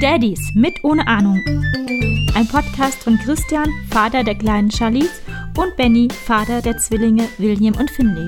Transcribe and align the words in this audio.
Daddies 0.00 0.40
mit 0.54 0.84
ohne 0.84 1.06
Ahnung. 1.06 1.42
Ein 2.34 2.46
Podcast 2.48 3.02
von 3.02 3.18
Christian, 3.18 3.68
Vater 3.90 4.24
der 4.24 4.34
kleinen 4.34 4.70
Charlize, 4.70 5.22
und 5.56 5.74
Benny, 5.76 6.08
Vater 6.10 6.60
der 6.60 6.76
Zwillinge 6.78 7.28
William 7.38 7.74
und 7.76 7.90
Finley. 7.90 8.26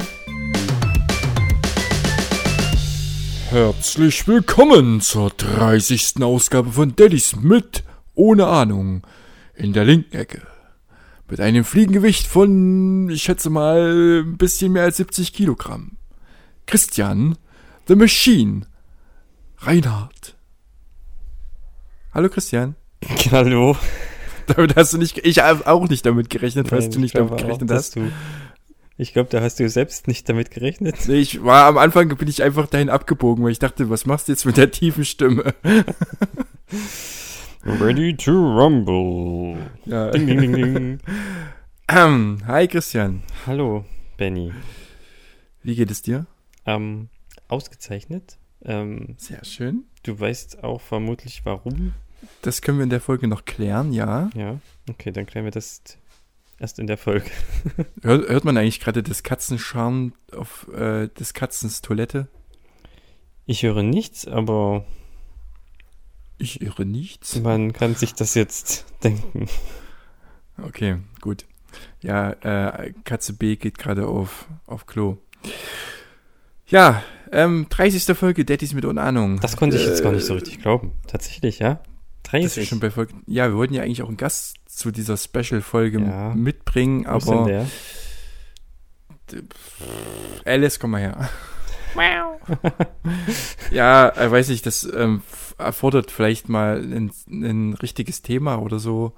Herzlich 3.50 4.26
willkommen 4.26 5.00
zur 5.00 5.30
30. 5.30 6.22
Ausgabe 6.22 6.70
von 6.70 6.96
Daddies 6.96 7.36
mit 7.36 7.84
ohne 8.14 8.46
Ahnung 8.46 9.02
in 9.54 9.72
der 9.72 9.84
linken 9.84 10.16
Ecke. 10.16 10.46
Mit 11.30 11.40
einem 11.40 11.62
Fliegengewicht 11.64 12.26
von, 12.26 13.10
ich 13.10 13.22
schätze 13.22 13.50
mal, 13.50 14.22
ein 14.22 14.38
bisschen 14.38 14.72
mehr 14.72 14.84
als 14.84 14.96
70 14.96 15.34
Kilogramm. 15.34 15.98
Christian, 16.66 17.36
The 17.86 17.96
Machine, 17.96 18.62
Reinhard. 19.58 20.36
Hallo 22.14 22.30
Christian. 22.30 22.76
Hallo. 23.30 23.76
Damit 24.46 24.74
hast 24.76 24.94
du 24.94 24.98
nicht, 24.98 25.18
ich 25.18 25.40
habe 25.40 25.66
auch 25.66 25.86
nicht 25.90 26.06
damit 26.06 26.30
gerechnet, 26.30 26.68
falls 26.68 26.84
Nein, 26.84 26.92
du 26.92 27.00
nicht 27.00 27.14
damit 27.14 27.36
gerechnet 27.36 27.70
auch, 27.70 27.76
hast. 27.76 27.96
Du, 27.96 28.10
ich 28.96 29.12
glaube, 29.12 29.28
da 29.28 29.42
hast 29.42 29.60
du 29.60 29.68
selbst 29.68 30.08
nicht 30.08 30.26
damit 30.30 30.50
gerechnet. 30.50 30.96
Nee, 31.08 31.16
ich 31.16 31.44
war 31.44 31.66
am 31.66 31.76
Anfang 31.76 32.08
bin 32.16 32.28
ich 32.28 32.42
einfach 32.42 32.68
dahin 32.68 32.88
abgebogen, 32.88 33.44
weil 33.44 33.52
ich 33.52 33.58
dachte, 33.58 33.90
was 33.90 34.06
machst 34.06 34.28
du 34.28 34.32
jetzt 34.32 34.46
mit 34.46 34.56
der 34.56 34.70
tiefen 34.70 35.04
Stimme? 35.04 35.54
Ready 37.64 38.16
to 38.16 38.30
rumble. 38.32 39.58
Ja. 39.84 40.10
Ding, 40.10 40.26
ding, 40.26 40.40
ding, 40.40 40.52
ding. 40.74 41.00
Ähm, 41.90 42.40
Hi 42.46 42.68
Christian, 42.68 43.22
Hallo, 43.46 43.82
Benny. 44.18 44.52
wie 45.62 45.74
geht 45.74 45.90
es 45.90 46.02
dir? 46.02 46.26
Ähm, 46.66 47.08
ausgezeichnet. 47.48 48.36
Ähm, 48.62 49.14
Sehr 49.16 49.42
schön. 49.42 49.84
du 50.02 50.20
weißt 50.20 50.64
auch 50.64 50.82
vermutlich 50.82 51.46
warum. 51.46 51.94
Das 52.42 52.60
können 52.60 52.76
wir 52.76 52.84
in 52.84 52.90
der 52.90 53.00
Folge 53.00 53.26
noch 53.26 53.46
klären, 53.46 53.94
ja. 53.94 54.28
Ja, 54.34 54.58
okay, 54.90 55.12
dann 55.12 55.24
klären 55.24 55.46
wir 55.46 55.50
das 55.50 55.80
erst 56.58 56.78
in 56.78 56.86
der 56.88 56.98
Folge. 56.98 57.30
Hört, 58.02 58.28
hört 58.28 58.44
man 58.44 58.58
eigentlich 58.58 58.80
gerade 58.80 59.02
das 59.02 59.22
Katzenscharm 59.22 60.12
auf 60.36 60.68
äh, 60.74 61.08
des 61.08 61.32
Katzens 61.32 61.80
Toilette? 61.80 62.28
Ich 63.46 63.62
höre 63.62 63.82
nichts, 63.82 64.28
aber 64.28 64.84
Ich 66.38 66.62
irre 66.62 66.84
nichts. 66.86 67.36
man 67.40 67.72
kann 67.72 67.94
sich 67.94 68.14
das 68.14 68.34
jetzt 68.34 68.86
denken. 69.04 69.48
Okay, 70.62 70.98
gut. 71.20 71.44
Ja, 72.00 72.30
äh, 72.32 72.92
Katze 73.04 73.32
B 73.32 73.56
geht 73.56 73.78
gerade 73.78 74.06
auf, 74.06 74.46
auf 74.66 74.86
Klo. 74.86 75.18
Ja, 76.66 77.02
ähm, 77.32 77.66
30. 77.68 78.16
Folge 78.16 78.44
Daddys 78.44 78.72
mit 78.74 78.84
Unahnung. 78.84 79.38
Das 79.40 79.56
konnte 79.56 79.76
ich 79.76 79.84
jetzt 79.86 80.02
gar 80.02 80.12
nicht 80.12 80.24
so 80.24 80.34
Äh, 80.34 80.38
richtig 80.38 80.60
glauben. 80.62 80.92
Tatsächlich, 81.06 81.58
ja? 81.58 81.80
Das 82.30 82.42
ist 82.44 82.56
30. 82.56 82.68
schon 82.68 82.80
bei 82.80 82.90
Folge. 82.90 83.14
Ja, 83.26 83.48
wir 83.48 83.56
wollten 83.56 83.74
ja 83.74 83.82
eigentlich 83.82 84.02
auch 84.02 84.08
einen 84.08 84.16
Gast 84.16 84.56
zu 84.66 84.90
dieser 84.90 85.16
Special-Folge 85.16 86.00
Ja. 86.00 86.34
mitbringen, 86.34 87.04
Wo 87.04 87.08
aber 87.32 87.46
der? 87.46 87.66
Alice, 90.44 90.78
komm 90.78 90.92
mal 90.92 91.00
her. 91.00 91.28
Ja, 93.70 94.08
äh, 94.10 94.30
weiß 94.30 94.48
ich, 94.50 94.62
das 94.62 94.88
ähm, 94.94 95.22
erfordert 95.58 96.10
vielleicht 96.10 96.48
mal 96.48 96.78
ein, 96.78 97.12
ein 97.28 97.74
richtiges 97.74 98.22
Thema 98.22 98.56
oder 98.56 98.78
so, 98.78 99.12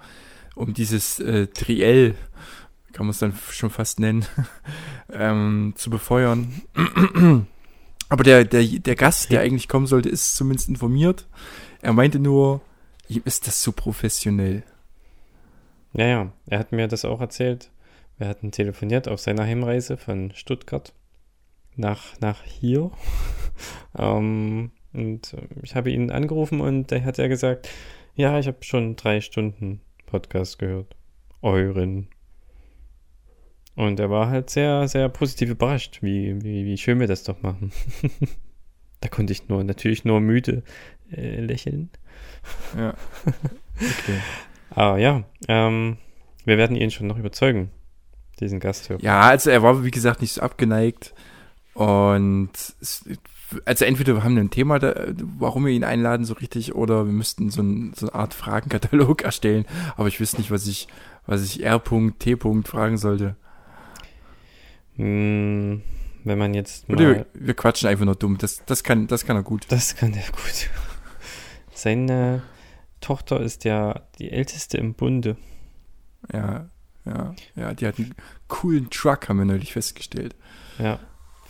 um 0.55 0.75
dieses 0.75 1.21
äh, 1.21 1.47
Triell, 1.49 2.15
kann 2.93 3.07
man 3.07 3.11
es 3.11 3.19
dann 3.19 3.35
schon 3.51 3.71
fast 3.71 4.01
nennen, 4.01 4.27
ähm, 5.13 5.75
zu 5.77 5.91
befeuern. 5.91 6.63
Aber 8.09 8.25
der, 8.25 8.45
der, 8.45 8.65
der 8.65 8.97
Gast, 8.97 9.31
der 9.31 9.41
eigentlich 9.41 9.69
kommen 9.69 9.87
sollte, 9.87 10.09
ist 10.09 10.35
zumindest 10.35 10.69
informiert. 10.69 11.29
Er 11.81 11.93
meinte 11.93 12.19
nur, 12.19 12.61
ihm 13.09 13.23
ist 13.25 13.47
das 13.47 13.63
zu 13.63 13.73
professionell. 13.73 14.65
Ja, 15.93 16.07
ja, 16.07 16.33
er 16.47 16.59
hat 16.59 16.73
mir 16.73 16.89
das 16.89 17.05
auch 17.05 17.21
erzählt. 17.21 17.71
Wir 18.19 18.29
hatten 18.29 18.51
telefoniert 18.51 19.09
auf 19.09 19.21
seiner 19.21 19.45
Heimreise 19.45 19.97
von 19.97 20.33
Stuttgart 20.35 20.93
nach, 21.77 22.19
nach 22.21 22.43
hier. 22.43 22.91
ähm, 23.99 24.71
und 24.93 25.35
äh, 25.35 25.47
ich 25.63 25.75
habe 25.75 25.91
ihn 25.91 26.11
angerufen 26.11 26.61
und 26.61 26.91
da 26.91 27.01
hat 27.01 27.19
er 27.19 27.29
gesagt, 27.29 27.69
ja, 28.15 28.39
ich 28.39 28.47
habe 28.47 28.59
schon 28.63 28.97
drei 28.97 29.21
Stunden 29.21 29.81
Podcast 30.07 30.59
gehört. 30.59 30.97
Euren. 31.43 32.09
Und 33.77 33.99
er 33.99 34.11
war 34.11 34.29
halt 34.29 34.51
sehr, 34.51 34.89
sehr 34.89 35.09
positiv 35.09 35.51
überrascht, 35.51 36.03
wie, 36.03 36.43
wie, 36.43 36.67
wie 36.67 36.77
schön 36.77 37.01
wir 37.01 37.07
das 37.07 37.25
doch 37.25 37.41
machen. 37.41 37.73
da 39.01 39.09
konnte 39.09 39.33
ich 39.33 39.49
nur, 39.49 39.65
natürlich 39.65 40.05
nur 40.05 40.21
müde 40.21 40.63
äh, 41.11 41.41
lächeln. 41.41 41.91
Ja. 42.77 42.95
Okay. 43.83 44.21
Aber 44.69 44.99
ja, 44.99 45.25
ähm, 45.49 45.97
wir 46.45 46.59
werden 46.59 46.77
ihn 46.77 46.91
schon 46.91 47.07
noch 47.07 47.17
überzeugen, 47.17 47.71
diesen 48.41 48.61
Gasthörer. 48.61 49.01
Ja, 49.01 49.23
also 49.23 49.49
er 49.49 49.63
war, 49.63 49.83
wie 49.83 49.91
gesagt, 49.91 50.21
nicht 50.21 50.35
so 50.35 50.43
abgeneigt. 50.43 51.15
Und 51.81 52.51
es, 52.83 53.09
also 53.65 53.87
entweder 53.87 54.15
wir 54.15 54.23
haben 54.23 54.37
ein 54.37 54.51
Thema, 54.51 54.79
da, 54.79 54.95
warum 55.39 55.65
wir 55.65 55.73
ihn 55.73 55.83
einladen, 55.83 56.27
so 56.27 56.35
richtig, 56.35 56.75
oder 56.75 57.07
wir 57.07 57.13
müssten 57.15 57.49
so, 57.49 57.63
ein, 57.63 57.95
so 57.97 58.07
eine 58.07 58.15
Art 58.15 58.35
Fragenkatalog 58.35 59.23
erstellen. 59.25 59.65
Aber 59.97 60.07
ich 60.07 60.21
wüsste 60.21 60.37
nicht, 60.37 60.51
was 60.51 60.67
ich, 60.67 60.89
was 61.25 61.43
ich 61.43 61.65
R.T. 61.65 62.37
fragen 62.67 62.99
sollte. 62.99 63.35
Hm, 64.97 65.81
wenn 66.25 66.39
man 66.39 66.53
jetzt 66.53 66.87
mal. 66.91 66.97
Oder 66.97 67.15
wir, 67.15 67.27
wir 67.33 67.55
quatschen 67.55 67.89
einfach 67.89 68.05
nur 68.05 68.15
dumm. 68.15 68.37
Das, 68.37 68.63
das, 68.67 68.85
kann, 68.85 69.07
das 69.07 69.25
kann 69.25 69.37
er 69.37 69.43
gut. 69.43 69.65
Das 69.71 69.97
kann 69.97 70.13
er 70.13 70.31
gut. 70.33 70.69
Seine 71.73 72.43
Tochter 73.01 73.41
ist 73.41 73.65
ja 73.65 74.03
die 74.19 74.31
älteste 74.31 74.77
im 74.77 74.93
Bunde. 74.93 75.39
Ja, 76.31 76.69
ja, 77.07 77.35
ja. 77.57 77.73
Die 77.73 77.87
hat 77.87 77.99
einen 77.99 78.15
coolen 78.49 78.91
Truck, 78.91 79.31
haben 79.31 79.39
wir 79.39 79.47
neulich 79.47 79.73
festgestellt. 79.73 80.37
Ja. 80.79 80.99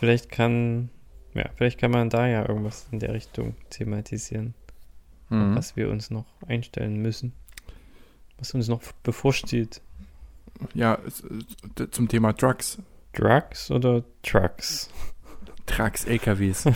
Vielleicht 0.01 0.29
kann. 0.31 0.89
Ja, 1.35 1.45
vielleicht 1.55 1.79
kann 1.79 1.91
man 1.91 2.09
da 2.09 2.27
ja 2.27 2.41
irgendwas 2.49 2.87
in 2.91 2.99
der 2.99 3.13
Richtung 3.13 3.55
thematisieren, 3.69 4.53
Mhm. 5.29 5.55
was 5.55 5.75
wir 5.77 5.89
uns 5.89 6.09
noch 6.09 6.25
einstellen 6.45 6.97
müssen. 7.01 7.31
Was 8.39 8.53
uns 8.53 8.67
noch 8.67 8.81
bevorsteht. 9.03 9.81
Ja, 10.73 10.97
es- 11.07 11.23
zum 11.91 12.07
Thema 12.09 12.33
Trucks. 12.33 12.79
Drugs 13.13 13.69
oder 13.71 14.03
Trucks? 14.23 14.89
Trucks, 15.67 16.05
LKWs. 16.05 16.65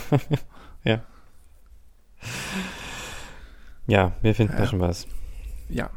Ja, 3.88 4.14
wir 4.22 4.34
finden 4.34 4.54
da 4.54 4.64
Ja. 4.64 4.68
schon 4.68 4.80
was. 4.80 5.08
ja. 5.70 5.90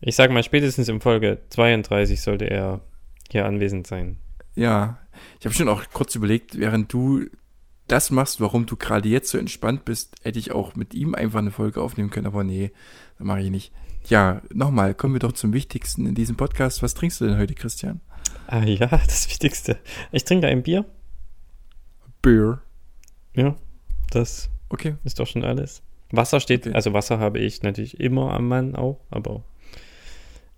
Ich 0.00 0.14
sag 0.14 0.30
mal, 0.30 0.44
spätestens 0.44 0.88
in 0.88 1.00
Folge 1.00 1.40
32 1.50 2.20
sollte 2.20 2.44
er 2.48 2.80
hier 3.32 3.44
anwesend 3.46 3.86
sein. 3.88 4.16
Ja, 4.54 4.98
ich 5.40 5.46
habe 5.46 5.54
schon 5.54 5.68
auch 5.68 5.84
kurz 5.92 6.14
überlegt, 6.14 6.58
während 6.58 6.92
du 6.92 7.26
das 7.86 8.10
machst, 8.10 8.40
warum 8.40 8.66
du 8.66 8.76
gerade 8.76 9.08
jetzt 9.08 9.30
so 9.30 9.38
entspannt 9.38 9.84
bist, 9.84 10.16
hätte 10.22 10.38
ich 10.38 10.52
auch 10.52 10.76
mit 10.76 10.92
ihm 10.94 11.14
einfach 11.14 11.38
eine 11.38 11.50
Folge 11.50 11.80
aufnehmen 11.80 12.10
können, 12.10 12.26
aber 12.26 12.44
nee, 12.44 12.70
das 13.18 13.26
mache 13.26 13.40
ich 13.40 13.50
nicht. 13.50 13.72
Ja, 14.08 14.42
nochmal, 14.52 14.94
kommen 14.94 15.14
wir 15.14 15.20
doch 15.20 15.32
zum 15.32 15.52
Wichtigsten 15.52 16.06
in 16.06 16.14
diesem 16.14 16.36
Podcast. 16.36 16.82
Was 16.82 16.94
trinkst 16.94 17.20
du 17.20 17.26
denn 17.26 17.38
heute, 17.38 17.54
Christian? 17.54 18.00
Ah 18.46 18.62
ja, 18.64 18.86
das 19.06 19.28
Wichtigste. 19.28 19.78
Ich 20.12 20.24
trinke 20.24 20.46
ein 20.46 20.62
Bier. 20.62 20.84
Beer. 22.22 22.60
Ja, 23.34 23.56
das 24.10 24.50
Okay. 24.70 24.96
ist 25.04 25.18
doch 25.18 25.26
schon 25.26 25.44
alles. 25.44 25.82
Wasser 26.10 26.40
steht, 26.40 26.66
Okay. 26.66 26.74
also 26.74 26.92
Wasser 26.92 27.18
habe 27.18 27.38
ich 27.38 27.62
natürlich 27.62 28.00
immer 28.00 28.32
am 28.34 28.48
Mann 28.48 28.74
auch, 28.76 29.00
aber, 29.10 29.44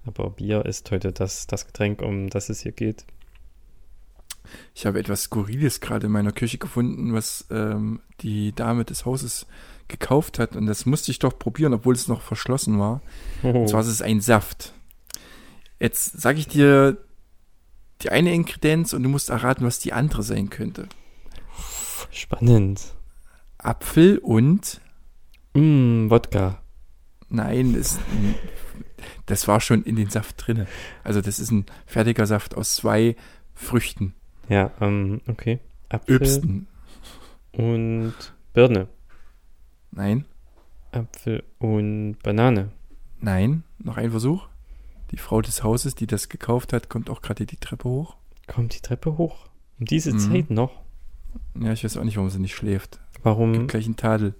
aber 0.05 0.31
Bier 0.31 0.65
ist 0.65 0.91
heute 0.91 1.13
das, 1.13 1.47
das 1.47 1.67
Getränk, 1.67 2.03
um 2.03 2.29
das 2.29 2.49
es 2.49 2.61
hier 2.63 2.73
geht. 2.73 3.05
Ich 4.75 4.87
habe 4.87 4.99
etwas 4.99 5.23
Skurriles 5.25 5.81
gerade 5.81 6.07
in 6.07 6.13
meiner 6.13 6.33
Küche 6.33 6.59
gefunden, 6.59 7.13
was 7.15 7.47
ähm, 7.51 8.01
die 8.21 8.53
Dame 8.55 8.85
des 8.85 9.05
Hauses 9.05 9.47
gekauft 9.89 10.39
hat 10.39 10.55
und 10.57 10.67
das 10.67 10.87
musste 10.87 11.11
ich 11.11 11.19
doch 11.19 11.37
probieren, 11.39 11.75
obwohl 11.75 11.95
es 11.95 12.07
noch 12.09 12.23
verschlossen 12.23 12.79
war. 12.79 13.03
Oh, 13.43 13.49
Und 13.49 13.69
zwar 13.69 13.81
ist 13.81 13.89
es 13.89 14.03
ein 14.03 14.21
Saft. 14.21 14.73
Jetzt 15.81 16.21
sage 16.21 16.39
ich 16.39 16.47
dir 16.47 16.99
die 18.03 18.11
eine 18.11 18.33
Ingredienz 18.33 18.93
und 18.93 19.03
du 19.03 19.09
musst 19.09 19.31
erraten, 19.31 19.65
was 19.67 19.79
die 19.79 19.93
andere 19.93 20.23
sein 20.23 20.49
könnte. 20.51 20.89
spannend. 22.11 22.95
Apfel 23.59 24.19
und 24.19 24.81
Mm, 25.53 26.09
Wodka. 26.11 26.63
nein, 27.29 27.75
das, 27.75 27.99
das 29.27 29.49
war 29.49 29.61
schon 29.61 29.83
in 29.83 29.97
den 29.97 30.09
Saft 30.09 30.47
drinne. 30.47 30.69
Also 31.03 31.21
das 31.21 31.41
ist 31.41 31.51
ein 31.51 31.67
fertiger 31.87 32.25
Saft 32.27 32.55
aus 32.57 32.77
zwei 32.77 33.17
Früchten. 33.53 34.15
Ja, 34.51 34.71
ähm, 34.81 35.21
okay. 35.29 35.61
Apfel 35.89 36.17
Öbsten. 36.17 36.67
und 37.53 38.15
Birne. 38.53 38.89
Nein, 39.93 40.25
Apfel 40.93 41.43
und 41.59 42.17
Banane. 42.23 42.71
nein, 43.21 43.65
noch 43.79 43.97
ein 43.97 44.11
Versuch. 44.11 44.49
Die 45.13 45.17
Frau 45.19 45.41
des 45.41 45.63
Hauses, 45.65 45.95
die 45.95 46.07
das 46.07 46.29
gekauft 46.29 46.73
hat, 46.73 46.89
kommt 46.89 47.11
auch 47.11 47.23
gerade 47.23 47.47
die 47.47 47.57
Treppe 47.57 47.89
hoch. 47.89 48.17
Kommt 48.47 48.75
die 48.75 48.81
Treppe 48.81 49.17
hoch? 49.19 49.49
Um 49.79 49.87
diese 49.87 50.13
Mhm. 50.13 50.19
Zeit 50.19 50.51
noch. 50.51 50.83
Ja, 51.59 51.73
ich 51.73 51.83
weiß 51.85 51.97
auch 51.97 52.05
nicht, 52.05 52.17
warum 52.17 52.31
sie 52.31 52.39
nicht 52.41 52.55
schläft. 52.55 53.01
Warum 53.23 53.53
Gibt 53.53 53.69
gleich 53.69 53.87
einen 53.87 53.97
Tadel. 53.97 54.35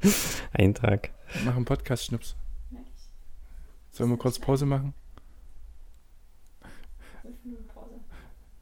Eintrag? 0.52 1.10
Mach 1.44 1.56
einen 1.56 1.64
Podcast-Schnips. 1.64 2.36
Sollen 3.90 4.10
wir 4.10 4.16
kurz 4.16 4.38
Pause 4.38 4.66
machen? 4.66 4.94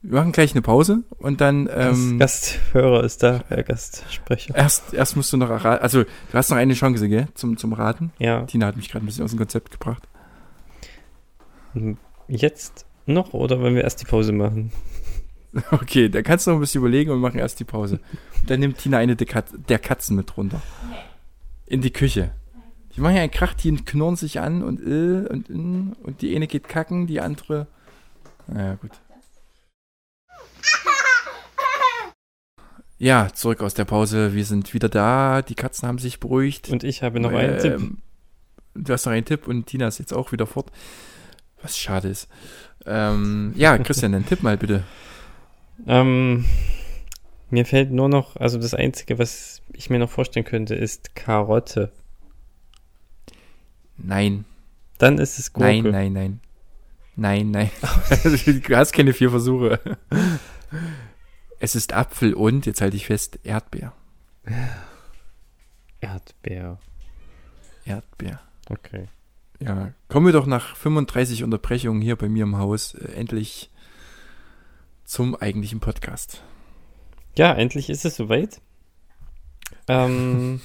Wir 0.05 0.19
machen 0.19 0.33
gleich 0.33 0.51
eine 0.51 0.63
Pause 0.63 1.05
und 1.19 1.41
dann 1.41 1.69
ähm, 1.73 2.19
Gast, 2.19 2.59
Gasthörer 2.73 3.05
ist 3.05 3.23
da, 3.23 3.45
äh, 3.51 3.63
Gastsprecher. 3.63 4.55
erst, 4.57 4.93
erst 4.95 5.17
musst 5.17 5.33
du 5.33 5.37
noch 5.37 5.49
erraten. 5.49 5.81
Also, 5.81 6.03
du 6.03 6.09
hast 6.33 6.51
noch 6.51 6.57
eine 6.57 6.75
Chance, 6.75 7.09
gell? 7.09 7.29
Zum, 7.35 7.57
zum 7.57 7.73
Raten. 7.73 8.13
Ja, 8.19 8.43
Tina 8.43 8.67
hat 8.67 8.77
mich 8.77 8.91
gerade 8.91 9.05
ein 9.05 9.07
bisschen 9.07 9.25
aus 9.25 9.31
dem 9.31 9.39
Konzept 9.39 9.71
gebracht. 9.71 10.09
jetzt 12.27 12.85
noch 13.07 13.33
oder 13.33 13.61
wollen 13.61 13.77
wir 13.77 13.85
erst 13.85 14.01
die 14.01 14.07
Pause 14.07 14.33
machen? 14.33 14.73
Okay, 15.71 16.09
da 16.09 16.23
kannst 16.23 16.47
du 16.47 16.51
noch 16.51 16.57
ein 16.57 16.61
bisschen 16.61 16.81
überlegen 16.81 17.11
und 17.11 17.21
machen 17.21 17.39
erst 17.39 17.61
die 17.61 17.65
Pause. 17.65 18.01
Und 18.41 18.49
dann 18.49 18.59
nimmt 18.61 18.79
Tina 18.79 18.97
eine 18.97 19.17
der, 19.17 19.27
Kat 19.27 19.45
der 19.69 19.79
Katzen 19.79 20.17
mit 20.17 20.35
runter. 20.39 20.63
In 21.67 21.83
die 21.83 21.93
Küche. 21.93 22.31
Die 22.97 23.03
machen 23.03 23.17
ja 23.17 23.21
einen 23.21 23.31
Krach, 23.31 23.53
die 23.53 23.75
knurren 23.77 24.17
sich 24.17 24.41
an 24.41 24.63
und 24.63 24.81
äh, 24.81 25.29
und 25.29 25.51
äh, 25.51 25.95
und 26.03 26.23
die 26.23 26.35
eine 26.35 26.47
geht 26.47 26.69
kacken, 26.69 27.07
die 27.07 27.21
andere. 27.21 27.67
Naja, 28.47 28.77
gut. 28.77 28.93
Ja, 33.03 33.31
zurück 33.35 33.63
aus 33.63 33.75
der 33.75 33.85
Pause. 33.85 34.33
Wir 34.33 34.45
sind 34.45 34.75
wieder 34.75 34.89
da. 34.89 35.43
Die 35.43 35.57
Katzen 35.57 35.89
haben 35.89 35.99
sich 35.99 36.21
beruhigt. 36.21 36.69
Und 36.69 36.85
ich 36.85 37.03
habe 37.03 37.19
noch 37.19 37.33
einen 37.33 37.59
Tipp. 37.59 37.73
Ähm, 37.73 37.99
Du 38.75 38.93
hast 38.93 39.07
noch 39.07 39.13
einen 39.13 39.25
Tipp 39.25 39.49
und 39.49 39.67
Tina 39.67 39.89
ist 39.89 39.99
jetzt 39.99 40.15
auch 40.15 40.31
wieder 40.31 40.47
fort. 40.47 40.71
Was 41.61 41.77
schade 41.77 42.09
ist. 42.09 42.29
Ähm, 42.87 43.55
ja, 43.57 43.77
Christian, 43.77 44.13
dann 44.13 44.25
Tipp 44.25 44.45
mal 44.45 44.57
bitte. 44.57 44.85
Ähm, 45.85 46.45
mir 47.51 47.67
fällt 47.67 47.91
nur 47.91 48.09
noch, 48.09 48.37
also 48.37 48.57
das 48.57 48.73
Einzige, 48.73 49.19
was 49.19 49.63
ich 49.73 49.91
mir 49.91 49.99
noch 49.99 50.09
vorstellen 50.09 50.47
könnte, 50.47 50.77
ist 50.77 51.17
Karotte. 51.17 51.91
Nein. 53.99 54.45
Dann 54.99 55.19
ist 55.19 55.41
es 55.41 55.53
Gurke. 55.53 55.91
Nein, 55.91 56.13
nein, 56.13 56.13
nein. 56.13 56.41
Nein, 57.17 57.51
nein. 57.51 57.71
du 58.69 58.77
hast 58.77 58.93
keine 58.93 59.13
vier 59.13 59.31
Versuche. 59.31 59.81
Es 61.63 61.77
ist 61.77 61.93
Apfel 61.93 62.35
und, 62.35 62.67
jetzt 62.67 62.81
halte 62.81 62.97
ich 62.97 63.07
fest, 63.07 63.39
Erdbeer. 63.45 63.93
Erdbeer. 66.01 66.81
Erdbeer. 67.85 68.41
Okay. 68.69 69.07
Ja, 69.61 69.93
kommen 70.09 70.27
wir 70.27 70.33
doch 70.33 70.47
nach 70.47 70.75
35 70.75 71.45
Unterbrechungen 71.45 72.03
hier 72.03 72.17
bei 72.17 72.29
mir 72.29 72.43
im 72.43 72.59
Haus 72.59 72.95
äh, 72.95 73.13
endlich 73.13 73.71
zum 75.05 75.37
eigentlichen 75.37 75.79
Podcast. 75.79 76.43
Ja, 77.39 77.53
endlich 77.53 77.91
ist 77.91 78.05
es 78.05 78.17
soweit. 78.17 78.61
Ähm, 79.87 80.61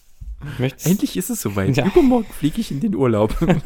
möchtest 0.58 0.88
Endlich 0.88 1.16
ist 1.16 1.30
es 1.30 1.42
soweit. 1.42 1.76
Ja. 1.76 1.86
Übermorgen 1.86 2.32
fliege 2.32 2.60
ich 2.60 2.72
in 2.72 2.80
den 2.80 2.96
Urlaub. 2.96 3.36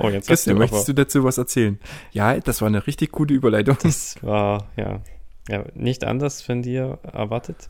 Oh, 0.00 0.10
jetzt 0.10 0.28
Christian, 0.28 0.58
möchtest 0.58 0.88
aber, 0.88 0.94
du 0.94 1.02
dazu 1.02 1.24
was 1.24 1.38
erzählen? 1.38 1.80
Ja, 2.12 2.38
das 2.38 2.60
war 2.60 2.68
eine 2.68 2.86
richtig 2.86 3.10
gute 3.10 3.34
Überleitung. 3.34 3.78
Das 3.82 4.22
war, 4.22 4.70
ja, 4.76 5.02
ja, 5.48 5.64
nicht 5.74 6.04
anders 6.04 6.42
von 6.42 6.62
dir 6.62 6.98
erwartet. 7.02 7.68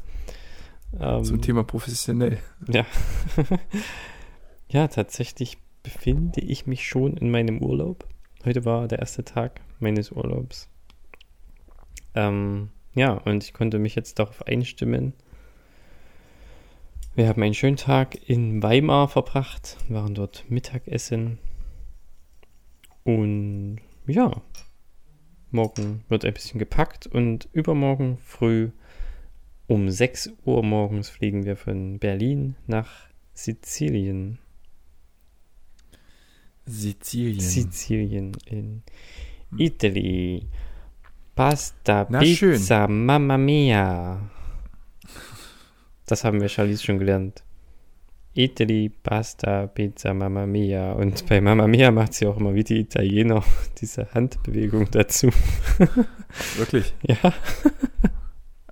Ähm, 0.99 1.25
Zum 1.25 1.41
Thema 1.41 1.65
professionell. 1.65 2.39
Ja. 2.67 2.87
ja, 4.69 4.89
tatsächlich 4.89 5.59
befinde 5.83 6.41
ich 6.41 6.67
mich 6.67 6.87
schon 6.87 7.17
in 7.17 7.31
meinem 7.31 7.63
Urlaub. 7.63 8.07
Heute 8.45 8.65
war 8.65 8.89
der 8.89 9.01
erste 9.01 9.25
Tag 9.25 9.61
meines 9.79 10.13
Urlaubs. 10.13 10.69
Ähm, 12.15 12.71
ja, 12.95 13.13
und 13.13 13.45
ich 13.45 13.53
konnte 13.53 13.79
mich 13.79 13.95
jetzt 13.95 14.19
darauf 14.19 14.47
einstimmen. 14.47 15.13
Wir 17.15 17.29
haben 17.29 17.43
einen 17.43 17.55
schönen 17.55 17.77
Tag 17.77 18.29
in 18.29 18.63
Weimar 18.63 19.09
verbracht, 19.09 19.77
waren 19.89 20.15
dort 20.15 20.45
Mittagessen. 20.49 21.39
Und 23.05 23.79
ja, 24.07 24.41
morgen 25.51 26.05
wird 26.09 26.25
ein 26.25 26.35
bisschen 26.35 26.59
gepackt 26.59 27.07
und 27.07 27.49
übermorgen 27.53 28.19
früh 28.25 28.71
um 29.67 29.91
6 29.91 30.33
Uhr 30.45 30.63
morgens 30.63 31.11
fliegen 31.11 31.45
wir 31.45 31.57
von 31.57 31.99
Berlin 31.99 32.57
nach 32.67 33.09
Sizilien. 33.35 34.39
Sizilien. 36.67 37.41
Sizilien 37.41 38.33
in 38.47 38.83
Italy. 39.57 40.47
Pasta, 41.35 42.07
Na, 42.09 42.19
Pizza, 42.19 42.89
Mamma 42.89 43.39
Mia. 43.39 44.31
Das 46.07 46.25
haben 46.25 46.41
wir 46.41 46.49
Charlize 46.49 46.83
schon 46.83 46.99
gelernt. 46.99 47.45
Italy, 48.39 48.89
Pasta, 48.89 49.67
Pizza, 49.67 50.15
Mamma 50.15 50.47
Mia. 50.47 50.93
Und 50.93 51.27
bei 51.27 51.41
Mamma 51.41 51.67
Mia 51.67 51.91
macht 51.91 52.15
sie 52.15 52.27
auch 52.27 52.37
immer 52.37 52.55
wie 52.55 52.63
die 52.63 52.79
Italiener 52.81 53.43
diese 53.81 54.13
Handbewegung 54.15 54.89
dazu. 54.91 55.31
Wirklich? 56.57 56.95
Ja, 57.03 57.33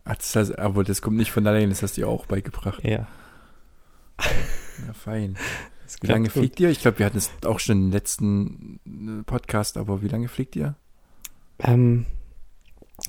das 0.05 0.53
aber 0.53 0.85
das 0.85 1.03
kommt 1.03 1.17
nicht 1.17 1.33
von 1.33 1.47
allein, 1.47 1.71
das 1.71 1.83
hast 1.83 1.97
du 1.97 2.03
dir 2.03 2.09
auch 2.09 2.27
beigebracht. 2.27 2.85
ja. 2.85 3.09
Ja, 4.87 4.93
fein. 4.93 5.37
Wie 6.01 6.07
lange 6.07 6.29
gut. 6.29 6.33
fliegt 6.33 6.61
ihr? 6.61 6.71
Ich 6.71 6.81
glaube, 6.81 6.99
wir 6.99 7.07
hatten 7.07 7.19
es 7.19 7.31
auch 7.45 7.59
schon 7.59 7.87
im 7.87 7.91
letzten 7.91 8.81
äh, 9.21 9.23
Podcast, 9.25 9.77
aber 9.77 10.03
wie 10.03 10.09
lange 10.09 10.29
fliegt 10.29 10.55
ihr? 10.57 10.77
Ähm, 11.59 12.07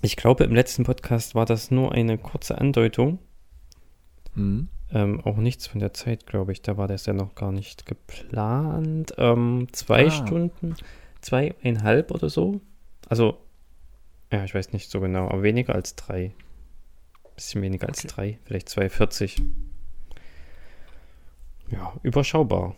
ich 0.01 0.15
glaube, 0.15 0.43
im 0.43 0.53
letzten 0.55 0.83
Podcast 0.83 1.35
war 1.35 1.45
das 1.45 1.71
nur 1.71 1.91
eine 1.91 2.17
kurze 2.17 2.57
Andeutung. 2.57 3.19
Hm. 4.33 4.69
Ähm, 4.93 5.19
auch 5.25 5.35
nichts 5.37 5.67
von 5.67 5.79
der 5.79 5.93
Zeit, 5.93 6.25
glaube 6.25 6.51
ich. 6.53 6.61
Da 6.61 6.77
war 6.77 6.87
das 6.87 7.05
ja 7.05 7.13
noch 7.13 7.35
gar 7.35 7.51
nicht 7.51 7.85
geplant. 7.85 9.13
Ähm, 9.17 9.67
zwei 9.73 10.05
Ah. 10.07 10.11
Stunden, 10.11 10.75
zweieinhalb 11.21 12.11
oder 12.11 12.29
so. 12.29 12.61
Also, 13.09 13.37
ja, 14.31 14.43
ich 14.45 14.53
weiß 14.55 14.71
nicht 14.73 14.89
so 14.89 14.99
genau, 15.01 15.27
aber 15.29 15.43
weniger 15.43 15.75
als 15.75 15.95
drei. 15.95 16.31
Bisschen 17.35 17.61
weniger 17.61 17.87
als 17.87 17.99
Okay. 17.99 18.07
drei, 18.07 18.39
vielleicht 18.45 18.69
2,40. 18.69 19.41
Ja, 21.69 21.93
überschaubar. 22.03 22.75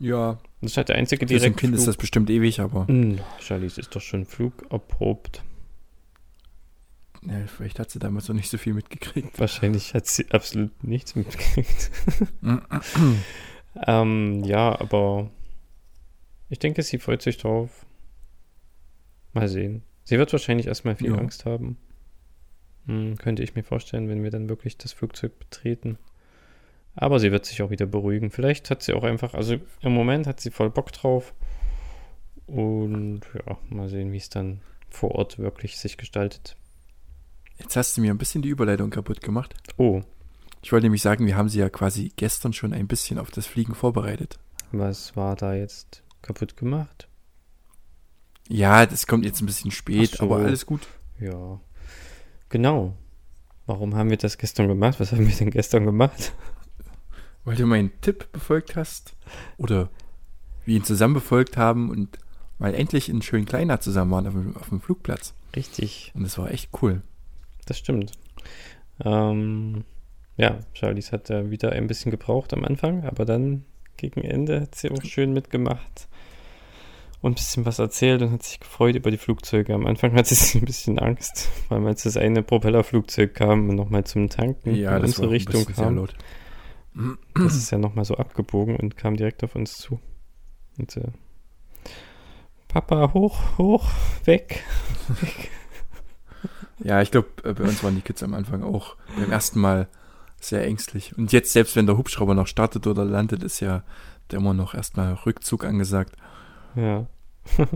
Ja, 0.00 0.38
Das 0.60 0.72
ist 0.72 0.76
halt 0.76 0.88
der 0.90 0.96
einzige 0.96 1.26
für 1.26 1.38
so 1.38 1.46
ein 1.46 1.56
Kind 1.56 1.74
ist 1.74 1.86
das 1.86 1.96
bestimmt 1.96 2.30
ewig, 2.30 2.60
aber 2.60 2.86
Hm, 2.88 3.18
Charlize 3.40 3.80
ist 3.80 3.94
doch 3.96 4.00
schon 4.00 4.24
flugerprobt. 4.26 5.42
Ja, 7.22 7.46
vielleicht 7.46 7.78
hat 7.78 7.90
sie 7.90 7.98
damals 7.98 8.28
noch 8.28 8.34
nicht 8.34 8.50
so 8.50 8.58
viel 8.58 8.74
mitgekriegt. 8.74 9.38
Wahrscheinlich 9.38 9.94
hat 9.94 10.06
sie 10.06 10.30
absolut 10.30 10.84
nichts 10.84 11.14
mitgekriegt. 11.16 11.90
Ähm, 13.86 14.42
ja, 14.44 14.78
aber 14.80 15.30
ich 16.48 16.58
denke, 16.58 16.82
sie 16.82 16.98
freut 16.98 17.22
sich 17.22 17.36
drauf. 17.36 17.86
Mal 19.32 19.48
sehen. 19.48 19.82
Sie 20.04 20.18
wird 20.18 20.32
wahrscheinlich 20.32 20.66
erstmal 20.66 20.96
viel 20.96 21.10
Ja. 21.12 21.18
Angst 21.18 21.44
haben. 21.44 21.76
Hm, 22.86 23.16
könnte 23.18 23.42
ich 23.42 23.54
mir 23.54 23.62
vorstellen, 23.62 24.08
wenn 24.08 24.22
wir 24.22 24.30
dann 24.30 24.48
wirklich 24.48 24.78
das 24.78 24.92
Flugzeug 24.92 25.38
betreten. 25.38 25.98
Aber 26.94 27.20
sie 27.20 27.30
wird 27.30 27.44
sich 27.44 27.62
auch 27.62 27.70
wieder 27.70 27.86
beruhigen. 27.86 28.30
Vielleicht 28.30 28.70
hat 28.70 28.82
sie 28.82 28.94
auch 28.94 29.04
einfach, 29.04 29.34
also 29.34 29.56
im 29.82 29.92
Moment 29.92 30.26
hat 30.26 30.40
sie 30.40 30.50
voll 30.50 30.70
Bock 30.70 30.90
drauf. 30.92 31.34
Und 32.46 33.20
ja, 33.34 33.58
mal 33.68 33.88
sehen, 33.88 34.10
wie 34.12 34.16
es 34.16 34.30
dann 34.30 34.62
vor 34.88 35.14
Ort 35.14 35.38
wirklich 35.38 35.76
sich 35.76 35.98
gestaltet. 35.98 36.56
Jetzt 37.58 37.76
hast 37.76 37.96
du 37.96 38.00
mir 38.00 38.12
ein 38.12 38.18
bisschen 38.18 38.42
die 38.42 38.48
Überleitung 38.48 38.90
kaputt 38.90 39.20
gemacht. 39.20 39.54
Oh, 39.76 40.02
Ich 40.62 40.72
wollte 40.72 40.84
nämlich 40.86 41.02
sagen, 41.02 41.26
wir 41.26 41.36
haben 41.36 41.48
sie 41.48 41.58
ja 41.58 41.68
quasi 41.68 42.12
gestern 42.16 42.52
schon 42.52 42.72
ein 42.72 42.86
bisschen 42.88 43.18
auf 43.18 43.30
das 43.30 43.46
Fliegen 43.46 43.74
vorbereitet. 43.74 44.38
was 44.72 45.16
war 45.16 45.36
da 45.36 45.54
jetzt 45.54 46.02
kaputt 46.22 46.56
gemacht? 46.56 47.08
Ja, 48.48 48.86
das 48.86 49.06
kommt 49.06 49.24
jetzt 49.24 49.42
ein 49.42 49.46
bisschen 49.46 49.70
spät, 49.70 50.12
so. 50.12 50.24
aber 50.24 50.36
alles 50.38 50.66
gut. 50.66 50.86
Ja, 51.20 51.60
genau. 52.48 52.96
Warum 53.66 53.94
haben 53.94 54.08
wir 54.08 54.16
das 54.16 54.38
gestern 54.38 54.68
gemacht? 54.68 54.98
Was 55.00 55.12
haben 55.12 55.26
wir 55.26 55.34
denn 55.34 55.50
gestern 55.50 55.84
gemacht? 55.84 56.32
Weil 57.44 57.56
du 57.56 57.66
meinen 57.66 57.92
Tipp 58.00 58.30
befolgt 58.32 58.76
hast 58.76 59.14
oder 59.58 59.90
wir 60.64 60.76
ihn 60.76 60.84
zusammen 60.84 61.14
befolgt 61.14 61.56
haben 61.56 61.90
und 61.90 62.18
mal 62.58 62.74
endlich 62.74 63.08
in 63.08 63.22
schön 63.22 63.44
kleiner 63.46 63.80
zusammen 63.80 64.10
waren 64.10 64.26
auf 64.26 64.32
dem, 64.34 64.56
auf 64.56 64.68
dem 64.70 64.80
Flugplatz. 64.80 65.34
Richtig, 65.54 66.12
Und 66.14 66.24
das 66.24 66.36
war 66.38 66.50
echt 66.50 66.70
cool. 66.82 67.02
Das 67.68 67.78
stimmt. 67.78 68.12
Ähm, 69.04 69.84
ja, 70.36 70.58
Charlies 70.72 71.12
hat 71.12 71.30
da 71.30 71.50
wieder 71.50 71.72
ein 71.72 71.86
bisschen 71.86 72.10
gebraucht 72.10 72.52
am 72.54 72.64
Anfang, 72.64 73.04
aber 73.04 73.24
dann 73.24 73.64
gegen 73.96 74.22
Ende 74.22 74.62
hat 74.62 74.74
sie 74.74 74.90
auch 74.90 75.02
schön 75.02 75.32
mitgemacht 75.32 76.08
und 77.20 77.32
ein 77.32 77.34
bisschen 77.34 77.66
was 77.66 77.78
erzählt 77.78 78.22
und 78.22 78.30
hat 78.30 78.42
sich 78.44 78.60
gefreut 78.60 78.94
über 78.94 79.10
die 79.10 79.18
Flugzeuge. 79.18 79.74
Am 79.74 79.86
Anfang 79.86 80.12
hatte 80.14 80.34
sie 80.34 80.58
ein 80.58 80.64
bisschen 80.64 80.98
Angst, 80.98 81.48
weil 81.68 81.84
als 81.86 82.04
das 82.04 82.16
eine 82.16 82.42
Propellerflugzeug 82.42 83.34
kam 83.34 83.68
und 83.68 83.76
nochmal 83.76 84.04
zum 84.04 84.28
Tanken 84.28 84.74
Ja, 84.74 84.96
in 84.96 85.04
unsere 85.04 85.30
Richtung 85.30 85.64
kam. 85.66 86.08
Das 87.34 87.54
ist 87.54 87.70
ja 87.70 87.78
nochmal 87.78 88.04
so 88.04 88.16
abgebogen 88.16 88.76
und 88.76 88.96
kam 88.96 89.16
direkt 89.16 89.42
auf 89.44 89.54
uns 89.54 89.78
zu. 89.78 90.00
Und 90.78 90.96
äh, 90.96 91.08
Papa, 92.68 93.12
hoch, 93.14 93.58
hoch, 93.58 93.88
weg. 94.24 94.62
weg. 95.20 95.50
Ja, 96.80 97.02
ich 97.02 97.10
glaube, 97.10 97.28
bei 97.42 97.64
uns 97.64 97.82
waren 97.82 97.96
die 97.96 98.02
Kids 98.02 98.22
am 98.22 98.34
Anfang 98.34 98.62
auch 98.62 98.96
beim 99.16 99.30
ersten 99.30 99.60
Mal 99.60 99.88
sehr 100.40 100.64
ängstlich. 100.64 101.16
Und 101.16 101.32
jetzt, 101.32 101.52
selbst 101.52 101.76
wenn 101.76 101.86
der 101.86 101.96
Hubschrauber 101.98 102.34
noch 102.34 102.46
startet 102.46 102.86
oder 102.86 103.04
landet, 103.04 103.42
ist 103.42 103.60
ja 103.60 103.82
der 104.30 104.38
immer 104.38 104.54
noch 104.54 104.74
erstmal 104.74 105.14
Rückzug 105.14 105.64
angesagt. 105.64 106.14
Ja. 106.76 107.06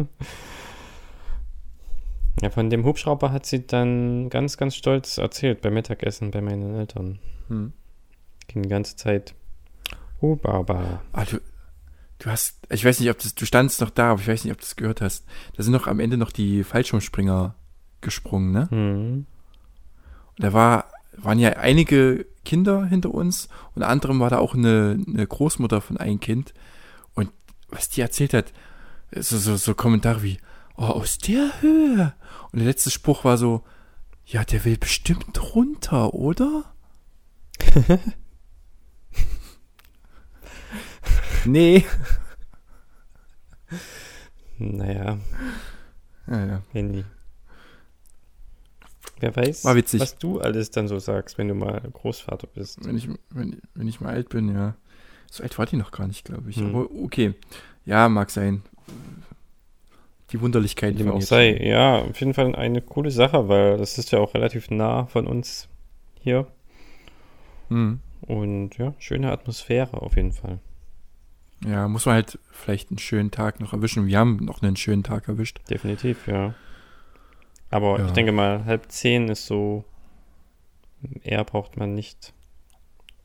ja, 2.40 2.50
von 2.50 2.70
dem 2.70 2.84
Hubschrauber 2.84 3.32
hat 3.32 3.46
sie 3.46 3.66
dann 3.66 4.28
ganz, 4.30 4.56
ganz 4.56 4.76
stolz 4.76 5.18
erzählt 5.18 5.62
beim 5.62 5.74
Mittagessen 5.74 6.30
bei 6.30 6.40
meinen 6.40 6.74
Eltern. 6.74 7.18
Hm. 7.48 7.72
Ging 8.48 8.62
die 8.62 8.68
ganze 8.68 8.96
Zeit. 8.96 9.34
Hubschrauber. 10.20 11.02
Ah, 11.12 11.24
du, 11.24 11.40
du 12.18 12.30
hast, 12.30 12.60
ich 12.70 12.84
weiß 12.84 13.00
nicht, 13.00 13.10
ob 13.10 13.18
das, 13.18 13.34
du 13.34 13.44
standst 13.46 13.80
noch 13.80 13.90
da, 13.90 14.12
aber 14.12 14.20
ich 14.20 14.28
weiß 14.28 14.44
nicht, 14.44 14.52
ob 14.52 14.58
du 14.58 14.64
das 14.64 14.76
gehört 14.76 15.00
hast. 15.00 15.24
Da 15.56 15.62
sind 15.62 15.72
noch 15.72 15.86
am 15.86 16.00
Ende 16.00 16.16
noch 16.16 16.30
die 16.30 16.62
Fallschirmspringer 16.62 17.56
gesprungen, 18.02 18.52
ne? 18.52 18.68
Hm. 18.70 19.26
Und 20.36 20.44
da 20.44 20.52
war, 20.52 20.86
waren 21.16 21.38
ja 21.38 21.50
einige 21.50 22.26
Kinder 22.44 22.84
hinter 22.84 23.14
uns. 23.14 23.48
Unter 23.74 23.88
anderem 23.88 24.20
war 24.20 24.30
da 24.30 24.38
auch 24.38 24.54
eine, 24.54 24.98
eine 25.06 25.26
Großmutter 25.26 25.80
von 25.80 25.96
einem 25.96 26.20
Kind. 26.20 26.52
Und 27.14 27.30
was 27.68 27.88
die 27.88 28.00
erzählt 28.00 28.34
hat, 28.34 28.52
so, 29.14 29.38
so, 29.38 29.56
so 29.56 29.74
Kommentare 29.74 30.22
wie, 30.22 30.38
oh, 30.76 30.84
aus 30.84 31.18
der 31.18 31.60
Höhe. 31.60 32.14
Und 32.50 32.58
der 32.58 32.66
letzte 32.66 32.90
Spruch 32.90 33.24
war 33.24 33.38
so, 33.38 33.62
ja, 34.26 34.44
der 34.44 34.64
will 34.64 34.78
bestimmt 34.78 35.54
runter, 35.54 36.14
oder? 36.14 36.64
nee. 41.44 41.84
Naja, 44.58 45.18
Ja, 46.28 46.44
ja. 46.46 46.62
Handy. 46.72 47.04
Wer 49.22 49.36
weiß, 49.36 49.64
War 49.64 49.76
witzig. 49.76 50.00
was 50.00 50.18
du 50.18 50.40
alles 50.40 50.70
dann 50.72 50.88
so 50.88 50.98
sagst, 50.98 51.38
wenn 51.38 51.46
du 51.46 51.54
mal 51.54 51.80
Großvater 51.92 52.48
bist. 52.48 52.84
Wenn 52.84 52.96
ich, 52.96 53.08
wenn, 53.30 53.62
wenn 53.74 53.86
ich 53.86 54.00
mal 54.00 54.12
alt 54.12 54.28
bin, 54.28 54.52
ja. 54.52 54.74
So 55.30 55.44
alt 55.44 55.56
war 55.58 55.66
die 55.66 55.76
noch 55.76 55.92
gar 55.92 56.08
nicht, 56.08 56.24
glaube 56.24 56.50
ich. 56.50 56.56
Hm. 56.56 56.74
Aber 56.74 56.90
okay. 56.90 57.34
Ja, 57.84 58.08
mag 58.08 58.30
sein. 58.30 58.62
Die 60.32 60.40
Wunderlichkeit 60.40 60.94
Wie 60.94 60.98
dem 61.04 61.12
auch 61.12 61.20
jetzt. 61.20 61.28
sei. 61.28 61.56
Ja, 61.62 61.98
auf 62.00 62.18
jeden 62.18 62.34
Fall 62.34 62.56
eine 62.56 62.82
coole 62.82 63.12
Sache, 63.12 63.48
weil 63.48 63.76
das 63.78 63.96
ist 63.96 64.10
ja 64.10 64.18
auch 64.18 64.34
relativ 64.34 64.70
nah 64.70 65.06
von 65.06 65.28
uns 65.28 65.68
hier. 66.20 66.48
Hm. 67.68 68.00
Und 68.22 68.76
ja, 68.76 68.92
schöne 68.98 69.30
Atmosphäre 69.30 70.02
auf 70.02 70.16
jeden 70.16 70.32
Fall. 70.32 70.58
Ja, 71.64 71.86
muss 71.86 72.06
man 72.06 72.16
halt 72.16 72.40
vielleicht 72.50 72.90
einen 72.90 72.98
schönen 72.98 73.30
Tag 73.30 73.60
noch 73.60 73.72
erwischen. 73.72 74.08
Wir 74.08 74.18
haben 74.18 74.38
noch 74.44 74.62
einen 74.62 74.74
schönen 74.74 75.04
Tag 75.04 75.28
erwischt. 75.28 75.60
Definitiv, 75.70 76.26
ja. 76.26 76.54
Aber 77.72 77.98
Ja. 77.98 78.06
ich 78.06 78.12
denke 78.12 78.32
mal, 78.32 78.64
halb 78.64 78.92
zehn 78.92 79.28
ist 79.28 79.46
so, 79.46 79.84
eher 81.22 81.42
braucht 81.44 81.76
man 81.76 81.94
nicht 81.94 82.32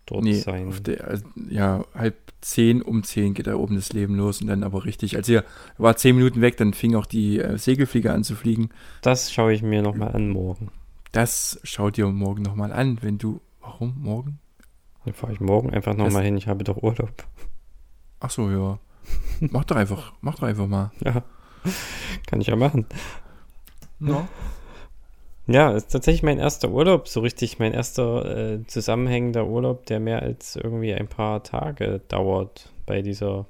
dort 0.05 0.23
nee, 0.23 0.33
sein. 0.35 0.73
der, 0.83 1.05
also, 1.05 1.25
ja, 1.49 1.83
halb 1.93 2.15
zehn, 2.41 2.81
um 2.81 3.03
zehn 3.03 3.33
geht 3.33 3.47
da 3.47 3.55
oben 3.55 3.75
das 3.75 3.91
Leben 3.93 4.15
los 4.15 4.41
und 4.41 4.47
dann 4.47 4.63
aber 4.63 4.85
richtig. 4.85 5.15
Als 5.17 5.27
ihr 5.27 5.43
war 5.77 5.97
zehn 5.97 6.15
Minuten 6.15 6.39
weg, 6.41 6.55
dann 6.57 6.73
fing 6.73 6.95
auch 6.95 7.05
die 7.05 7.39
äh, 7.39 7.57
Segelflieger 7.57 8.13
an 8.13 8.23
zu 8.23 8.35
fliegen. 8.35 8.69
Das 9.01 9.31
schaue 9.33 9.53
ich 9.53 9.61
mir 9.61 9.81
nochmal 9.81 10.15
an 10.15 10.29
morgen. 10.29 10.71
Das 11.11 11.59
schau 11.63 11.89
dir 11.89 12.07
morgen 12.07 12.41
nochmal 12.41 12.71
an, 12.71 12.99
wenn 13.01 13.17
du. 13.17 13.41
Warum 13.59 13.95
morgen? 14.01 14.39
Dann 15.03 15.13
fahre 15.13 15.33
ich 15.33 15.41
morgen 15.41 15.71
einfach 15.73 15.93
nochmal 15.93 16.23
hin. 16.23 16.37
Ich 16.37 16.47
habe 16.47 16.63
doch 16.63 16.81
Urlaub. 16.81 17.25
Ach 18.21 18.29
so, 18.29 18.49
ja. 18.49 18.79
Mach 19.39 19.65
doch 19.65 19.75
einfach, 19.75 20.13
mach 20.21 20.35
doch 20.35 20.43
einfach 20.43 20.67
mal. 20.67 20.91
Ja, 21.03 21.23
kann 22.27 22.39
ich 22.41 22.47
ja 22.47 22.55
machen. 22.55 22.85
Ja. 23.99 24.27
Ja, 25.49 25.71
ist 25.71 25.93
tatsächlich 25.93 26.23
mein 26.23 26.39
erster 26.39 26.69
Urlaub, 26.69 27.07
so 27.07 27.21
richtig 27.21 27.57
mein 27.57 27.71
erster 27.71 28.55
äh, 28.55 28.67
zusammenhängender 28.67 29.47
Urlaub, 29.47 29.85
der 29.85 30.01
mehr 30.01 30.21
als 30.21 30.57
irgendwie 30.57 30.93
ein 30.93 31.07
paar 31.07 31.41
Tage 31.41 32.01
dauert 32.09 32.69
bei 32.85 33.01
dieser, 33.01 33.45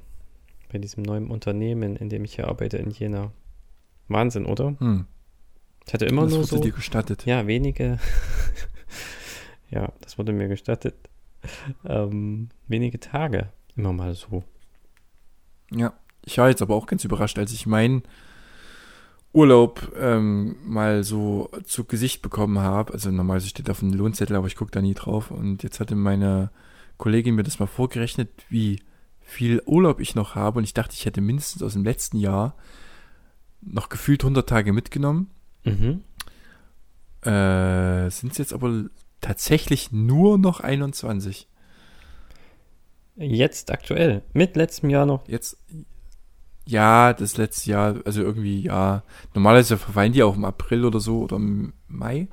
bei 0.71 0.77
diesem 0.77 1.01
neuen 1.01 1.31
Unternehmen, 1.31 1.95
in 1.95 2.09
dem 2.09 2.23
ich 2.23 2.35
hier 2.35 2.47
arbeite 2.47 2.77
in 2.77 2.91
Jena. 2.91 3.31
Wahnsinn, 4.09 4.45
oder? 4.45 4.75
Hm. 4.79 5.07
Ich 5.87 5.93
hatte 5.93 6.05
immer 6.05 6.23
das 6.23 6.31
nur 6.31 6.39
wurde 6.41 6.47
so, 6.49 6.59
dir 6.59 6.71
gestattet. 6.71 7.25
ja, 7.25 7.47
wenige, 7.47 7.97
ja, 9.71 9.91
das 10.01 10.19
wurde 10.19 10.33
mir 10.33 10.49
gestattet, 10.49 10.95
ähm, 11.83 12.49
wenige 12.67 12.99
Tage, 12.99 13.49
immer 13.75 13.91
mal 13.91 14.13
so. 14.13 14.43
Ja, 15.71 15.93
ich 16.23 16.37
war 16.37 16.49
jetzt 16.49 16.61
aber 16.61 16.75
auch 16.75 16.85
ganz 16.85 17.03
überrascht, 17.03 17.39
als 17.39 17.53
ich 17.53 17.65
meinen 17.65 18.03
Urlaub 19.33 19.93
ähm, 19.99 20.55
mal 20.65 21.03
so 21.03 21.49
zu 21.63 21.85
Gesicht 21.85 22.21
bekommen 22.21 22.59
habe. 22.59 22.93
Also 22.93 23.11
normalerweise 23.11 23.49
steht 23.49 23.69
auf 23.69 23.79
dem 23.79 23.93
Lohnzettel, 23.93 24.35
aber 24.35 24.47
ich 24.47 24.55
gucke 24.55 24.71
da 24.71 24.81
nie 24.81 24.93
drauf. 24.93 25.31
Und 25.31 25.63
jetzt 25.63 25.79
hatte 25.79 25.95
meine 25.95 26.49
Kollegin 26.97 27.35
mir 27.35 27.43
das 27.43 27.59
mal 27.59 27.67
vorgerechnet, 27.67 28.29
wie 28.49 28.81
viel 29.21 29.61
Urlaub 29.65 29.99
ich 29.99 30.15
noch 30.15 30.35
habe. 30.35 30.59
Und 30.59 30.63
ich 30.63 30.73
dachte, 30.73 30.95
ich 30.95 31.05
hätte 31.05 31.21
mindestens 31.21 31.61
aus 31.61 31.73
dem 31.73 31.83
letzten 31.83 32.17
Jahr 32.17 32.55
noch 33.61 33.89
gefühlt 33.89 34.23
100 34.23 34.47
Tage 34.47 34.73
mitgenommen. 34.73 35.29
Mhm. 35.63 36.01
Äh, 37.21 38.09
Sind 38.09 38.31
es 38.31 38.37
jetzt 38.37 38.53
aber 38.53 38.85
tatsächlich 39.21 39.91
nur 39.91 40.37
noch 40.37 40.61
21. 40.61 41.47
Jetzt 43.17 43.71
aktuell, 43.71 44.21
mit 44.33 44.55
letztem 44.55 44.89
Jahr 44.89 45.05
noch. 45.05 45.27
Jetzt, 45.27 45.57
ja, 46.67 47.13
das 47.13 47.37
letzte 47.37 47.71
Jahr, 47.71 47.95
also 48.05 48.21
irgendwie, 48.21 48.61
ja. 48.61 49.01
Normalerweise 49.33 49.77
verfallen 49.77 50.13
die 50.13 50.21
auch 50.23 50.35
im 50.35 50.45
April 50.45 50.85
oder 50.85 50.99
so 50.99 51.21
oder 51.23 51.37
im 51.37 51.73
Mai 51.87 52.27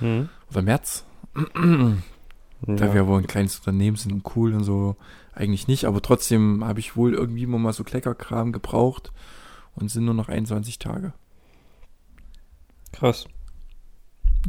Mhm. 0.00 0.28
oder 0.50 0.62
März. 0.62 1.04
Da 1.34 2.84
Ja. 2.86 2.94
wir 2.94 3.06
wohl 3.06 3.18
ein 3.18 3.26
kleines 3.26 3.58
Unternehmen 3.58 3.96
sind 3.96 4.12
und 4.12 4.36
cool 4.36 4.54
und 4.54 4.64
so, 4.64 4.96
eigentlich 5.34 5.68
nicht, 5.68 5.84
aber 5.84 6.02
trotzdem 6.02 6.64
habe 6.64 6.80
ich 6.80 6.96
wohl 6.96 7.14
irgendwie 7.14 7.44
immer 7.44 7.58
mal 7.58 7.72
so 7.72 7.84
Kleckerkram 7.84 8.52
gebraucht 8.52 9.12
und 9.74 9.90
sind 9.90 10.04
nur 10.04 10.14
noch 10.14 10.28
21 10.28 10.78
Tage. 10.78 11.12
Krass. 12.92 13.26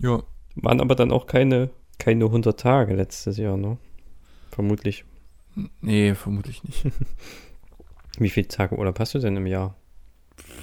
Ja, 0.01 0.23
Waren 0.55 0.81
aber 0.81 0.95
dann 0.95 1.11
auch 1.11 1.27
keine, 1.27 1.69
keine 1.97 2.25
100 2.25 2.59
Tage 2.59 2.93
letztes 2.95 3.37
Jahr, 3.37 3.55
ne? 3.55 3.77
Vermutlich. 4.51 5.05
nee, 5.81 6.13
vermutlich 6.15 6.63
nicht. 6.63 6.85
Wie 8.21 8.29
viele 8.29 8.47
Tage 8.47 8.77
Urlaub 8.77 8.99
hast 8.99 9.15
du 9.15 9.19
denn 9.19 9.35
im 9.35 9.47
Jahr? 9.47 9.73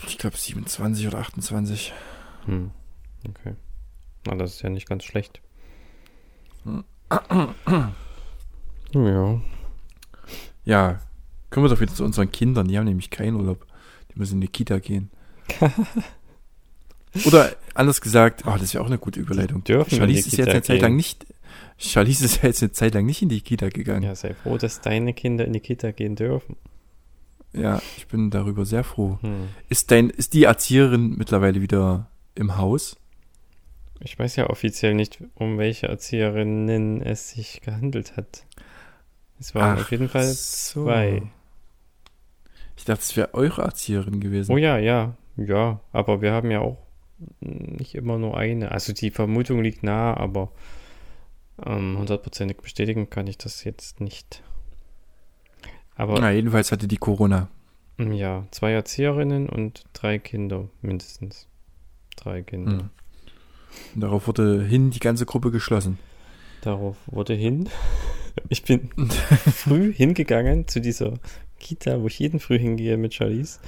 Ich 0.07 0.17
glaube 0.17 0.37
27 0.37 1.09
oder 1.09 1.19
28. 1.19 1.93
Hm. 2.45 2.71
Okay. 3.29 3.57
Na, 4.27 4.37
das 4.37 4.55
ist 4.55 4.63
ja 4.63 4.71
nicht 4.71 4.89
ganz 4.89 5.03
schlecht. 5.03 5.41
Hm. 6.63 6.85
Ja. 8.95 9.41
Ja, 10.65 11.01
kommen 11.51 11.67
wir 11.67 11.71
doch 11.71 11.81
wieder 11.81 11.93
zu 11.93 12.05
unseren 12.05 12.31
Kindern, 12.31 12.69
die 12.69 12.79
haben 12.79 12.85
nämlich 12.85 13.11
keinen 13.11 13.35
Urlaub. 13.35 13.67
Die 14.15 14.19
müssen 14.21 14.35
in 14.35 14.43
die 14.43 14.49
Kita 14.49 14.79
gehen. 14.79 15.11
Oder 17.27 17.57
anders 17.75 18.01
gesagt, 18.01 18.45
oh, 18.47 18.53
das 18.53 18.63
ist 18.63 18.75
ja 18.75 18.83
auch 18.83 18.87
eine 18.87 18.99
gute 18.99 19.19
Überleitung. 19.19 19.65
dürfen 19.65 19.95
in 19.95 19.99
Charlize 19.99 20.23
die 20.23 20.29
ist 20.29 20.37
jetzt 20.37 20.49
eine 20.51 20.63
Zeit 20.63 20.81
lang 20.81 20.95
nicht. 20.95 21.27
Charlize 21.77 22.25
ist 22.25 22.43
jetzt 22.45 22.63
eine 22.63 22.71
Zeit 22.71 22.95
lang 22.95 23.05
nicht 23.05 23.21
in 23.21 23.29
die 23.29 23.41
Kita 23.41 23.69
gegangen. 23.69 24.05
Ja, 24.05 24.15
sei 24.15 24.35
froh, 24.35 24.59
dass 24.59 24.81
deine 24.81 25.13
Kinder 25.13 25.45
in 25.45 25.53
die 25.55 25.61
Kita 25.61 25.91
gehen 25.91 26.15
dürfen. 26.15 26.57
Ja, 27.53 27.81
ich 27.97 28.07
bin 28.07 28.31
darüber 28.31 28.65
sehr 28.65 28.85
froh. 28.85 29.19
Hm. 29.23 29.49
Ist 29.69 29.91
dein, 29.91 30.11
ist 30.11 30.35
die 30.35 30.45
Erzieherin 30.45 31.17
mittlerweile 31.17 31.63
wieder 31.63 32.11
im 32.35 32.57
Haus? 32.57 32.97
Ich 34.01 34.19
weiß 34.19 34.37
ja 34.37 34.49
offiziell 34.49 34.95
nicht, 34.95 35.23
um 35.35 35.59
welche 35.59 35.89
Erzieherinnen 35.89 37.03
es 37.03 37.31
sich 37.31 37.61
gehandelt 37.63 38.17
hat. 38.17 38.45
Es 39.41 39.55
waren 39.55 39.77
Ach 39.77 39.83
auf 39.83 39.91
jeden 39.91 40.09
Fall 40.09 40.27
so. 40.27 40.85
zwei. 40.85 41.23
Ich 42.77 42.85
dachte, 42.85 43.01
es 43.03 43.17
wäre 43.17 43.35
eure 43.35 43.63
Erzieherin 43.63 44.21
gewesen. 44.21 44.53
Oh 44.53 44.57
ja, 44.57 44.79
ja, 44.79 45.17
ja. 45.37 45.81
Aber 45.93 46.23
wir 46.23 46.33
haben 46.33 46.51
ja 46.51 46.61
auch 46.61 46.79
nicht 47.41 47.95
immer 47.95 48.19
nur 48.19 48.37
eine. 48.37 48.71
Also 48.71 48.93
die 48.93 49.11
Vermutung 49.11 49.63
liegt 49.63 49.83
nahe, 49.83 50.17
aber 50.17 50.53
ähm, 51.65 51.99
hundertprozentig 51.99 52.59
bestätigen 52.59 53.11
kann 53.11 53.27
ich 53.27 53.39
das 53.39 53.65
jetzt 53.65 54.01
nicht. 54.01 54.43
Aber 55.99 56.19
Na, 56.21 56.31
jedenfalls 56.31 56.73
hatte 56.73 56.89
die 56.89 56.97
Corona. 56.97 57.49
mm, 57.99 58.13
ja, 58.13 58.47
zwei 58.53 58.73
Erzieherinnen 58.73 59.49
und 59.49 59.85
drei 59.93 60.19
Kinder 60.19 60.69
mindestens. 60.81 61.49
Drei 62.17 62.43
Kinder. 62.43 62.79
Hm. 62.79 62.91
Und 63.95 64.01
darauf 64.01 64.27
wurde 64.29 64.65
hin 64.65 64.91
die 64.91 65.01
ganze 65.01 65.27
Gruppe 65.27 65.51
geschlossen. 65.51 65.99
Darauf 66.63 66.97
wurde 67.07 67.35
hin. 67.35 67.69
Ich 68.51 68.63
bin 68.63 68.91
früh 69.53 69.93
hingegangen 69.93 70.69
zu 70.69 70.81
dieser 70.81 71.15
Kita, 71.59 72.01
wo 72.01 72.07
ich 72.07 72.21
jeden 72.21 72.39
Früh 72.39 72.57
hingehe 72.57 72.97
mit 72.97 73.13
Charlize. 73.13 73.59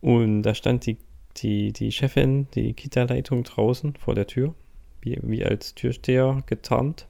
Und 0.00 0.42
da 0.42 0.54
stand 0.54 0.86
die, 0.86 0.98
die, 1.38 1.72
die 1.72 1.90
Chefin, 1.90 2.46
die 2.54 2.74
Kita-Leitung 2.74 3.42
draußen 3.42 3.94
vor 3.96 4.14
der 4.14 4.28
Tür, 4.28 4.54
wie, 5.00 5.18
wie 5.22 5.44
als 5.44 5.74
Türsteher 5.74 6.44
getarnt. 6.46 7.08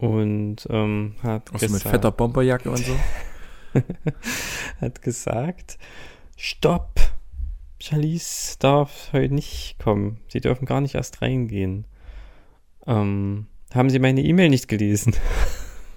Und 0.00 0.66
ähm, 0.70 1.14
hat, 1.22 1.50
Auch 1.52 1.58
so 1.58 1.66
mit 1.66 1.74
gesagt, 1.74 1.94
fetter 1.94 2.10
Bomberjacke 2.10 2.70
und 2.70 2.78
so. 2.78 2.96
hat 4.80 5.02
gesagt, 5.02 5.78
stopp, 6.36 6.98
Charlize 7.78 8.56
darf 8.58 9.10
heute 9.12 9.34
nicht 9.34 9.76
kommen. 9.78 10.18
Sie 10.28 10.40
dürfen 10.40 10.64
gar 10.64 10.80
nicht 10.80 10.94
erst 10.94 11.20
reingehen. 11.20 11.86
Ähm, 12.86 13.46
haben 13.74 13.90
Sie 13.90 13.98
meine 13.98 14.22
E-Mail 14.22 14.48
nicht 14.48 14.68
gelesen? 14.68 15.14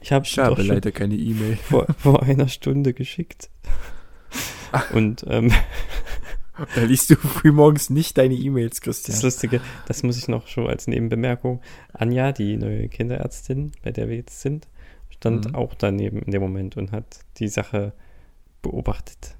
ich 0.00 0.12
habe 0.12 0.24
Ich 0.24 0.38
habe 0.38 0.62
leider 0.62 0.92
keine 0.92 1.16
E-Mail. 1.16 1.56
vor, 1.56 1.86
vor 1.98 2.22
einer 2.22 2.46
Stunde 2.46 2.94
geschickt. 2.94 3.50
Und 4.92 5.24
ähm, 5.28 5.52
Da 6.74 6.82
liest 6.82 7.10
du 7.10 7.16
frühmorgens 7.16 7.90
nicht 7.90 8.18
deine 8.18 8.34
E-Mails, 8.34 8.76
das 8.76 8.84
Christian. 8.84 9.20
Lustige, 9.22 9.60
das 9.86 10.02
muss 10.02 10.16
ich 10.18 10.28
noch 10.28 10.46
schon 10.46 10.66
als 10.68 10.86
Nebenbemerkung. 10.86 11.60
Anja, 11.92 12.32
die 12.32 12.56
neue 12.56 12.88
Kinderärztin, 12.88 13.72
bei 13.82 13.90
der 13.92 14.08
wir 14.08 14.16
jetzt 14.16 14.40
sind, 14.40 14.68
stand 15.10 15.46
Mhm. 15.48 15.54
auch 15.54 15.74
daneben 15.74 16.22
in 16.22 16.30
dem 16.32 16.42
Moment 16.42 16.76
und 16.76 16.92
hat 16.92 17.20
die 17.38 17.48
Sache 17.48 17.92
beobachtet. 18.62 19.36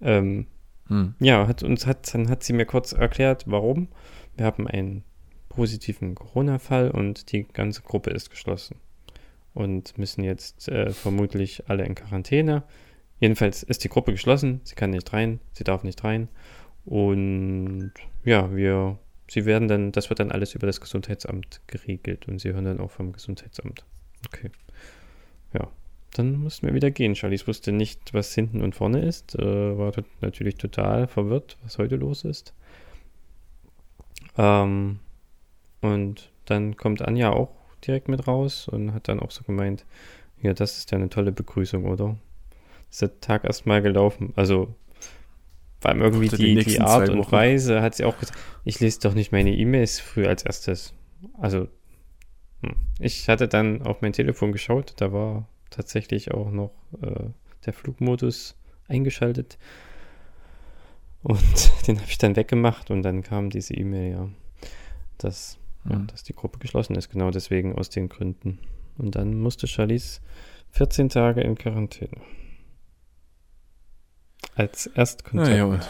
Ähm, 0.00 0.46
Hm. 0.88 1.14
Ja, 1.18 1.48
hat 1.48 1.64
uns 1.64 1.84
hat, 1.84 2.14
dann 2.14 2.28
hat 2.28 2.44
sie 2.44 2.52
mir 2.52 2.64
kurz 2.64 2.92
erklärt, 2.92 3.42
warum. 3.48 3.88
Wir 4.36 4.46
haben 4.46 4.68
einen 4.68 5.02
positiven 5.48 6.14
Corona-Fall 6.14 6.92
und 6.92 7.32
die 7.32 7.42
ganze 7.42 7.82
Gruppe 7.82 8.10
ist 8.10 8.30
geschlossen. 8.30 8.76
Und 9.52 9.98
müssen 9.98 10.22
jetzt 10.22 10.68
äh, 10.68 10.90
vermutlich 10.90 11.68
alle 11.68 11.84
in 11.84 11.96
Quarantäne. 11.96 12.62
Jedenfalls 13.18 13.62
ist 13.62 13.82
die 13.84 13.88
Gruppe 13.88 14.12
geschlossen, 14.12 14.60
sie 14.64 14.74
kann 14.74 14.90
nicht 14.90 15.12
rein, 15.12 15.40
sie 15.52 15.64
darf 15.64 15.84
nicht 15.84 16.04
rein. 16.04 16.28
Und 16.84 17.92
ja, 18.24 18.54
wir, 18.54 18.98
sie 19.28 19.44
werden 19.44 19.68
dann, 19.68 19.92
das 19.92 20.10
wird 20.10 20.20
dann 20.20 20.30
alles 20.30 20.54
über 20.54 20.66
das 20.66 20.80
Gesundheitsamt 20.80 21.60
geregelt 21.66 22.28
und 22.28 22.40
sie 22.40 22.52
hören 22.52 22.64
dann 22.64 22.80
auch 22.80 22.90
vom 22.90 23.12
Gesundheitsamt. 23.12 23.84
Okay. 24.26 24.50
Ja, 25.54 25.68
dann 26.12 26.36
mussten 26.36 26.66
wir 26.66 26.74
wieder 26.74 26.90
gehen. 26.90 27.14
Charlies 27.14 27.46
wusste 27.46 27.72
nicht, 27.72 28.12
was 28.12 28.34
hinten 28.34 28.62
und 28.62 28.74
vorne 28.74 29.00
ist, 29.00 29.34
äh, 29.38 29.78
war 29.78 29.92
natürlich 30.20 30.56
total 30.56 31.08
verwirrt, 31.08 31.56
was 31.62 31.78
heute 31.78 31.96
los 31.96 32.24
ist. 32.24 32.52
Ähm, 34.36 34.98
und 35.80 36.30
dann 36.44 36.76
kommt 36.76 37.02
Anja 37.02 37.30
auch 37.32 37.50
direkt 37.86 38.08
mit 38.08 38.26
raus 38.26 38.68
und 38.68 38.92
hat 38.92 39.08
dann 39.08 39.20
auch 39.20 39.30
so 39.30 39.42
gemeint, 39.44 39.84
ja, 40.42 40.52
das 40.52 40.78
ist 40.78 40.90
ja 40.90 40.98
eine 40.98 41.08
tolle 41.08 41.32
Begrüßung, 41.32 41.86
oder? 41.86 42.16
Ist 42.90 43.02
der 43.02 43.20
Tag 43.20 43.44
erstmal 43.44 43.82
gelaufen. 43.82 44.32
Also, 44.36 44.74
vor 45.80 45.90
allem 45.90 46.02
irgendwie 46.02 46.28
die 46.28 46.54
die, 46.54 46.64
die 46.64 46.80
Art 46.80 47.08
und. 47.08 47.30
Weise 47.30 47.82
hat 47.82 47.94
sie 47.94 48.04
auch 48.04 48.18
gesagt, 48.18 48.38
ich 48.64 48.80
lese 48.80 49.00
doch 49.00 49.14
nicht 49.14 49.32
meine 49.32 49.54
E-Mails 49.54 50.00
früh 50.00 50.26
als 50.26 50.42
erstes. 50.42 50.94
Also, 51.38 51.68
hm. 52.62 52.76
ich 52.98 53.28
hatte 53.28 53.48
dann 53.48 53.82
auf 53.82 54.00
mein 54.02 54.12
Telefon 54.12 54.52
geschaut, 54.52 54.94
da 54.96 55.12
war 55.12 55.48
tatsächlich 55.70 56.32
auch 56.32 56.50
noch 56.50 56.72
äh, 57.02 57.30
der 57.64 57.72
Flugmodus 57.72 58.56
eingeschaltet. 58.88 59.58
Und 61.22 61.72
den 61.86 61.98
habe 62.00 62.08
ich 62.08 62.18
dann 62.18 62.36
weggemacht 62.36 62.90
und 62.90 63.02
dann 63.02 63.22
kam 63.22 63.50
diese 63.50 63.74
E-Mail, 63.74 64.12
ja, 64.12 64.28
dass, 65.18 65.58
ja, 65.88 65.96
Mhm. 65.96 66.06
dass 66.06 66.22
die 66.22 66.34
Gruppe 66.34 66.58
geschlossen 66.58 66.94
ist, 66.94 67.10
genau 67.10 67.30
deswegen 67.30 67.74
aus 67.74 67.90
den 67.90 68.08
Gründen. 68.08 68.58
Und 68.98 69.14
dann 69.14 69.38
musste 69.38 69.66
Charlize 69.66 70.20
14 70.70 71.08
Tage 71.08 71.40
in 71.42 71.56
Quarantäne. 71.56 72.20
Als 74.56 74.86
Erstkontakt. 74.88 75.50
Naja, 75.50 75.64
und 75.66 75.86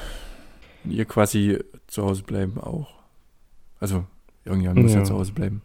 ihr 0.85 1.05
quasi 1.07 1.59
zu 1.87 2.05
Hause 2.05 2.23
bleiben 2.25 2.61
auch. 2.61 2.93
Also, 3.81 4.05
irgendjemand 4.45 4.83
muss 4.83 4.93
ja, 4.93 4.99
Ja. 4.99 5.05
zu 5.05 5.15
Hause 5.15 5.33
bleiben. 5.33 5.63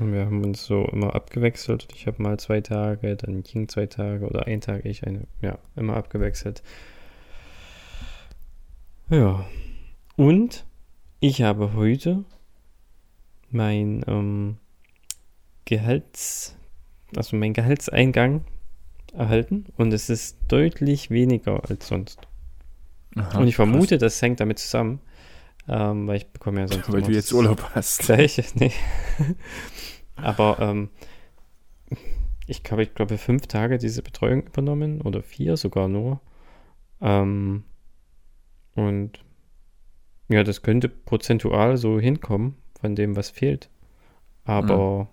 Wir 0.00 0.26
haben 0.26 0.42
uns 0.44 0.64
so 0.64 0.84
immer 0.86 1.14
abgewechselt. 1.14 1.86
Ich 1.94 2.08
habe 2.08 2.20
mal 2.20 2.38
zwei 2.40 2.60
Tage, 2.60 3.14
dann 3.16 3.44
King 3.44 3.68
zwei 3.68 3.86
Tage 3.86 4.26
oder 4.26 4.46
ein 4.46 4.60
Tag, 4.60 4.84
ich 4.84 5.06
eine. 5.06 5.28
Ja, 5.40 5.58
immer 5.76 5.96
abgewechselt. 5.96 6.62
Ja. 9.08 9.46
Und 10.16 10.64
ich 11.20 11.42
habe 11.42 11.74
heute 11.74 12.24
mein 13.50 14.04
ähm, 14.08 14.56
Gehalts, 15.64 16.56
also 17.16 17.36
mein 17.36 17.52
Gehaltseingang 17.52 18.44
erhalten 19.14 19.66
und 19.76 19.92
es 19.92 20.10
ist 20.10 20.38
deutlich 20.48 21.10
weniger 21.10 21.68
als 21.68 21.88
sonst. 21.88 22.26
Aha, 23.16 23.38
und 23.38 23.48
ich 23.48 23.56
krass. 23.56 23.68
vermute, 23.68 23.98
das 23.98 24.20
hängt 24.20 24.40
damit 24.40 24.58
zusammen, 24.58 25.00
ähm, 25.68 26.06
weil 26.06 26.16
ich 26.16 26.26
bekomme 26.28 26.60
ja 26.60 26.68
sonst 26.68 26.92
Weil 26.92 27.02
du 27.02 27.12
jetzt 27.12 27.32
Urlaub 27.32 27.62
hast. 27.74 28.00
Gleich, 28.06 28.42
nee. 28.54 28.72
Aber 30.16 30.58
ähm, 30.60 30.90
ich 32.46 32.62
glaube, 32.62 32.82
ich 32.82 32.94
glaube, 32.94 33.18
fünf 33.18 33.46
Tage 33.46 33.78
diese 33.78 34.02
Betreuung 34.02 34.42
übernommen 34.42 35.00
oder 35.00 35.22
vier 35.22 35.56
sogar 35.56 35.88
nur. 35.88 36.20
Ähm, 37.00 37.64
und 38.74 39.24
ja, 40.28 40.42
das 40.42 40.62
könnte 40.62 40.88
prozentual 40.88 41.76
so 41.76 42.00
hinkommen 42.00 42.56
von 42.80 42.94
dem, 42.94 43.16
was 43.16 43.30
fehlt. 43.30 43.70
Aber 44.44 45.08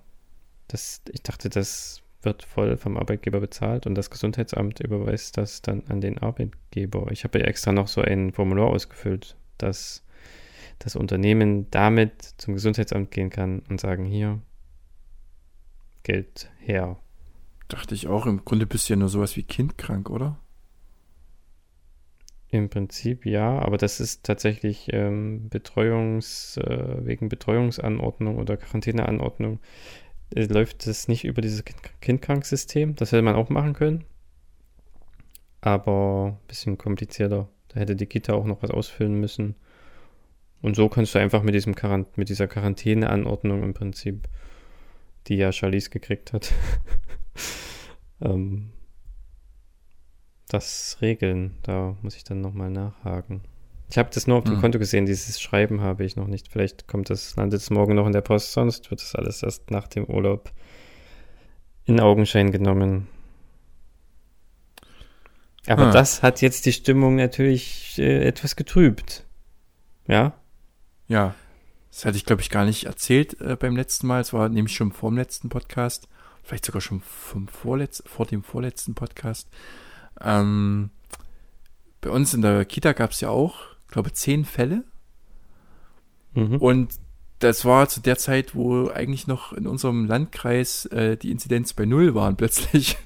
das, 0.68 1.02
ich 1.12 1.22
dachte, 1.22 1.50
das 1.50 2.02
wird 2.24 2.44
voll 2.44 2.78
vom 2.78 2.98
Arbeitgeber 2.98 3.40
bezahlt 3.40 3.88
und 3.88 3.96
das 3.96 4.10
Gesundheitsamt 4.10 4.80
überweist 4.80 5.38
das 5.38 5.62
dann 5.62 5.84
an 5.88 6.02
den 6.02 6.18
Arbeitgeber. 6.18 7.08
Ich 7.12 7.24
habe 7.24 7.40
ja 7.40 7.46
extra 7.46 7.72
noch 7.72 7.88
so 7.88 8.02
ein 8.02 8.32
Formular 8.32 8.68
ausgefüllt, 8.68 9.36
dass 9.58 10.04
das 10.80 10.96
Unternehmen 10.96 11.70
damit 11.72 12.24
zum 12.38 12.54
Gesundheitsamt 12.54 13.12
gehen 13.12 13.30
kann 13.30 13.60
und 13.70 13.80
sagen, 13.80 14.06
hier, 14.06 14.42
Geld 16.04 16.50
her. 16.60 16.98
Dachte 17.68 17.96
ich 17.96 18.08
auch, 18.08 18.26
im 18.26 18.44
Grunde 18.44 18.66
bist 18.66 18.90
du 18.90 18.94
ja 18.94 18.98
nur 18.98 19.10
sowas 19.10 19.38
wie 19.38 19.44
kindkrank, 19.44 20.10
oder? 20.10 20.40
Im 22.50 22.70
Prinzip 22.70 23.26
ja, 23.26 23.60
aber 23.60 23.78
das 23.78 24.02
ist 24.02 24.24
tatsächlich 24.24 24.90
ähm, 24.92 25.48
Betreuungs, 25.50 26.58
äh, 26.58 27.06
wegen 27.06 27.30
Betreuungsanordnung 27.30 28.38
oder 28.40 28.58
Quarantäneanordnung 28.58 29.60
läuft 30.34 30.88
es 30.88 31.08
nicht 31.08 31.26
über 31.26 31.42
dieses 31.42 31.66
kind 31.66 31.80
Kindkranksystem. 32.02 32.96
Das 32.96 33.12
hätte 33.12 33.22
man 33.22 33.36
auch 33.36 33.50
machen 33.50 33.74
können. 33.74 34.06
Aber 35.62 36.38
ein 36.40 36.48
bisschen 36.48 36.78
komplizierter. 36.78 37.50
Da 37.70 37.80
hätte 37.80 37.96
die 37.96 38.06
Kita 38.06 38.34
auch 38.34 38.46
noch 38.46 38.62
was 38.64 38.72
ausfüllen 38.72 39.20
müssen. 39.20 39.56
Und 40.62 40.76
so 40.76 40.90
kannst 40.90 41.16
du 41.16 41.20
einfach 41.20 41.44
mit, 41.44 41.56
diesem 41.56 41.76
Quarant 41.76 42.18
mit 42.18 42.30
dieser 42.30 42.48
Quarantäneanordnung 42.48 43.64
im 43.64 43.74
Prinzip, 43.74 44.28
die 45.28 45.36
ja 45.36 45.52
Charlize 45.52 45.90
gekriegt 45.90 46.34
hat, 46.34 46.54
ähm, 48.22 48.72
das 50.48 50.98
regeln. 51.02 51.58
Da 51.64 51.98
muss 52.02 52.16
ich 52.16 52.24
dann 52.24 52.42
nochmal 52.42 52.70
nachhaken. 52.70 53.42
Ich 53.92 53.98
habe 53.98 54.10
das 54.14 54.26
nur 54.26 54.38
auf 54.38 54.46
dem 54.46 54.54
Hm. 54.56 54.62
Konto 54.62 54.80
gesehen, 54.80 55.06
dieses 55.06 55.40
Schreiben 55.42 55.82
habe 55.82 56.06
ich 56.06 56.16
noch 56.16 56.28
nicht. 56.28 56.48
Vielleicht 56.50 56.88
kommt 56.88 57.10
das, 57.10 57.36
landet 57.36 57.60
es 57.60 57.70
morgen 57.70 57.96
noch 57.96 58.06
in 58.08 58.14
der 58.14 58.22
Post, 58.22 58.54
sonst 58.54 58.90
wird 58.90 59.02
das 59.02 59.16
alles 59.16 59.44
erst 59.44 59.70
nach 59.70 59.88
dem 59.88 60.06
Urlaub 60.06 60.52
in 61.86 62.00
Augenschein 62.00 62.52
genommen. 62.52 63.08
Aber 65.68 65.88
Ah. 65.88 65.92
das 65.92 66.24
hat 66.24 66.42
jetzt 66.42 66.66
die 66.66 66.74
Stimmung 66.74 67.16
natürlich 67.18 68.00
äh, 68.00 68.24
etwas 68.26 68.56
getrübt. 68.56 69.26
Ja? 70.08 70.34
Ja. 71.08 71.36
Das 71.92 72.06
hatte 72.06 72.16
ich, 72.18 72.26
glaube 72.26 72.42
ich, 72.42 72.50
gar 72.50 72.64
nicht 72.66 72.86
erzählt 72.86 73.40
äh, 73.42 73.58
beim 73.58 73.76
letzten 73.76 74.08
Mal. 74.08 74.22
Es 74.22 74.32
war 74.34 74.48
nämlich 74.50 74.76
schon 74.76 74.92
vor 74.94 75.12
dem 75.12 75.18
letzten 75.18 75.50
Podcast. 75.50 76.08
Vielleicht 76.44 76.66
sogar 76.66 76.82
schon 76.82 77.02
vom 77.02 77.48
vorletz 77.50 78.02
vor 78.06 78.26
dem 78.26 78.42
vorletzten 78.44 78.96
Podcast. 78.96 79.50
Ähm, 80.22 80.90
bei 82.00 82.10
uns 82.10 82.34
in 82.34 82.42
der 82.42 82.66
Kita 82.66 82.94
gab 82.94 83.12
es 83.12 83.22
ja 83.22 83.30
auch, 83.30 83.60
glaube 83.92 84.14
zehn 84.14 84.46
Fälle. 84.46 84.84
Mhm. 86.34 86.58
Und 86.58 86.90
das 87.40 87.66
war 87.66 87.90
zu 87.90 88.02
der 88.02 88.18
Zeit, 88.18 88.56
wo 88.56 88.90
eigentlich 88.90 89.28
noch 89.28 89.54
in 89.54 89.68
unserem 89.68 90.06
Landkreis 90.06 90.86
äh, 90.88 91.18
die 91.18 91.32
Inzidenz 91.32 91.74
bei 91.74 91.86
Null 91.86 92.16
waren. 92.16 92.36
Plötzlich 92.38 92.98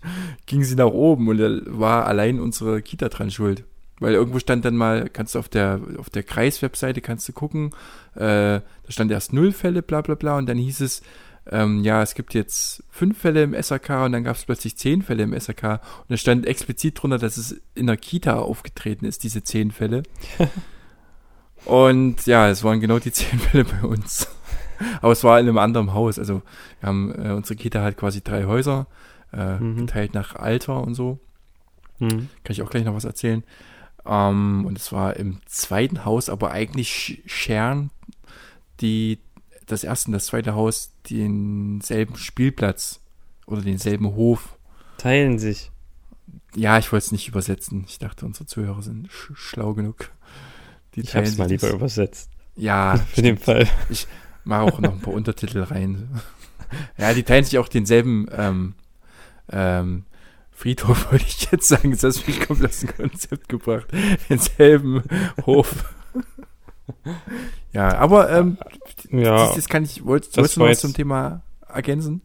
ging 0.45 0.63
sie 0.63 0.75
nach 0.75 0.85
oben 0.85 1.27
und 1.27 1.37
da 1.37 1.49
war 1.65 2.05
allein 2.05 2.39
unsere 2.39 2.81
Kita 2.81 3.09
dran 3.09 3.31
schuld. 3.31 3.63
Weil 3.99 4.13
irgendwo 4.13 4.39
stand 4.39 4.65
dann 4.65 4.75
mal, 4.75 5.09
kannst 5.09 5.35
du 5.35 5.39
auf 5.39 5.47
der, 5.47 5.79
auf 5.97 6.09
der 6.09 6.23
Kreiswebseite 6.23 6.99
kannst 6.99 7.29
du 7.29 7.33
gucken, 7.33 7.71
äh, 8.15 8.59
da 8.59 8.61
stand 8.89 9.09
erst 9.09 9.31
null 9.31 9.53
Fälle, 9.53 9.81
bla 9.81 10.01
bla 10.01 10.15
bla, 10.15 10.37
und 10.37 10.47
dann 10.47 10.57
hieß 10.57 10.81
es, 10.81 11.01
ähm, 11.49 11.83
ja, 11.83 12.01
es 12.01 12.13
gibt 12.13 12.33
jetzt 12.33 12.83
fünf 12.89 13.19
Fälle 13.19 13.43
im 13.43 13.53
SAK 13.53 14.05
und 14.05 14.11
dann 14.11 14.25
gab 14.25 14.35
es 14.35 14.43
plötzlich 14.43 14.75
zehn 14.75 15.01
Fälle 15.01 15.23
im 15.23 15.39
SAK 15.39 15.79
und 15.99 16.09
da 16.09 16.17
stand 16.17 16.45
explizit 16.45 17.01
drunter, 17.01 17.19
dass 17.19 17.37
es 17.37 17.61
in 17.73 17.87
der 17.87 17.95
Kita 17.97 18.39
aufgetreten 18.39 19.05
ist, 19.05 19.23
diese 19.23 19.43
zehn 19.43 19.71
Fälle. 19.71 20.03
und 21.65 22.25
ja, 22.25 22.49
es 22.49 22.63
waren 22.63 22.79
genau 22.79 22.99
die 22.99 23.11
zehn 23.11 23.39
Fälle 23.39 23.65
bei 23.65 23.81
uns. 23.83 24.27
Aber 25.01 25.13
es 25.13 25.23
war 25.23 25.39
in 25.39 25.47
einem 25.47 25.57
anderen 25.57 25.93
Haus. 25.93 26.19
Also 26.19 26.41
wir 26.81 26.87
haben, 26.87 27.11
äh, 27.13 27.31
unsere 27.31 27.55
Kita 27.55 27.81
hat 27.83 27.97
quasi 27.97 28.21
drei 28.21 28.45
Häuser, 28.45 28.87
äh, 29.31 29.57
Mhm. 29.57 29.77
geteilt 29.85 30.13
nach 30.13 30.35
Alter 30.35 30.81
und 30.81 30.95
so. 30.95 31.19
Mhm. 31.99 32.29
Kann 32.43 32.51
ich 32.51 32.61
auch 32.61 32.69
gleich 32.69 32.83
noch 32.83 32.93
was 32.95 33.05
erzählen. 33.05 33.43
Ähm, 34.05 34.65
und 34.67 34.77
es 34.77 34.91
war 34.91 35.15
im 35.15 35.39
zweiten 35.45 36.03
Haus, 36.05 36.29
aber 36.29 36.51
eigentlich 36.51 36.89
sch- 36.91 37.19
scheren 37.25 37.89
die 38.81 39.19
das 39.65 39.83
erste 39.83 40.09
und 40.09 40.13
das 40.13 40.25
zweite 40.27 40.53
Haus 40.53 40.91
denselben 41.09 42.17
Spielplatz 42.17 42.99
oder 43.47 43.61
denselben 43.61 44.07
Hof. 44.15 44.57
Teilen 44.97 45.39
sich. 45.39 45.71
ja, 46.55 46.77
ich 46.77 46.91
wollte 46.91 47.05
es 47.05 47.11
nicht 47.11 47.27
übersetzen. 47.27 47.85
Ich 47.87 47.97
dachte, 47.99 48.25
unsere 48.25 48.45
Zuhörer 48.45 48.81
sind 48.81 49.09
sch 49.11 49.31
schlau 49.35 49.73
genug. 49.73 50.11
Die 50.95 51.01
ich 51.01 51.15
habe 51.15 51.25
es 51.25 51.37
mal 51.37 51.49
lieber 51.49 51.69
übersetzt. 51.69 52.29
Ja, 52.55 52.97
für 53.13 53.21
den 53.21 53.37
Fall. 53.37 53.67
Ich 53.89 54.07
mache 54.43 54.61
auch 54.61 54.79
noch 54.79 54.93
ein 54.93 55.01
paar 55.01 55.13
Untertitel 55.13 55.61
rein. 55.61 56.09
Ja, 56.97 57.13
die 57.13 57.23
teilen 57.23 57.45
sich 57.45 57.59
auch 57.59 57.67
denselben 57.69 58.27
ähm, 58.35 58.73
ähm, 59.49 60.03
Friedhof, 60.51 61.11
wollte 61.11 61.25
ich 61.25 61.49
jetzt 61.51 61.67
sagen. 61.67 61.91
Das 61.91 62.03
hast 62.03 62.27
mich 62.27 62.41
komplett 62.41 62.71
aus 62.71 62.79
dem 62.79 62.97
Konzept 62.97 63.47
gebracht. 63.47 63.85
Denselben 64.29 65.03
Hof. 65.45 65.93
ja, 67.71 67.95
aber 67.97 68.31
ähm, 68.31 68.57
ja, 69.11 69.45
das, 69.45 69.55
das 69.55 69.69
kann 69.69 69.83
ich, 69.83 70.03
wollt, 70.03 70.35
wolltest 70.35 70.55
du 70.57 70.61
noch 70.61 70.67
was 70.67 70.79
zum 70.79 70.93
Thema 70.95 71.43
ergänzen? 71.67 72.21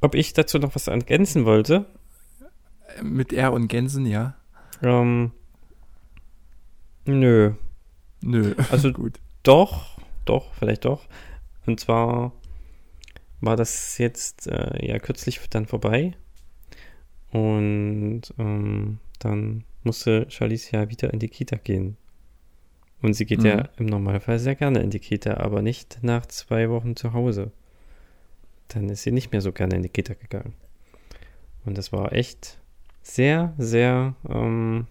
Ob 0.00 0.14
ich 0.14 0.34
dazu 0.34 0.58
noch 0.58 0.74
was 0.74 0.86
ergänzen 0.86 1.44
wollte? 1.44 1.86
Mit 3.02 3.32
R 3.32 3.52
und 3.52 3.68
Gänsen, 3.68 4.06
ja. 4.06 4.34
Ähm, 4.82 5.32
nö. 7.06 7.54
Nö. 8.20 8.54
Also 8.70 8.92
gut. 8.92 9.20
Doch, 9.42 9.98
doch, 10.24 10.52
vielleicht 10.54 10.84
doch. 10.84 11.06
Und 11.66 11.80
zwar 11.80 12.32
war 13.40 13.56
das 13.56 13.98
jetzt 13.98 14.46
äh, 14.46 14.86
ja 14.86 14.98
kürzlich 14.98 15.40
dann 15.50 15.66
vorbei. 15.66 16.12
Und 17.30 18.22
ähm, 18.38 18.98
dann 19.18 19.64
musste 19.84 20.26
Charlize 20.30 20.76
ja 20.76 20.90
wieder 20.90 21.12
in 21.12 21.18
die 21.18 21.28
Kita 21.28 21.56
gehen. 21.56 21.96
Und 23.00 23.14
sie 23.14 23.26
geht 23.26 23.40
mhm. 23.40 23.46
ja 23.46 23.68
im 23.76 23.86
Normalfall 23.86 24.38
sehr 24.38 24.54
gerne 24.54 24.80
in 24.80 24.90
die 24.90 24.98
Kita, 24.98 25.36
aber 25.36 25.62
nicht 25.62 25.98
nach 26.02 26.26
zwei 26.26 26.68
Wochen 26.68 26.96
zu 26.96 27.12
Hause. 27.12 27.52
Dann 28.68 28.88
ist 28.88 29.02
sie 29.02 29.12
nicht 29.12 29.30
mehr 29.32 29.40
so 29.40 29.52
gerne 29.52 29.76
in 29.76 29.82
die 29.82 29.88
Kita 29.88 30.14
gegangen. 30.14 30.54
Und 31.64 31.78
das 31.78 31.92
war 31.92 32.12
echt 32.12 32.58
sehr, 33.02 33.54
sehr 33.56 34.14
ähm, 34.28 34.86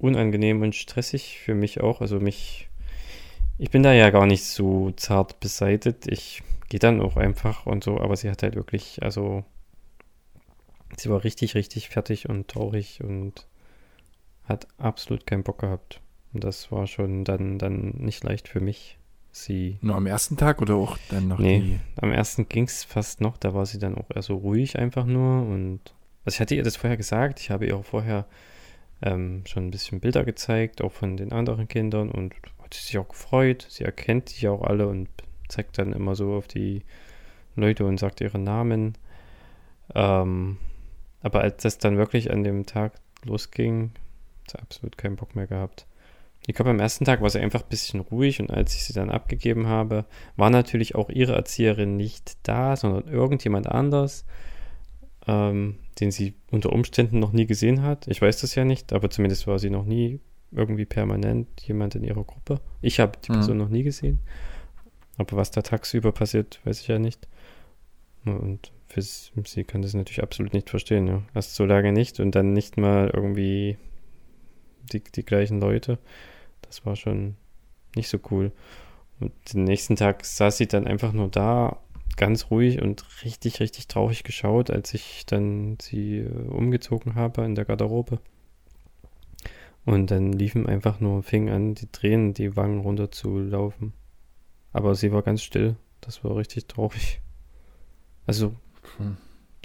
unangenehm 0.00 0.62
und 0.62 0.74
stressig 0.74 1.38
für 1.38 1.54
mich 1.54 1.80
auch. 1.80 2.00
Also 2.00 2.20
mich, 2.20 2.68
ich 3.58 3.70
bin 3.70 3.82
da 3.82 3.92
ja 3.92 4.10
gar 4.10 4.26
nicht 4.26 4.44
so 4.44 4.90
zart 4.92 5.40
beseitet. 5.40 6.06
Ich 6.06 6.42
gehe 6.68 6.80
dann 6.80 7.00
auch 7.00 7.16
einfach 7.16 7.66
und 7.66 7.84
so, 7.84 8.00
aber 8.00 8.16
sie 8.16 8.30
hat 8.30 8.42
halt 8.42 8.54
wirklich, 8.54 9.02
also 9.02 9.44
sie 10.96 11.10
war 11.10 11.24
richtig, 11.24 11.54
richtig 11.54 11.88
fertig 11.88 12.28
und 12.28 12.48
traurig 12.48 13.02
und 13.02 13.46
hat 14.44 14.66
absolut 14.78 15.26
keinen 15.26 15.42
Bock 15.42 15.58
gehabt. 15.58 16.00
Und 16.32 16.44
das 16.44 16.70
war 16.70 16.86
schon 16.86 17.24
dann, 17.24 17.58
dann 17.58 17.90
nicht 17.98 18.22
leicht 18.24 18.48
für 18.48 18.60
mich. 18.60 18.96
Sie. 19.32 19.78
Nur 19.80 19.94
am 19.94 20.06
ersten 20.06 20.36
Tag 20.36 20.60
oder 20.60 20.74
auch 20.74 20.98
dann 21.08 21.28
noch? 21.28 21.38
Nee, 21.38 21.60
die... 21.60 21.80
am 22.02 22.10
ersten 22.10 22.48
ging 22.48 22.64
es 22.64 22.82
fast 22.82 23.20
noch. 23.20 23.36
Da 23.36 23.54
war 23.54 23.64
sie 23.64 23.78
dann 23.78 23.96
auch 23.96 24.10
eher 24.12 24.22
so 24.22 24.34
ruhig 24.36 24.76
einfach 24.76 25.04
nur. 25.04 25.42
Und 25.42 25.94
also 26.24 26.34
ich 26.34 26.40
hatte 26.40 26.56
ihr 26.56 26.64
das 26.64 26.76
vorher 26.76 26.96
gesagt. 26.96 27.38
Ich 27.38 27.50
habe 27.50 27.66
ihr 27.66 27.76
auch 27.76 27.84
vorher 27.84 28.26
ähm, 29.02 29.42
schon 29.46 29.66
ein 29.66 29.70
bisschen 29.70 30.00
Bilder 30.00 30.24
gezeigt, 30.24 30.82
auch 30.82 30.92
von 30.92 31.16
den 31.16 31.32
anderen 31.32 31.68
Kindern 31.68 32.10
und 32.10 32.34
hat 32.62 32.74
sich 32.74 32.98
auch 32.98 33.08
gefreut. 33.08 33.66
Sie 33.68 33.84
erkennt 33.84 34.28
sich 34.28 34.48
auch 34.48 34.62
alle 34.62 34.88
und 34.88 35.08
zeigt 35.48 35.78
dann 35.78 35.92
immer 35.92 36.14
so 36.14 36.34
auf 36.34 36.46
die 36.46 36.82
Leute 37.56 37.84
und 37.84 37.98
sagt 37.98 38.20
ihre 38.20 38.38
Namen. 38.38 38.96
Ähm, 39.94 40.58
aber 41.22 41.40
als 41.40 41.62
das 41.62 41.78
dann 41.78 41.96
wirklich 41.96 42.30
an 42.30 42.44
dem 42.44 42.66
Tag 42.66 42.94
losging, 43.24 43.92
hat 44.42 44.50
sie 44.50 44.58
absolut 44.58 44.96
keinen 44.96 45.16
Bock 45.16 45.34
mehr 45.34 45.46
gehabt. 45.46 45.86
Ich 46.46 46.54
glaube, 46.54 46.70
am 46.70 46.80
ersten 46.80 47.04
Tag 47.04 47.20
war 47.20 47.28
sie 47.28 47.38
einfach 47.38 47.62
ein 47.62 47.68
bisschen 47.68 48.00
ruhig 48.00 48.40
und 48.40 48.50
als 48.50 48.74
ich 48.74 48.84
sie 48.84 48.94
dann 48.94 49.10
abgegeben 49.10 49.66
habe, 49.66 50.06
war 50.36 50.48
natürlich 50.48 50.94
auch 50.94 51.10
ihre 51.10 51.34
Erzieherin 51.34 51.96
nicht 51.96 52.38
da, 52.44 52.76
sondern 52.76 53.08
irgendjemand 53.08 53.66
anders, 53.66 54.24
ähm, 55.30 55.76
den 56.00 56.10
sie 56.10 56.34
unter 56.50 56.72
Umständen 56.72 57.20
noch 57.20 57.32
nie 57.32 57.46
gesehen 57.46 57.82
hat. 57.82 58.08
Ich 58.08 58.20
weiß 58.20 58.40
das 58.40 58.56
ja 58.56 58.64
nicht, 58.64 58.92
aber 58.92 59.10
zumindest 59.10 59.46
war 59.46 59.60
sie 59.60 59.70
noch 59.70 59.84
nie 59.84 60.18
irgendwie 60.50 60.84
permanent 60.84 61.48
jemand 61.62 61.94
in 61.94 62.02
ihrer 62.02 62.24
Gruppe. 62.24 62.60
Ich 62.82 62.98
habe 62.98 63.12
die 63.24 63.30
mhm. 63.30 63.36
Person 63.36 63.58
noch 63.58 63.68
nie 63.68 63.84
gesehen. 63.84 64.18
Aber 65.18 65.36
was 65.36 65.52
da 65.52 65.62
tagsüber 65.62 66.10
passiert, 66.10 66.60
weiß 66.64 66.80
ich 66.80 66.88
ja 66.88 66.98
nicht. 66.98 67.28
Und 68.24 68.72
für 68.88 69.02
sie 69.02 69.64
kann 69.64 69.82
das 69.82 69.94
natürlich 69.94 70.22
absolut 70.22 70.52
nicht 70.52 70.68
verstehen. 70.68 71.06
Ja. 71.06 71.22
Erst 71.32 71.54
so 71.54 71.64
lange 71.64 71.92
nicht 71.92 72.18
und 72.18 72.34
dann 72.34 72.52
nicht 72.52 72.76
mal 72.76 73.10
irgendwie 73.14 73.76
die, 74.92 75.00
die 75.14 75.24
gleichen 75.24 75.60
Leute. 75.60 75.98
Das 76.62 76.84
war 76.84 76.96
schon 76.96 77.36
nicht 77.94 78.08
so 78.08 78.18
cool. 78.32 78.50
Und 79.20 79.32
den 79.52 79.64
nächsten 79.64 79.94
Tag 79.94 80.24
saß 80.24 80.56
sie 80.56 80.66
dann 80.66 80.88
einfach 80.88 81.12
nur 81.12 81.28
da, 81.28 81.78
ganz 82.16 82.50
ruhig 82.50 82.82
und 82.82 83.04
richtig, 83.24 83.60
richtig 83.60 83.88
traurig 83.88 84.24
geschaut, 84.24 84.70
als 84.70 84.94
ich 84.94 85.26
dann 85.26 85.78
sie 85.80 86.18
äh, 86.18 86.28
umgezogen 86.48 87.14
habe 87.14 87.44
in 87.44 87.54
der 87.54 87.64
Garderobe. 87.64 88.20
Und 89.84 90.10
dann 90.10 90.32
liefen 90.32 90.66
einfach 90.66 91.00
nur, 91.00 91.22
fing 91.22 91.48
an, 91.48 91.74
die 91.74 91.90
Tränen 91.90 92.34
die 92.34 92.56
Wangen 92.56 92.80
runter 92.80 93.10
zu 93.10 93.38
laufen. 93.38 93.94
Aber 94.72 94.94
sie 94.94 95.12
war 95.12 95.22
ganz 95.22 95.42
still. 95.42 95.76
Das 96.00 96.22
war 96.22 96.36
richtig 96.36 96.66
traurig. 96.66 97.20
Also, 98.26 98.54
hm. 98.98 99.16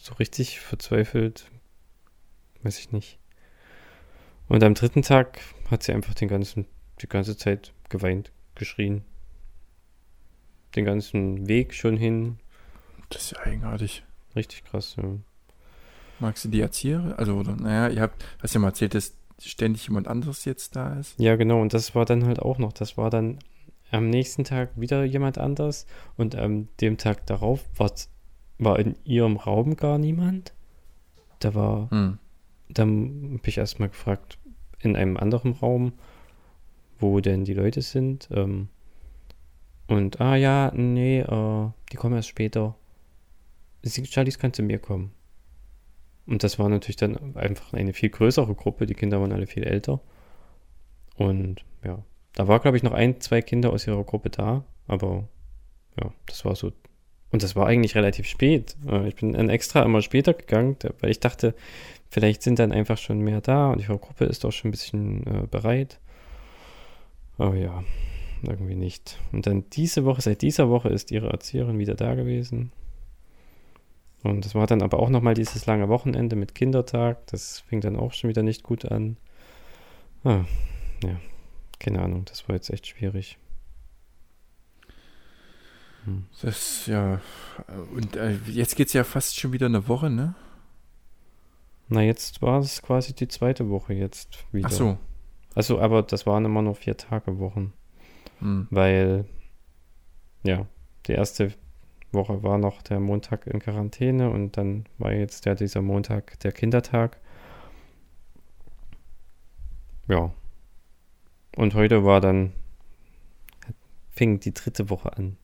so 0.02 0.14
richtig 0.16 0.60
verzweifelt, 0.60 1.52
weiß 2.64 2.80
ich 2.80 2.92
nicht. 2.92 3.20
Und 4.48 4.64
am 4.64 4.74
dritten 4.74 5.02
Tag 5.02 5.40
hat 5.70 5.84
sie 5.84 5.94
einfach 5.94 6.14
den 6.14 6.28
ganzen, 6.28 6.66
die 7.02 7.08
ganze 7.08 7.38
Zeit 7.38 7.74
geweint, 7.90 8.32
geschrien. 8.56 9.04
Den 10.76 10.86
ganzen 10.86 11.48
Weg 11.48 11.74
schon 11.74 11.98
hin. 11.98 12.38
Das 13.10 13.24
ist 13.24 13.32
ja 13.32 13.40
eigenartig. 13.46 14.04
Richtig 14.36 14.64
krass, 14.66 14.96
ja. 14.98 15.18
Magst 16.20 16.46
du 16.46 16.50
die 16.50 16.62
Erzieherin? 16.62 17.14
Also, 17.14 17.36
oder, 17.36 17.56
naja, 17.56 17.90
ihr 17.90 18.02
habt, 18.02 18.24
hast 18.42 18.54
ja 18.54 18.60
mal 18.60 18.70
erzählt, 18.70 18.94
dass 18.94 19.16
ständig 19.40 19.88
jemand 19.88 20.08
anderes 20.08 20.46
jetzt 20.46 20.76
da 20.76 20.98
ist. 20.98 21.20
Ja, 21.20 21.36
genau, 21.36 21.62
und 21.62 21.74
das 21.74 21.94
war 21.94 22.06
dann 22.06 22.26
halt 22.26 22.40
auch 22.40 22.58
noch, 22.58 22.74
das 22.74 22.98
war 22.98 23.10
dann 23.10 23.40
am 23.92 24.10
nächsten 24.10 24.44
Tag 24.44 24.72
wieder 24.76 25.04
jemand 25.04 25.38
anders 25.38 25.86
und 26.18 26.36
am 26.36 26.70
dem 26.82 26.98
Tag 26.98 27.26
darauf 27.26 27.64
war 28.58 28.80
in 28.80 28.96
ihrem 29.04 29.38
Raum 29.38 29.76
gar 29.76 29.98
niemand. 29.98 30.54
Da 31.40 31.54
war 31.54 31.90
hm. 31.92 32.18
Dann 32.70 33.38
habe 33.38 33.50
ich 33.50 33.58
erstmal 33.58 33.90
gefragt, 33.90 34.38
in 34.80 34.96
einem 34.96 35.18
anderen 35.18 35.54
Raum, 35.54 35.94
wo 37.00 37.20
denn 37.20 37.46
die 37.46 37.54
Leute 37.54 37.82
sind. 37.82 38.30
Ähm, 38.32 38.70
und, 39.88 40.20
ah 40.22 40.36
ja, 40.36 40.72
nee, 40.74 41.20
äh, 41.20 41.70
die 41.92 41.98
kommen 41.98 42.16
erst 42.16 42.30
später. 42.30 42.76
Charlies 43.86 44.40
kann 44.40 44.54
zu 44.54 44.64
mir 44.64 44.80
kommen. 44.80 45.12
Und 46.26 46.44
das 46.44 46.58
war 46.58 46.70
natürlich 46.70 46.96
dann 46.96 47.36
einfach 47.36 47.74
eine 47.74 47.94
viel 47.94 48.10
größere 48.10 48.56
Gruppe. 48.56 48.88
Die 48.88 48.96
Kinder 48.96 49.22
waren 49.22 49.32
alle 49.32 49.46
viel 49.46 49.64
älter. 49.64 50.02
Und 51.18 51.64
ja, 51.84 52.04
da 52.34 52.48
war, 52.48 52.60
glaube 52.60 52.78
ich, 52.78 52.84
noch 52.84 52.94
ein, 52.94 53.22
zwei 53.22 53.44
Kinder 53.44 53.72
aus 53.72 53.86
ihrer 53.86 54.04
Gruppe 54.04 54.32
da. 54.32 54.66
Aber 54.88 55.28
ja, 56.02 56.12
das 56.26 56.44
war 56.46 56.56
so. 56.56 56.72
Und 57.32 57.44
das 57.44 57.56
war 57.56 57.68
eigentlich 57.68 57.96
relativ 57.96 58.28
spät. 58.28 58.76
Äh, 58.88 59.08
ich 59.08 59.16
bin 59.16 59.34
dann 59.34 59.50
extra 59.50 59.84
immer 59.84 60.02
später 60.02 60.34
gegangen, 60.34 60.78
weil 61.00 61.12
ich 61.12 61.20
dachte, 61.20 61.54
Vielleicht 62.16 62.44
sind 62.44 62.60
dann 62.60 62.72
einfach 62.72 62.98
schon 62.98 63.20
mehr 63.20 63.42
da 63.42 63.72
und 63.72 63.82
die 63.82 63.88
Gruppe 63.88 64.24
ist 64.24 64.46
auch 64.46 64.52
schon 64.52 64.70
ein 64.70 64.72
bisschen 64.72 65.28
äh, 65.28 65.48
bereit. 65.48 66.00
Aber 67.38 67.56
ja, 67.56 67.84
irgendwie 68.48 68.76
nicht. 68.76 69.20
Und 69.32 69.48
dann 69.48 69.70
diese 69.72 70.06
Woche, 70.06 70.22
seit 70.22 70.42
dieser 70.42 70.70
Woche 70.70 70.90
ist 70.90 71.12
ihre 71.12 71.30
Erzieherin 71.30 71.80
wieder 71.80 71.96
da 71.96 72.16
gewesen. 72.16 72.72
Und 74.24 74.44
das 74.44 74.56
war 74.56 74.66
dann 74.66 74.82
aber 74.82 75.00
auch 75.00 75.10
nochmal 75.10 75.36
dieses 75.36 75.66
lange 75.66 75.88
Wochenende 75.88 76.36
mit 76.36 76.56
Kindertag. 76.56 77.28
Das 77.28 77.60
fing 77.60 77.82
dann 77.82 77.96
auch 77.96 78.14
schon 78.14 78.30
wieder 78.30 78.42
nicht 78.42 78.64
gut 78.64 78.86
an. 78.86 79.18
Ah, 80.24 80.46
ja, 81.04 81.20
keine 81.80 82.02
Ahnung, 82.02 82.26
das 82.26 82.48
war 82.48 82.56
jetzt 82.56 82.72
echt 82.72 82.88
schwierig. 82.88 83.38
Hm. 86.06 86.26
Das, 86.42 86.88
ja, 86.88 87.22
und 87.94 88.16
äh, 88.16 88.38
jetzt 88.48 88.76
geht 88.76 88.88
es 88.88 88.94
ja 88.94 89.04
fast 89.04 89.40
schon 89.40 89.54
wieder 89.54 89.68
eine 89.68 89.88
Woche, 89.88 90.10
ne? 90.10 90.34
Na, 91.88 92.02
jetzt 92.02 92.42
war 92.42 92.60
es 92.60 92.82
quasi 92.82 93.14
die 93.14 93.28
zweite 93.28 93.70
Woche 93.70 93.94
jetzt 93.94 94.44
wieder. 94.52 94.68
Ach 94.68 94.72
so. 94.72 94.98
Also, 95.54 95.80
aber 95.80 96.02
das 96.02 96.26
waren 96.26 96.46
immer 96.46 96.62
nur 96.62 96.76
vier 96.76 96.98
Tage 96.98 97.38
Wochen. 97.40 97.74
Hm. 98.40 98.68
Weil, 98.70 99.26
ja, 100.44 100.66
die 101.08 101.14
erste 101.14 101.54
Woche 102.12 102.44
war 102.44 102.58
noch 102.58 102.82
der 102.82 103.00
Montag 103.00 103.48
in 103.48 103.60
Quarantäne 103.60 104.30
und 104.30 104.58
dann 104.58 104.86
war 104.98 105.14
jetzt 105.14 105.46
ja 105.46 105.56
dieser 105.56 105.82
Montag 105.82 106.40
der 106.40 106.52
Kindertag. 106.52 107.20
Ja. 110.08 110.32
Und 111.56 111.74
heute 111.74 112.04
war 112.04 112.22
dann, 112.22 112.54
fing 114.10 114.40
die 114.40 114.54
dritte 114.54 114.90
Woche 114.90 115.16
an. 115.16 115.38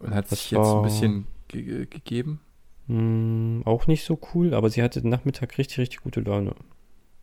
Und 0.00 0.14
hat 0.14 0.30
das 0.30 0.40
sich 0.40 0.50
jetzt 0.52 0.66
ein 0.66 0.82
bisschen 0.82 1.26
ge 1.48 1.86
gegeben? 1.86 2.40
Hm, 2.86 3.62
auch 3.64 3.86
nicht 3.86 4.04
so 4.04 4.18
cool, 4.34 4.54
aber 4.54 4.68
sie 4.68 4.82
hatte 4.82 5.00
den 5.00 5.10
Nachmittag 5.10 5.56
richtig, 5.56 5.78
richtig 5.78 6.02
gute 6.02 6.20
Laune. 6.20 6.54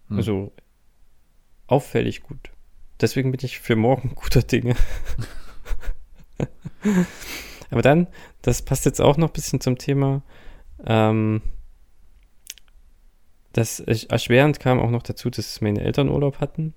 Hm. 0.08 0.18
Also 0.18 0.52
auffällig 1.68 2.24
gut. 2.24 2.52
Deswegen 3.02 3.32
bin 3.32 3.40
ich 3.44 3.60
für 3.60 3.76
morgen 3.76 4.12
guter 4.16 4.44
Dinge. 4.44 4.76
aber 7.70 7.82
dann, 7.82 8.08
das 8.42 8.62
passt 8.62 8.86
jetzt 8.86 9.02
auch 9.02 9.18
noch 9.18 9.30
ein 9.30 9.34
bisschen 9.34 9.62
zum 9.62 9.78
Thema. 9.78 10.22
Ähm, 10.86 11.42
das 13.54 13.80
erschwerend 13.80 14.60
kam 14.60 14.80
auch 14.80 14.90
noch 14.90 15.04
dazu, 15.04 15.30
dass 15.30 15.62
meine 15.62 15.82
Eltern 15.82 16.10
Urlaub 16.10 16.40
hatten. 16.40 16.74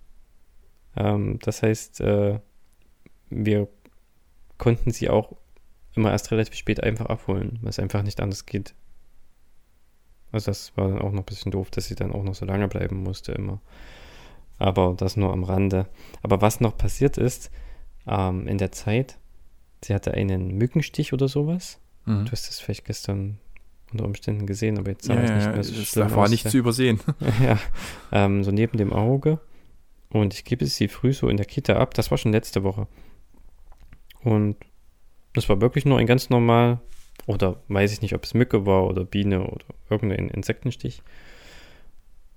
Ähm, 0.97 1.39
das 1.43 1.63
heißt, 1.63 2.01
äh, 2.01 2.41
wir 3.31 3.69
konnten 4.59 4.91
sie 4.91 5.09
auch 5.09 5.37
immer 5.95 6.11
erst 6.11 6.31
relativ 6.33 6.55
spät 6.55 6.83
einfach 6.83 7.07
abholen, 7.07 7.59
was 7.63 7.79
einfach 7.79 8.03
nicht 8.03 8.21
anders 8.21 8.47
geht. 8.47 8.75
Also 10.33 10.47
das 10.47 10.77
war 10.77 10.89
dann 10.89 11.01
auch 11.01 11.13
noch 11.13 11.23
ein 11.23 11.27
bisschen 11.27 11.53
doof, 11.53 11.71
dass 11.71 11.87
sie 11.87 11.95
dann 11.95 12.13
auch 12.13 12.25
noch 12.25 12.35
so 12.35 12.45
lange 12.45 12.67
bleiben 12.67 13.03
musste 13.03 13.33
immer. 13.33 13.61
Aber 14.59 14.95
das 14.97 15.17
nur 15.17 15.33
am 15.33 15.45
Rande. 15.45 15.87
Aber 16.23 16.41
was 16.41 16.61
noch 16.61 16.77
passiert 16.77 17.19
ist, 17.19 17.51
ähm, 18.07 18.47
in 18.47 18.59
der 18.59 18.73
Zeit, 18.73 19.19
sie 19.85 19.95
hatte 19.95 20.15
einen 20.15 20.57
Mückenstich 20.57 21.13
oder 21.13 21.29
sowas. 21.29 21.81
Mhm. 22.05 22.27
Du 22.27 22.33
hast 22.33 22.49
das 22.49 22.61
vielleicht 22.61 22.85
gestern 22.85 23.39
unter 23.93 24.05
Umständen 24.05 24.47
gesehen, 24.47 24.79
aber 24.79 24.91
jetzt 24.91 25.05
sah 25.05 25.15
ja, 25.15 25.23
es 25.23 25.31
nicht 25.31 25.55
mehr 25.55 25.65
so 25.65 25.75
das 25.75 25.89
schlimm 25.89 26.11
war 26.11 26.25
aus. 26.25 26.31
nicht 26.31 26.49
zu 26.49 26.59
übersehen. 26.59 27.01
ja, 27.43 27.59
ähm, 28.13 28.45
so 28.45 28.51
neben 28.51 28.79
dem 28.79 28.93
Auge. 28.93 29.41
Und 30.11 30.35
ich 30.35 30.45
gebe 30.45 30.65
sie 30.67 30.89
früh 30.89 31.13
so 31.13 31.29
in 31.29 31.37
der 31.37 31.47
Kita 31.47 31.77
ab. 31.77 31.95
Das 31.95 32.11
war 32.11 32.19
schon 32.19 32.33
letzte 32.33 32.63
Woche. 32.63 32.87
Und 34.23 34.57
das 35.33 35.49
war 35.49 35.61
wirklich 35.61 35.85
nur 35.85 35.99
ein 35.99 36.07
ganz 36.07 36.31
normal, 36.31 36.81
oder 37.27 37.61
weiß 37.69 37.93
ich 37.93 38.01
nicht, 38.01 38.15
ob 38.15 38.25
es 38.25 38.35
Mücke 38.35 38.65
war 38.65 38.87
oder 38.87 39.05
Biene 39.05 39.45
oder 39.45 39.67
irgendein 39.91 40.29
Insektenstich. 40.29 41.03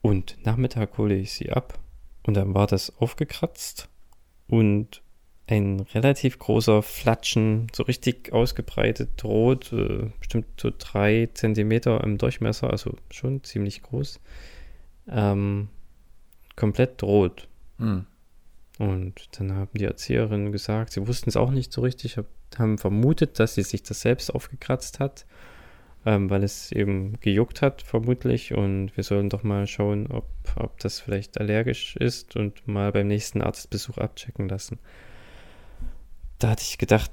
Und 0.01 0.37
Nachmittag 0.43 0.97
hole 0.97 1.15
ich 1.15 1.33
sie 1.33 1.51
ab 1.51 1.79
und 2.27 2.35
dann 2.35 2.53
war 2.53 2.67
das 2.67 2.95
aufgekratzt 2.97 3.89
und 4.47 5.01
ein 5.47 5.79
relativ 5.79 6.37
großer 6.39 6.83
Flatschen, 6.83 7.67
so 7.73 7.83
richtig 7.83 8.33
ausgebreitet, 8.33 9.23
rot, 9.23 9.71
äh, 9.71 10.11
bestimmt 10.19 10.47
so 10.59 10.71
drei 10.77 11.29
Zentimeter 11.33 12.03
im 12.03 12.17
Durchmesser, 12.17 12.69
also 12.69 12.95
schon 13.09 13.43
ziemlich 13.45 13.81
groß. 13.81 14.19
Ähm, 15.09 15.69
komplett 16.57 17.01
rot. 17.01 17.47
Hm. 17.77 18.05
Und 18.77 19.39
dann 19.39 19.53
haben 19.53 19.71
die 19.73 19.85
Erzieherinnen 19.85 20.51
gesagt, 20.51 20.91
sie 20.91 21.07
wussten 21.07 21.29
es 21.29 21.37
auch 21.37 21.51
nicht 21.51 21.71
so 21.71 21.79
richtig, 21.79 22.19
haben 22.57 22.77
vermutet, 22.77 23.39
dass 23.39 23.55
sie 23.55 23.63
sich 23.63 23.83
das 23.83 24.01
selbst 24.01 24.35
aufgekratzt 24.35 24.99
hat, 24.99 25.25
ähm, 26.05 26.29
weil 26.29 26.43
es 26.43 26.71
eben 26.71 27.19
gejuckt 27.19 27.61
hat, 27.61 27.81
vermutlich. 27.81 28.53
Und 28.53 28.95
wir 28.95 29.03
sollen 29.03 29.29
doch 29.29 29.43
mal 29.43 29.67
schauen, 29.67 30.07
ob, 30.07 30.25
ob 30.55 30.79
das 30.79 30.99
vielleicht 30.99 31.39
allergisch 31.39 31.95
ist 31.95 32.35
und 32.35 32.67
mal 32.67 32.91
beim 32.91 33.07
nächsten 33.07 33.41
Arztbesuch 33.41 33.97
abchecken 33.97 34.49
lassen. 34.49 34.79
Da 36.39 36.49
hatte 36.49 36.63
ich 36.63 36.77
gedacht, 36.77 37.11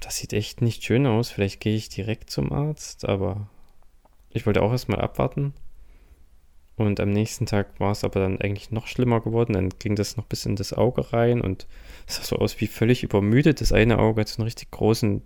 das 0.00 0.16
sieht 0.16 0.32
echt 0.32 0.62
nicht 0.62 0.84
schön 0.84 1.06
aus. 1.06 1.30
Vielleicht 1.30 1.60
gehe 1.60 1.76
ich 1.76 1.88
direkt 1.88 2.30
zum 2.30 2.52
Arzt, 2.52 3.08
aber 3.08 3.48
ich 4.30 4.46
wollte 4.46 4.62
auch 4.62 4.70
erstmal 4.70 5.00
abwarten. 5.00 5.54
Und 6.76 6.98
am 6.98 7.10
nächsten 7.10 7.46
Tag 7.46 7.78
war 7.78 7.92
es 7.92 8.02
aber 8.02 8.20
dann 8.20 8.40
eigentlich 8.40 8.70
noch 8.72 8.88
schlimmer 8.88 9.20
geworden. 9.20 9.52
Dann 9.52 9.70
ging 9.78 9.94
das 9.94 10.16
noch 10.16 10.24
bis 10.24 10.44
in 10.44 10.56
das 10.56 10.72
Auge 10.72 11.12
rein 11.12 11.40
und 11.40 11.68
es 12.06 12.16
sah 12.16 12.22
so 12.22 12.36
aus 12.36 12.60
wie 12.60 12.66
völlig 12.66 13.04
übermüdet. 13.04 13.60
Das 13.60 13.72
eine 13.72 13.98
Auge 13.98 14.22
hat 14.22 14.28
so 14.28 14.38
einen 14.38 14.46
richtig 14.46 14.72
großen, 14.72 15.22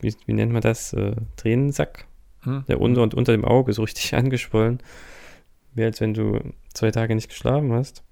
wie, 0.00 0.14
wie 0.26 0.32
nennt 0.32 0.52
man 0.52 0.62
das, 0.62 0.92
äh, 0.92 1.16
Tränensack. 1.36 2.06
Hm. 2.42 2.64
Der 2.68 2.80
unter 2.80 3.02
und 3.02 3.14
unter 3.14 3.32
dem 3.32 3.44
Auge 3.44 3.72
so 3.72 3.82
richtig 3.82 4.14
angeschwollen. 4.14 4.80
Wie 5.74 5.84
als 5.84 6.00
wenn 6.00 6.14
du 6.14 6.40
zwei 6.72 6.90
Tage 6.90 7.14
nicht 7.14 7.28
geschlafen 7.28 7.72
hast. 7.72 8.02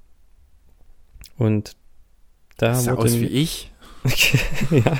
Und 1.37 1.77
da 2.59 2.69
Das 2.69 2.87
wurde 2.87 2.99
aus 2.99 3.15
wie 3.15 3.21
mir- 3.21 3.31
ich. 3.31 3.71
ja, 4.71 4.99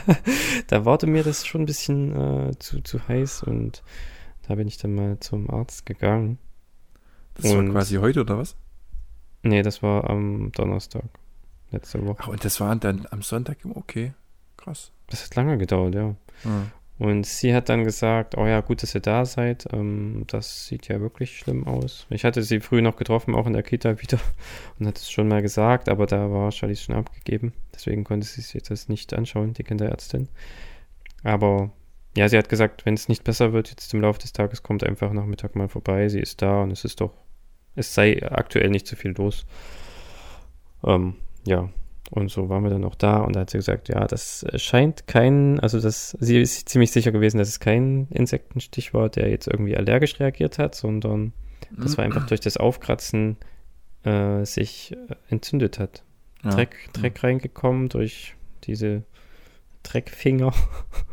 da 0.69 0.85
wurde 0.87 1.07
mir 1.07 1.23
das 1.23 1.47
schon 1.47 1.63
ein 1.63 1.67
bisschen 1.67 2.49
äh, 2.49 2.59
zu, 2.59 2.81
zu 2.81 3.07
heiß 3.07 3.43
und 3.43 3.83
da 4.49 4.55
bin 4.55 4.67
ich 4.67 4.79
dann 4.79 4.95
mal 4.95 5.21
zum 5.21 5.51
Arzt 5.51 5.85
gegangen. 5.85 6.39
Das 7.35 7.51
war 7.53 7.59
Und- 7.59 7.73
quasi 7.73 7.97
heute 7.97 8.23
oder 8.23 8.39
was? 8.39 8.57
Nee, 9.43 9.61
das 9.63 9.83
war 9.83 10.09
am 10.09 10.53
Donnerstag. 10.53 11.05
Letzte 11.71 12.03
Woche. 12.07 12.17
Ach, 12.23 12.29
und 12.29 12.45
das 12.47 12.61
war 12.61 12.75
dann 12.77 13.07
am 13.11 13.21
Sonntag. 13.21 13.59
Okay, 13.75 14.15
krass. 14.65 14.93
Das 15.09 15.25
hat 15.25 15.37
lange 15.37 15.59
gedauert, 15.59 15.95
ja. 15.95 16.15
Hm. 16.43 16.71
Und 16.97 17.27
sie 17.27 17.55
hat 17.55 17.69
dann 17.69 17.83
gesagt, 17.83 18.37
oh 18.37 18.47
ja, 18.47 18.61
gut, 18.61 18.83
dass 18.83 18.95
ihr 18.95 19.01
da 19.01 19.25
seid. 19.25 19.67
Ähm, 19.73 20.25
das 20.29 20.67
sieht 20.67 20.87
ja 20.89 21.01
wirklich 21.01 21.39
schlimm 21.39 21.67
aus. 21.67 22.07
Ich 22.09 22.25
hatte 22.25 22.43
sie 22.43 22.61
früh 22.61 22.83
noch 22.83 22.97
getroffen, 22.97 23.35
auch 23.35 23.47
in 23.47 23.53
der 23.53 23.65
Kita 23.65 24.01
wieder, 24.01 24.19
und 24.79 24.87
hat 24.87 24.99
es 24.99 25.11
schon 25.11 25.29
mal 25.29 25.43
gesagt, 25.43 25.89
aber 25.89 26.07
da 26.07 26.31
war 26.31 26.53
Charlize 26.53 26.85
schon 26.85 26.95
abgegeben. 26.95 27.53
Deswegen 27.75 28.05
konnte 28.05 28.27
sie 28.27 28.41
sich 28.41 28.63
das 28.63 28.89
nicht 28.89 29.13
anschauen, 29.13 29.55
die 29.55 29.65
Kinderärztin. 29.65 30.29
Aber 31.25 31.73
ja, 32.17 32.29
sie 32.29 32.39
hat 32.39 32.49
gesagt, 32.49 32.87
wenn 32.87 32.95
es 32.95 33.09
nicht 33.09 33.25
besser 33.25 33.53
wird 33.53 33.71
jetzt 33.71 33.93
im 33.93 34.01
Laufe 34.01 34.21
des 34.21 34.33
Tages, 34.33 34.63
kommt 34.63 34.85
einfach 34.85 35.13
Nachmittag 35.13 35.57
mal 35.57 35.69
vorbei. 35.69 36.09
Sie 36.09 36.21
ist 36.21 36.43
da 36.43 36.63
und 36.63 36.71
es 36.71 36.85
ist 36.85 37.01
doch, 37.01 37.13
es 37.75 37.93
sei 37.93 38.23
aktuell 38.31 38.71
nicht 38.71 38.87
so 38.87 38.95
viel 38.95 39.13
los. 39.17 39.47
Ähm, 40.85 41.17
ja, 41.45 41.71
und 42.11 42.31
so 42.31 42.49
waren 42.49 42.63
wir 42.63 42.71
dann 42.71 42.85
auch 42.85 42.95
da 42.95 43.19
und 43.19 43.35
da 43.35 43.41
hat 43.41 43.51
sie 43.51 43.59
gesagt, 43.59 43.89
ja, 43.89 44.07
das 44.07 44.45
scheint 44.57 45.07
kein, 45.07 45.59
also 45.61 45.81
das, 45.81 46.17
sie 46.21 46.41
ist 46.41 46.69
ziemlich 46.69 46.91
sicher 46.91 47.13
gewesen, 47.13 47.39
dass 47.39 47.49
es 47.49 47.61
kein 47.61 48.09
Insektenstich 48.11 48.95
war, 48.95 49.09
der 49.09 49.31
jetzt 49.31 49.49
irgendwie 49.49 49.77
allergisch 49.77 50.21
reagiert 50.21 50.59
hat, 50.59 50.75
sondern 50.75 51.33
das 51.77 51.97
war 51.97 52.05
einfach 52.05 52.27
durch 52.27 52.41
das 52.41 52.57
Aufkratzen 52.57 53.37
äh, 54.05 54.45
sich 54.45 54.93
äh, 54.93 55.15
entzündet 55.29 55.79
hat. 55.79 56.05
Ja. 56.45 56.51
Dreck, 56.51 56.91
Dreck 56.93 57.23
reingekommen 57.25 57.89
durch 57.89 58.37
diese 58.65 59.03
Dreckfinger. 59.83 60.53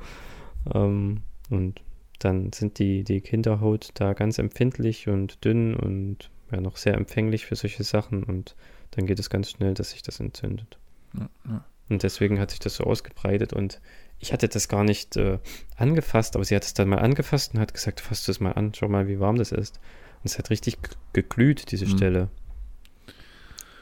ähm, 0.74 1.22
und 1.50 1.82
dann 2.20 2.52
sind 2.54 2.80
die, 2.80 3.04
die 3.04 3.22
Kinderhaut 3.22 3.90
da 3.96 4.14
ganz 4.14 4.38
empfindlich 4.38 5.08
und 5.08 5.44
dünn 5.44 5.76
und 5.76 6.30
ja, 6.52 6.62
noch 6.62 6.78
sehr 6.78 6.96
empfänglich 6.96 7.46
für 7.46 7.56
solche 7.56 7.84
Sachen 7.84 8.24
und 8.24 8.56
dann 8.92 9.06
geht 9.06 9.20
es 9.20 9.30
ganz 9.30 9.50
schnell, 9.50 9.74
dass 9.74 9.92
sich 9.92 10.04
das 10.04 10.20
entzündet. 10.20 10.78
Ja, 11.18 11.30
ja. 11.48 11.66
Und 11.90 12.04
deswegen 12.04 12.40
hat 12.40 12.52
sich 12.52 12.60
das 12.60 12.76
so 12.76 12.86
ausgebreitet 12.86 13.52
und 13.54 13.82
ich 14.20 14.32
hatte 14.32 14.48
das 14.48 14.68
gar 14.70 14.84
nicht 14.84 15.18
äh, 15.18 15.40
angefasst, 15.76 16.36
aber 16.36 16.46
sie 16.46 16.56
hat 16.56 16.64
es 16.64 16.74
dann 16.74 16.88
mal 16.90 17.00
angefasst 17.00 17.54
und 17.54 17.60
hat 17.60 17.74
gesagt, 17.74 18.00
fass 18.00 18.24
das 18.26 18.40
mal 18.40 18.52
an, 18.54 18.74
schau 18.74 18.88
mal, 18.88 19.08
wie 19.08 19.20
warm 19.20 19.36
das 19.38 19.52
ist. 19.52 19.80
Und 20.24 20.30
es 20.30 20.38
hat 20.38 20.52
richtig 20.52 20.78
geglüht, 21.14 21.72
diese 21.72 21.86
Mhm. 21.86 21.98
Stelle. 21.98 22.30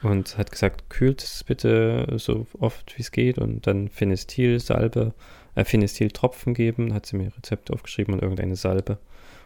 Und 0.02 0.38
hat 0.38 0.50
gesagt, 0.50 0.88
kühlt 0.88 1.22
es 1.22 1.44
bitte 1.44 2.06
so 2.16 2.46
oft 2.58 2.96
wie 2.96 3.02
es 3.02 3.12
geht 3.12 3.36
und 3.36 3.66
dann 3.66 3.90
Finestil-Salbe, 3.90 5.12
äh, 5.54 5.64
Finestil-Tropfen 5.64 6.54
geben, 6.54 6.94
hat 6.94 7.04
sie 7.04 7.16
mir 7.16 7.36
Rezept 7.36 7.70
aufgeschrieben 7.70 8.14
und 8.14 8.22
irgendeine 8.22 8.56
Salbe. 8.56 8.98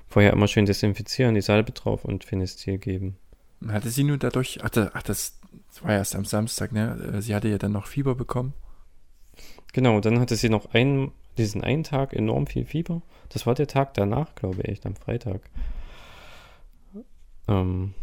Vorher 0.06 0.32
immer 0.32 0.46
schön 0.46 0.64
desinfizieren, 0.64 1.34
die 1.34 1.40
Salbe 1.40 1.72
drauf 1.72 2.04
und 2.04 2.22
Finestil 2.22 2.78
geben. 2.78 3.16
Hatte 3.68 3.90
sie 3.90 4.04
nun 4.04 4.18
dadurch, 4.18 4.60
ach, 4.62 4.70
ach 4.92 5.02
das 5.02 5.38
war 5.82 5.92
erst 5.92 6.16
am 6.16 6.24
Samstag, 6.24 6.72
ne? 6.72 7.12
Äh, 7.14 7.22
Sie 7.22 7.34
hatte 7.34 7.48
ja 7.48 7.58
dann 7.58 7.72
noch 7.72 7.86
Fieber 7.86 8.14
bekommen. 8.14 8.54
Genau, 9.72 10.00
dann 10.00 10.20
hatte 10.20 10.36
sie 10.36 10.48
noch 10.48 10.72
einen, 10.72 11.12
diesen 11.36 11.64
einen 11.64 11.82
Tag 11.82 12.12
enorm 12.12 12.46
viel 12.46 12.64
Fieber. 12.64 13.02
Das 13.30 13.46
war 13.46 13.54
der 13.54 13.66
Tag 13.66 13.94
danach, 13.94 14.34
glaube 14.34 14.62
ich, 14.62 14.84
am 14.86 14.94
Freitag. 14.94 15.40
Ähm, 17.48 17.94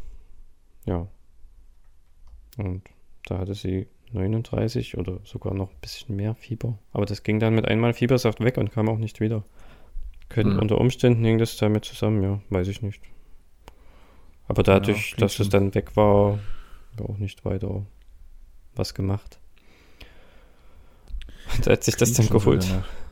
ja. 0.86 1.08
Und 2.58 2.84
da 3.26 3.38
hatte 3.38 3.54
sie 3.54 3.88
39 4.12 4.98
oder 4.98 5.20
sogar 5.24 5.54
noch 5.54 5.70
ein 5.70 5.80
bisschen 5.80 6.16
mehr 6.16 6.36
Fieber. 6.36 6.78
Aber 6.92 7.06
das 7.06 7.24
ging 7.24 7.40
dann 7.40 7.56
mit 7.56 7.66
einmal 7.68 7.94
Fiebersaft 7.94 8.42
weg 8.42 8.58
und 8.58 8.72
kam 8.72 8.90
auch 8.90 8.98
nicht 8.98 9.22
wieder. 9.22 9.44
Können, 10.28 10.54
Hm. 10.54 10.60
Unter 10.60 10.78
Umständen 10.80 11.24
hing 11.24 11.38
das 11.38 11.56
damit 11.58 11.86
zusammen, 11.86 12.22
ja, 12.24 12.42
weiß 12.50 12.68
ich 12.68 12.82
nicht. 12.82 13.02
Aber 14.48 14.64
dadurch, 14.64 15.16
klingt 15.16 15.22
dass 15.22 15.40
es 15.40 15.50
dann 15.50 15.74
weg 15.74 15.96
war, 15.96 16.40
war 16.98 17.10
auch 17.10 17.18
nicht 17.18 17.46
weiter 17.46 17.86
was 18.76 18.94
gemacht. 18.94 19.40
Und 21.56 21.68
als 21.68 21.88
ich 21.88 21.96
das 21.96 22.14
dann 22.14 22.30
geholt 22.30 22.66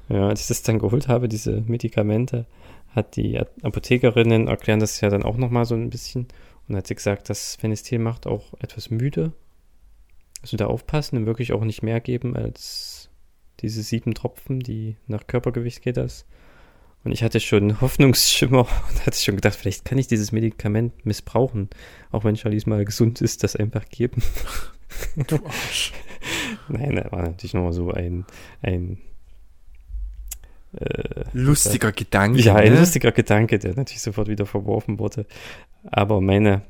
ja, 0.09 0.27
als 0.27 0.41
ich 0.41 0.47
das 0.47 0.63
dann 0.63 0.79
geholt 0.79 1.07
habe, 1.07 1.29
diese 1.29 1.61
Medikamente, 1.61 2.47
hat 2.89 3.15
die 3.15 3.39
Apothekerinnen 3.61 4.47
erklären 4.47 4.79
das 4.79 4.99
ja 5.01 5.09
dann 5.09 5.23
auch 5.23 5.37
nochmal 5.37 5.65
so 5.65 5.75
ein 5.75 5.91
bisschen. 5.91 6.27
Und 6.67 6.75
hat 6.75 6.87
sie 6.87 6.95
gesagt, 6.95 7.29
das 7.29 7.55
Phenestil 7.55 7.99
macht 7.99 8.25
auch 8.25 8.53
etwas 8.59 8.89
müde. 8.89 9.33
Also 10.41 10.57
da 10.57 10.65
aufpassen 10.65 11.17
und 11.17 11.25
wirklich 11.27 11.53
auch 11.53 11.63
nicht 11.63 11.83
mehr 11.83 11.99
geben 11.99 12.35
als 12.35 13.09
diese 13.59 13.83
sieben 13.83 14.13
Tropfen, 14.13 14.59
die 14.59 14.95
nach 15.05 15.27
Körpergewicht 15.27 15.83
geht 15.83 15.97
das. 15.97 16.25
Und 17.03 17.12
ich 17.12 17.23
hatte 17.23 17.39
schon 17.39 17.79
Hoffnungsschimmer 17.81 18.59
und 18.89 19.05
hatte 19.05 19.19
schon 19.19 19.35
gedacht, 19.35 19.55
vielleicht 19.55 19.85
kann 19.85 19.97
ich 19.97 20.07
dieses 20.07 20.31
Medikament 20.31 21.05
missbrauchen. 21.05 21.69
Auch 22.12 22.23
wenn 22.23 22.35
Charlize 22.35 22.69
mal 22.69 22.83
gesund 22.85 23.21
ist, 23.21 23.43
das 23.43 23.55
einfach 23.55 23.85
geben. 23.89 24.21
Du 25.27 25.35
Arsch. 25.45 25.93
Nein, 26.67 26.95
das 26.95 27.12
war 27.12 27.21
natürlich 27.21 27.53
nur 27.53 27.71
so 27.71 27.91
ein, 27.91 28.25
ein 28.63 28.97
äh, 30.73 31.23
Lustiger 31.33 31.91
Gedanke. 31.91 32.41
ja, 32.41 32.55
ein 32.55 32.73
ne? 32.73 32.79
lustiger 32.79 33.12
Gedanke, 33.12 33.59
der 33.59 33.75
natürlich 33.75 34.01
sofort 34.01 34.27
wieder 34.27 34.47
verworfen 34.47 34.97
wurde. 34.99 35.25
Aber 35.83 36.21
meine, 36.21 36.63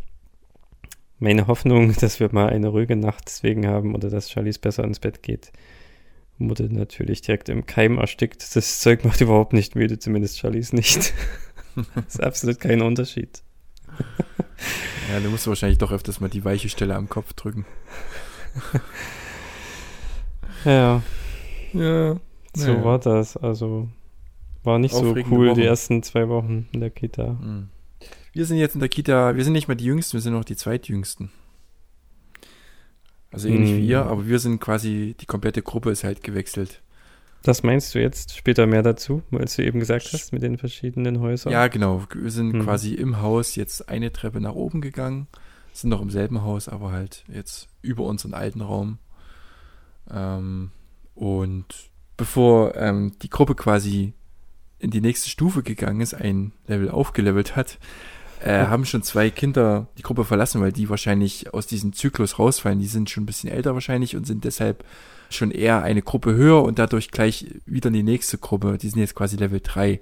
meine 1.17 1.47
Hoffnung, 1.47 1.95
dass 1.95 2.19
wir 2.19 2.29
mal 2.31 2.49
eine 2.49 2.67
ruhige 2.67 2.95
Nacht 2.95 3.23
deswegen 3.27 3.67
haben 3.67 3.95
oder 3.95 4.09
dass 4.09 4.29
Charlize 4.29 4.59
besser 4.59 4.83
ins 4.83 4.99
Bett 4.99 5.23
geht, 5.23 5.51
wurde 6.39 6.73
natürlich 6.73 7.21
direkt 7.21 7.49
im 7.49 7.65
Keim 7.65 7.97
erstickt. 7.97 8.55
Das 8.55 8.79
Zeug 8.79 9.03
macht 9.03 9.21
überhaupt 9.21 9.53
nicht 9.53 9.75
müde, 9.75 9.99
zumindest 9.99 10.39
Charlize 10.39 10.75
nicht. 10.75 11.13
das 11.95 12.15
ist 12.15 12.23
absolut 12.23 12.59
kein 12.59 12.81
Unterschied. 12.81 13.43
Ja, 15.11 15.19
du 15.19 15.29
musst 15.29 15.47
wahrscheinlich 15.47 15.77
doch 15.79 15.91
öfters 15.91 16.19
mal 16.21 16.29
die 16.29 16.45
weiche 16.45 16.69
Stelle 16.69 16.95
am 16.95 17.09
Kopf 17.09 17.33
drücken. 17.33 17.65
Ja, 20.65 21.01
Ja. 21.73 22.15
so 22.53 22.67
Naja. 22.73 22.83
war 22.83 22.99
das. 22.99 23.37
Also 23.37 23.89
war 24.63 24.79
nicht 24.79 24.93
so 24.93 25.09
Aufregende 25.09 25.35
cool 25.37 25.47
Woche. 25.49 25.61
die 25.61 25.65
ersten 25.65 26.03
zwei 26.03 26.27
Wochen 26.29 26.67
in 26.71 26.79
der 26.81 26.89
Kita. 26.89 27.37
Hm. 27.39 27.69
Wir 28.33 28.45
sind 28.45 28.57
jetzt 28.57 28.75
in 28.75 28.79
der 28.79 28.89
Kita, 28.89 29.35
wir 29.35 29.43
sind 29.43 29.53
nicht 29.53 29.67
mehr 29.67 29.75
die 29.77 29.85
Jüngsten, 29.85 30.13
wir 30.13 30.21
sind 30.21 30.33
noch 30.33 30.45
die 30.45 30.55
Zweitjüngsten. 30.55 31.31
Also 33.31 33.47
ähnlich 33.47 33.71
Hm. 33.71 33.77
wie 33.77 33.87
ihr, 33.87 34.05
aber 34.05 34.27
wir 34.27 34.39
sind 34.39 34.59
quasi, 34.59 35.15
die 35.19 35.25
komplette 35.25 35.61
Gruppe 35.61 35.91
ist 35.91 36.03
halt 36.03 36.23
gewechselt. 36.23 36.81
Das 37.43 37.63
meinst 37.63 37.95
du 37.95 38.01
jetzt 38.01 38.35
später 38.35 38.65
mehr 38.67 38.83
dazu, 38.83 39.21
als 39.31 39.55
du 39.55 39.63
eben 39.63 39.79
gesagt 39.79 40.09
hast, 40.11 40.33
mit 40.33 40.41
den 40.41 40.57
verschiedenen 40.57 41.21
Häusern? 41.21 41.53
Ja, 41.53 41.67
genau. 41.67 42.03
Wir 42.13 42.31
sind 42.31 42.53
Hm. 42.53 42.63
quasi 42.63 42.95
im 42.95 43.21
Haus 43.21 43.55
jetzt 43.55 43.87
eine 43.87 44.11
Treppe 44.11 44.41
nach 44.41 44.55
oben 44.55 44.81
gegangen, 44.81 45.27
sind 45.71 45.89
noch 45.91 46.01
im 46.01 46.09
selben 46.09 46.41
Haus, 46.41 46.67
aber 46.67 46.91
halt 46.91 47.23
jetzt 47.33 47.69
über 47.81 48.03
unseren 48.03 48.33
alten 48.33 48.61
Raum. 48.61 48.97
Ähm, 50.11 50.71
und 51.15 51.65
bevor 52.17 52.75
ähm, 52.75 53.13
die 53.21 53.29
Gruppe 53.29 53.55
quasi 53.55 54.13
in 54.79 54.91
die 54.91 55.01
nächste 55.01 55.29
Stufe 55.29 55.61
gegangen 55.63 56.01
ist, 56.01 56.13
ein 56.13 56.53
Level 56.67 56.89
aufgelevelt 56.89 57.55
hat, 57.55 57.77
äh, 58.41 58.65
haben 58.67 58.85
schon 58.85 59.03
zwei 59.03 59.29
Kinder 59.29 59.87
die 59.97 60.01
Gruppe 60.01 60.25
verlassen, 60.25 60.61
weil 60.61 60.71
die 60.71 60.89
wahrscheinlich 60.89 61.53
aus 61.53 61.67
diesem 61.67 61.93
Zyklus 61.93 62.39
rausfallen. 62.39 62.79
Die 62.79 62.87
sind 62.87 63.09
schon 63.09 63.23
ein 63.23 63.25
bisschen 63.25 63.49
älter 63.49 63.73
wahrscheinlich 63.73 64.15
und 64.15 64.25
sind 64.25 64.45
deshalb 64.45 64.85
schon 65.29 65.51
eher 65.51 65.83
eine 65.83 66.01
Gruppe 66.01 66.33
höher 66.33 66.63
und 66.63 66.79
dadurch 66.79 67.11
gleich 67.11 67.47
wieder 67.65 67.87
in 67.87 67.93
die 67.93 68.03
nächste 68.03 68.37
Gruppe. 68.37 68.77
Die 68.77 68.89
sind 68.89 68.99
jetzt 68.99 69.15
quasi 69.15 69.35
Level 69.35 69.59
3 69.61 69.99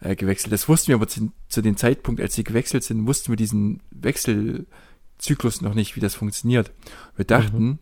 äh, 0.00 0.16
gewechselt. 0.16 0.52
Das 0.52 0.68
wussten 0.68 0.88
wir 0.88 0.94
aber 0.96 1.08
zu, 1.08 1.32
zu 1.48 1.62
dem 1.62 1.76
Zeitpunkt, 1.76 2.20
als 2.20 2.34
sie 2.34 2.44
gewechselt 2.44 2.84
sind, 2.84 3.06
wussten 3.06 3.30
wir 3.30 3.36
diesen 3.36 3.80
Wechselzyklus 3.90 5.60
noch 5.60 5.74
nicht, 5.74 5.96
wie 5.96 6.00
das 6.00 6.14
funktioniert. 6.14 6.72
Wir 7.16 7.24
dachten, 7.24 7.78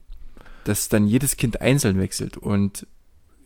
dass 0.65 0.89
dann 0.89 1.07
jedes 1.07 1.37
Kind 1.37 1.61
einzeln 1.61 1.99
wechselt 1.99 2.37
und 2.37 2.87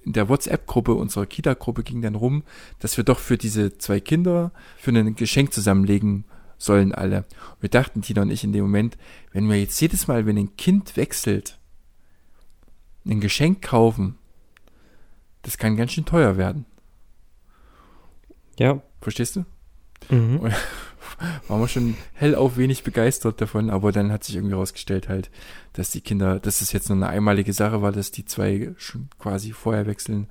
in 0.04 0.12
der 0.12 0.28
WhatsApp-Gruppe, 0.28 0.94
unserer 0.94 1.26
Kita-Gruppe 1.26 1.82
ging 1.82 2.00
dann 2.00 2.14
rum, 2.14 2.44
dass 2.78 2.96
wir 2.96 3.02
doch 3.02 3.18
für 3.18 3.36
diese 3.36 3.76
zwei 3.78 3.98
Kinder 3.98 4.52
für 4.78 4.92
ein 4.92 5.16
Geschenk 5.16 5.52
zusammenlegen 5.52 6.24
sollen 6.58 6.94
alle. 6.94 7.24
Wir 7.60 7.68
dachten, 7.68 8.02
Tina 8.02 8.22
und 8.22 8.30
ich 8.30 8.44
in 8.44 8.52
dem 8.52 8.62
Moment, 8.62 8.96
wenn 9.32 9.48
wir 9.48 9.58
jetzt 9.58 9.80
jedes 9.80 10.08
Mal, 10.08 10.26
wenn 10.26 10.38
ein 10.38 10.56
Kind 10.56 10.96
wechselt, 10.96 11.58
ein 13.06 13.20
Geschenk 13.20 13.62
kaufen, 13.62 14.18
das 15.42 15.58
kann 15.58 15.76
ganz 15.76 15.92
schön 15.92 16.04
teuer 16.04 16.36
werden. 16.36 16.66
Ja. 18.58 18.82
Verstehst 19.00 19.36
du? 19.36 19.44
Mhm. 20.10 20.40
waren 21.48 21.60
wir 21.60 21.68
schon 21.68 21.96
hellauf 22.14 22.56
wenig 22.56 22.82
begeistert 22.82 23.40
davon, 23.40 23.70
aber 23.70 23.92
dann 23.92 24.12
hat 24.12 24.24
sich 24.24 24.36
irgendwie 24.36 24.54
herausgestellt 24.54 25.08
halt, 25.08 25.30
dass 25.72 25.90
die 25.90 26.00
Kinder, 26.00 26.40
dass 26.40 26.60
es 26.60 26.72
jetzt 26.72 26.88
nur 26.88 26.96
eine 26.96 27.08
einmalige 27.08 27.52
Sache 27.52 27.82
war, 27.82 27.92
dass 27.92 28.10
die 28.10 28.24
zwei 28.24 28.74
schon 28.76 29.08
quasi 29.18 29.52
vorher 29.52 29.86
wechseln 29.86 30.28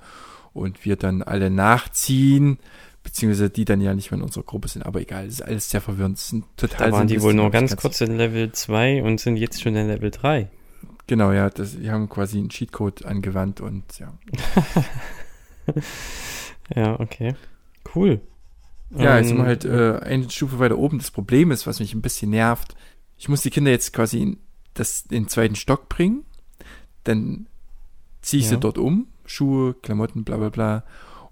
und 0.52 0.84
wir 0.84 0.96
dann 0.96 1.22
alle 1.22 1.50
nachziehen, 1.50 2.58
beziehungsweise 3.06 3.50
die 3.50 3.64
dann 3.64 3.80
ja 3.80 3.94
nicht 3.94 4.10
mehr 4.10 4.18
in 4.18 4.24
unserer 4.24 4.42
Gruppe 4.42 4.66
sind, 4.66 4.84
aber 4.84 5.00
egal, 5.00 5.26
das 5.26 5.34
ist 5.34 5.42
alles 5.42 5.70
sehr 5.70 5.80
verwirrend. 5.80 6.18
Sind 6.18 6.44
total 6.56 6.90
Da 6.90 6.96
waren 6.96 7.06
die 7.06 7.22
wohl 7.22 7.34
nur 7.34 7.52
ganz 7.52 7.76
kurz 7.76 8.00
in 8.00 8.16
Level 8.16 8.50
2 8.50 9.04
und 9.04 9.20
sind 9.20 9.36
jetzt 9.36 9.62
schon 9.62 9.76
in 9.76 9.86
Level 9.86 10.10
3. 10.10 10.50
Genau, 11.06 11.30
ja, 11.30 11.48
das, 11.48 11.78
die 11.78 11.88
haben 11.88 12.08
quasi 12.08 12.38
einen 12.38 12.48
Cheatcode 12.48 13.04
angewandt 13.04 13.60
und 13.60 13.84
ja. 14.00 14.12
Ja, 16.74 16.98
okay. 16.98 17.36
Cool. 17.94 18.20
Ja, 18.90 19.18
jetzt 19.18 19.28
sind 19.28 19.36
wir 19.38 19.44
halt 19.44 19.64
äh, 19.64 19.98
eine 20.04 20.28
Stufe 20.30 20.58
weiter 20.58 20.78
oben. 20.78 20.98
Das 20.98 21.12
Problem 21.12 21.52
ist, 21.52 21.66
was 21.66 21.78
mich 21.78 21.94
ein 21.94 22.02
bisschen 22.02 22.30
nervt, 22.30 22.74
ich 23.16 23.28
muss 23.28 23.42
die 23.42 23.50
Kinder 23.50 23.70
jetzt 23.70 23.92
quasi 23.92 24.20
in, 24.20 24.38
das, 24.74 25.02
in 25.10 25.22
den 25.24 25.28
zweiten 25.28 25.54
Stock 25.54 25.88
bringen, 25.88 26.24
dann 27.04 27.46
ziehe 28.20 28.40
ich 28.40 28.48
sie 28.48 28.54
Ja. 28.54 28.60
dort 28.60 28.78
um, 28.78 29.06
Schuhe, 29.26 29.74
Klamotten, 29.74 30.24
bla 30.24 30.36
bla 30.38 30.48
bla. 30.48 30.82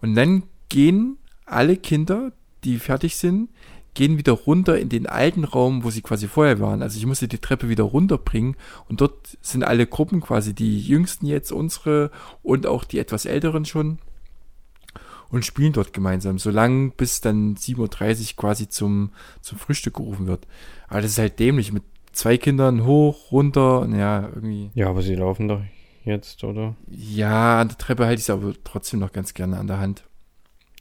Und 0.01 0.15
dann 0.15 0.45
gehen 0.69 1.19
alle 1.47 1.77
Kinder, 1.77 2.33
die 2.65 2.79
fertig 2.79 3.17
sind, 3.17 3.51
gehen 3.95 4.19
wieder 4.19 4.33
runter 4.33 4.79
in 4.79 4.89
den 4.89 5.07
alten 5.07 5.45
Raum, 5.45 5.85
wo 5.85 5.91
sie 5.91 6.03
quasi 6.03 6.27
vorher 6.27 6.59
waren. 6.61 6.83
Also 6.83 6.99
ich 6.99 7.07
musste 7.07 7.29
die 7.29 7.39
Treppe 7.39 7.69
wieder 7.69 7.85
runterbringen 7.85 8.57
und 8.89 9.01
dort 9.01 9.39
sind 9.41 9.63
alle 9.63 9.87
Gruppen 9.87 10.21
quasi, 10.21 10.53
die 10.53 10.81
jüngsten 10.81 11.27
jetzt 11.27 11.53
unsere 11.53 12.11
und 12.43 12.67
auch 12.67 12.85
die 12.85 12.99
etwas 12.99 13.25
älteren 13.25 13.65
schon 13.65 13.99
und 15.31 15.45
spielen 15.45 15.73
dort 15.73 15.93
gemeinsam, 15.93 16.39
solange 16.39 16.91
bis 16.91 17.21
dann 17.21 17.57
7.30 17.57 17.79
Uhr 17.79 18.37
quasi 18.37 18.69
zum, 18.69 19.11
zum 19.41 19.59
Frühstück 19.59 19.95
gerufen 19.95 20.27
wird. 20.27 20.47
Aber 20.89 21.01
das 21.01 21.13
ist 21.13 21.19
halt 21.19 21.39
dämlich, 21.39 21.73
mit 21.73 21.83
zwei 22.13 22.37
Kindern 22.37 22.85
hoch, 22.85 23.33
runter, 23.33 23.89
ja, 23.97 24.29
irgendwie. 24.29 24.71
Ja, 24.75 24.89
aber 24.89 25.03
sie 25.03 25.15
laufen 25.15 25.49
doch 25.49 25.61
jetzt, 26.05 26.45
oder? 26.45 26.77
Ja, 26.89 27.61
an 27.61 27.69
der 27.69 27.79
Treppe 27.79 28.07
halte 28.07 28.19
ich 28.19 28.27
es 28.27 28.31
aber 28.31 28.53
trotzdem 28.63 29.01
noch 29.01 29.13
ganz 29.13 29.35
gerne 29.35 29.59
an 29.59 29.67
der 29.67 29.79
Hand. 29.79 30.05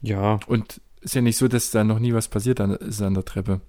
Ja. 0.04 0.38
Und 0.46 0.80
ist 1.00 1.14
ja 1.14 1.20
nicht 1.20 1.36
so, 1.36 1.48
dass 1.48 1.70
da 1.70 1.84
noch 1.84 1.98
nie 1.98 2.12
was 2.14 2.28
passiert 2.28 2.60
an, 2.60 2.72
ist 2.72 3.02
an 3.02 3.14
der 3.14 3.24
Treppe. 3.24 3.60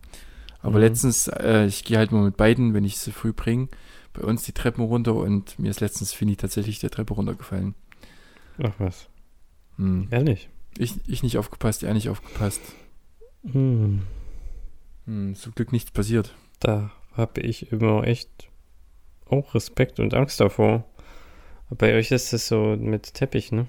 Aber 0.62 0.76
Mhm. 0.76 0.80
letztens, 0.82 1.28
äh, 1.28 1.66
ich 1.66 1.84
gehe 1.84 1.98
halt 1.98 2.12
mal 2.12 2.24
mit 2.24 2.38
beiden, 2.38 2.74
wenn 2.74 2.86
ich 2.86 2.98
sie 2.98 3.12
früh 3.12 3.34
bringe, 3.34 3.68
bei 4.14 4.22
uns 4.22 4.44
die 4.44 4.52
Treppen 4.54 4.84
runter 4.84 5.14
und 5.16 5.60
mir 5.60 5.70
ist 5.70 5.82
letztens 5.82 6.14
Fini 6.14 6.36
tatsächlich 6.36 6.80
der 6.80 6.90
Treppe 6.90 7.14
runtergefallen. 7.14 7.76
Ach 8.64 8.74
was. 8.80 9.10
Hm. 9.78 10.08
Ehrlich. 10.12 10.50
Ich, 10.78 10.96
ich 11.08 11.24
nicht 11.24 11.38
aufgepasst, 11.38 11.84
er 11.84 11.94
nicht 11.94 12.10
aufgepasst. 12.10 12.62
Hm. 13.52 14.02
Hm, 15.06 15.36
zum 15.36 15.54
Glück 15.54 15.72
nichts 15.72 15.92
passiert. 15.92 16.34
Da 16.60 16.92
habe 17.14 17.42
ich 17.42 17.72
immer 17.72 18.04
echt 18.06 18.50
auch 19.26 19.56
Respekt 19.56 20.00
und 20.00 20.14
Angst 20.14 20.40
davor. 20.40 20.86
Bei 21.70 21.96
euch 21.96 22.12
ist 22.12 22.34
es 22.34 22.48
so 22.48 22.76
mit 22.78 23.14
Teppich, 23.14 23.52
ne? 23.52 23.68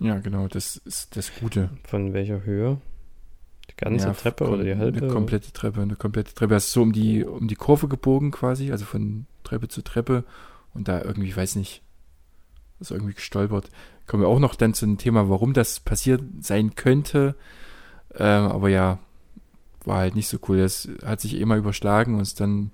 Ja, 0.00 0.18
genau, 0.18 0.48
das 0.48 0.76
ist 0.76 1.16
das 1.16 1.32
Gute. 1.40 1.70
Von 1.84 2.12
welcher 2.12 2.44
Höhe? 2.44 2.80
Die 3.70 3.76
ganze 3.76 4.08
ja, 4.08 4.12
Treppe 4.12 4.48
oder 4.48 4.64
die 4.64 4.76
halbe? 4.76 4.98
Eine 4.98 5.08
komplette 5.08 5.52
Treppe, 5.52 5.80
eine 5.80 5.96
komplette 5.96 6.34
Treppe. 6.34 6.54
Ist 6.56 6.72
so 6.72 6.82
um 6.82 6.92
die, 6.92 7.24
um 7.24 7.48
die 7.48 7.54
Kurve 7.54 7.88
gebogen 7.88 8.30
quasi, 8.30 8.72
also 8.72 8.84
von 8.84 9.26
Treppe 9.44 9.68
zu 9.68 9.82
Treppe. 9.82 10.24
Und 10.74 10.88
da 10.88 11.00
irgendwie, 11.02 11.34
weiß 11.34 11.56
nicht, 11.56 11.82
ist 12.80 12.90
irgendwie 12.90 13.14
gestolpert. 13.14 13.70
Kommen 14.06 14.22
wir 14.22 14.28
auch 14.28 14.40
noch 14.40 14.54
dann 14.54 14.74
zu 14.74 14.84
dem 14.84 14.98
Thema, 14.98 15.30
warum 15.30 15.52
das 15.52 15.80
passiert 15.80 16.22
sein 16.40 16.74
könnte. 16.74 17.36
Ähm, 18.16 18.44
aber 18.44 18.68
ja, 18.68 18.98
war 19.84 19.98
halt 19.98 20.16
nicht 20.16 20.28
so 20.28 20.38
cool. 20.48 20.58
Das 20.58 20.88
hat 21.04 21.20
sich 21.20 21.34
eh 21.34 21.44
mal 21.44 21.58
überschlagen 21.58 22.14
und 22.14 22.20
ist 22.20 22.40
dann 22.40 22.72